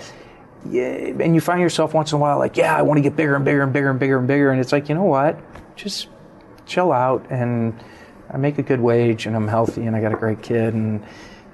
yeah, 0.69 0.83
and 0.83 1.35
you 1.35 1.41
find 1.41 1.61
yourself 1.61 1.95
once 1.95 2.13
in 2.13 2.17
a 2.17 2.21
while 2.21 2.39
like, 2.39 2.57
yeah, 2.57 2.77
I 2.77 2.83
want 2.83 2.99
to 2.99 3.03
get 3.03 3.17
bigger 3.17 3.35
and 3.35 3.45
bigger 3.45 3.63
and 3.63 3.73
bigger 3.73 3.91
and 3.91 3.99
bigger 3.99 4.19
and 4.19 4.29
bigger. 4.29 4.51
And 4.51 4.61
it's 4.61 4.73
like, 4.73 4.89
you 4.89 4.95
know 4.95 5.05
what? 5.05 5.39
Just 5.75 6.09
chill 6.67 6.93
out 6.93 7.27
and 7.31 7.75
I 8.31 8.37
make 8.37 8.59
a 8.59 8.63
good 8.63 8.81
wage 8.81 9.27
and 9.27 9.35
I'm 9.35 9.49
healthy 9.49 9.87
and 9.87 9.97
I 9.97 10.01
got 10.01 10.13
a 10.13 10.17
great 10.17 10.43
kid 10.43 10.75
and, 10.75 11.05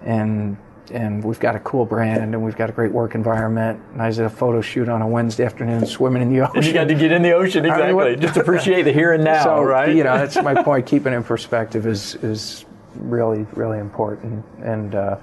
and, 0.02 0.56
and 0.90 1.22
we've 1.22 1.40
got 1.40 1.56
a 1.56 1.60
cool 1.60 1.84
brand 1.84 2.34
and 2.34 2.42
we've 2.42 2.56
got 2.56 2.70
a 2.70 2.72
great 2.72 2.92
work 2.92 3.14
environment. 3.14 3.80
And 3.92 4.02
I 4.02 4.06
was 4.06 4.18
at 4.18 4.26
a 4.26 4.30
photo 4.30 4.60
shoot 4.60 4.88
on 4.88 5.02
a 5.02 5.08
Wednesday 5.08 5.44
afternoon 5.44 5.86
swimming 5.86 6.22
in 6.22 6.32
the 6.32 6.40
ocean. 6.40 6.52
And 6.56 6.66
you 6.66 6.72
got 6.72 6.88
to 6.88 6.94
get 6.94 7.12
in 7.12 7.22
the 7.22 7.32
ocean, 7.32 7.64
exactly. 7.64 7.84
I 7.84 7.86
mean, 7.88 7.96
what, 7.96 8.20
Just 8.20 8.36
appreciate 8.36 8.82
the 8.82 8.92
here 8.92 9.12
and 9.12 9.24
now, 9.34 9.44
so, 9.44 9.62
right? 9.62 9.94
You 9.94 10.04
know, 10.04 10.16
that's 10.16 10.36
my 10.42 10.62
point. 10.62 10.86
Keeping 10.86 11.12
in 11.12 11.22
perspective 11.22 11.86
is, 11.86 12.14
is 12.16 12.64
really, 12.94 13.46
really 13.54 13.78
important. 13.78 14.44
And, 14.62 14.94
uh, 14.94 15.18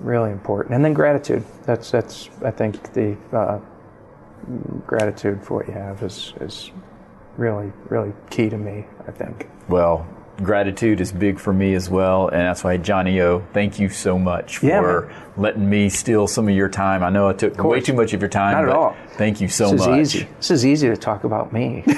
really 0.00 0.30
important. 0.30 0.74
And 0.74 0.84
then 0.84 0.92
gratitude. 0.92 1.44
That's 1.64 1.90
that's 1.90 2.28
I 2.44 2.50
think 2.50 2.92
the 2.92 3.16
uh, 3.32 3.58
gratitude 4.86 5.42
for 5.42 5.54
what 5.58 5.68
you 5.68 5.74
have 5.74 6.02
is 6.02 6.34
is 6.40 6.70
really 7.36 7.72
really 7.88 8.12
key 8.30 8.48
to 8.48 8.58
me. 8.58 8.86
I 9.06 9.10
think. 9.10 9.48
Well. 9.68 10.06
Gratitude 10.42 11.00
is 11.00 11.12
big 11.12 11.38
for 11.38 11.52
me 11.52 11.74
as 11.74 11.88
well, 11.88 12.28
and 12.28 12.40
that's 12.40 12.64
why 12.64 12.76
Johnny 12.76 13.20
O. 13.20 13.46
Thank 13.52 13.78
you 13.78 13.88
so 13.88 14.18
much 14.18 14.58
for 14.58 14.66
yeah, 14.66 15.32
letting 15.36 15.70
me 15.70 15.88
steal 15.88 16.26
some 16.26 16.48
of 16.48 16.54
your 16.54 16.68
time. 16.68 17.04
I 17.04 17.10
know 17.10 17.28
I 17.28 17.34
took 17.34 17.62
way 17.62 17.80
too 17.80 17.94
much 17.94 18.12
of 18.12 18.20
your 18.20 18.28
time. 18.28 18.52
Not 18.52 18.64
at 18.64 18.70
all. 18.70 18.96
Thank 19.12 19.40
you 19.40 19.48
so 19.48 19.70
much. 19.70 19.78
this 19.78 19.86
much. 19.86 19.98
Is 20.00 20.14
easy. 20.16 20.28
This 20.38 20.50
is 20.50 20.66
easy 20.66 20.88
to 20.88 20.96
talk 20.96 21.22
about 21.22 21.52
me. 21.52 21.84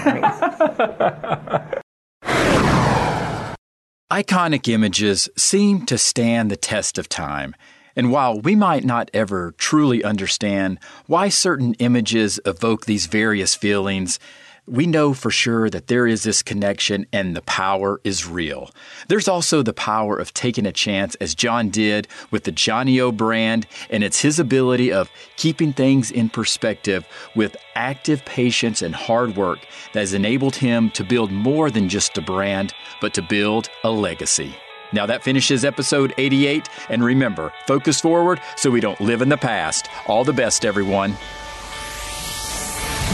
Iconic 4.13 4.69
images 4.69 5.29
seem 5.37 5.87
to 5.87 5.97
stand 5.97 6.51
the 6.51 6.57
test 6.57 6.99
of 6.99 7.09
time. 7.09 7.57
And 7.97 8.13
while 8.13 8.39
we 8.39 8.55
might 8.55 8.85
not 8.85 9.11
ever 9.15 9.55
truly 9.57 10.05
understand 10.05 10.79
why 11.07 11.31
certain 11.31 11.73
images 11.75 12.39
evoke 12.45 12.85
these 12.85 13.07
various 13.07 13.55
feelings, 13.55 14.19
we 14.67 14.87
know 14.87 15.15
for 15.15 15.31
sure 15.31 15.71
that 15.71 15.87
there 15.87 16.07
is 16.07 16.25
this 16.25 16.43
connection 16.43 17.07
and 17.13 17.37
the 17.37 17.43
power 17.43 18.01
is 18.03 18.27
real. 18.27 18.71
There's 19.09 19.29
also 19.29 19.63
the 19.63 19.73
power 19.73 20.17
of 20.17 20.35
taking 20.35 20.67
a 20.67 20.73
chance, 20.73 21.15
as 21.17 21.35
John 21.35 21.71
did 21.71 22.09
with 22.31 22.45
the 22.45 22.53
Johnny 22.53 23.01
O 23.01 23.13
brand, 23.13 23.67
and 23.91 24.03
it's 24.03 24.21
his 24.21 24.39
ability 24.39 24.93
of 24.93 25.11
keeping 25.37 25.73
things 25.73 26.11
in 26.11 26.29
perspective 26.29 27.07
with 27.37 27.57
active 27.75 28.25
patience 28.25 28.83
and 28.83 28.95
hard 28.95 29.37
work 29.37 29.61
that 29.93 30.01
has 30.01 30.15
enabled 30.15 30.57
him 30.57 30.91
to 30.91 31.05
build 31.05 31.31
more 31.31 31.71
than 31.71 31.89
just 31.89 32.19
a 32.19 32.23
brand, 32.23 32.73
but 33.01 33.15
to 33.15 33.23
build 33.23 33.69
a 33.85 33.91
legacy. 33.91 34.57
Now 34.93 35.07
that 35.07 35.23
finishes 35.23 35.65
episode 35.65 36.15
88. 36.17 36.69
And 36.89 37.05
remember, 37.05 37.53
focus 37.67 38.01
forward 38.01 38.41
so 38.57 38.71
we 38.71 38.81
don't 38.81 39.01
live 39.01 39.23
in 39.23 39.29
the 39.29 39.37
past. 39.37 39.89
All 40.07 40.25
the 40.25 40.33
best, 40.33 40.65
everyone. 40.65 41.17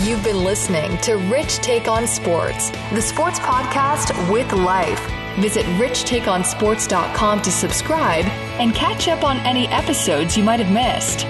You've 0.03 0.25
been 0.25 0.43
listening 0.43 0.99
to 1.03 1.15
Rich 1.15 1.59
Take 1.59 1.87
on 1.87 2.09
Sports, 2.09 2.71
the 2.91 3.01
sports 3.01 3.39
podcast 3.39 4.11
with 4.33 4.53
life. 4.53 5.01
Visit 5.39 5.65
richtakeonsports.com 5.77 7.41
to 7.41 7.51
subscribe 7.53 8.25
and 8.59 8.75
catch 8.75 9.07
up 9.07 9.23
on 9.23 9.37
any 9.47 9.69
episodes 9.69 10.37
you 10.37 10.43
might 10.43 10.59
have 10.59 10.73
missed. 10.73 11.25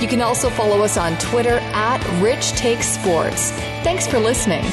You 0.00 0.08
can 0.08 0.22
also 0.22 0.48
follow 0.48 0.82
us 0.82 0.96
on 0.96 1.18
Twitter 1.18 1.58
at 1.74 2.02
Rich 2.22 2.52
Take 2.52 2.82
Sports. 2.82 3.50
Thanks 3.82 4.06
for 4.06 4.18
listening. 4.18 4.64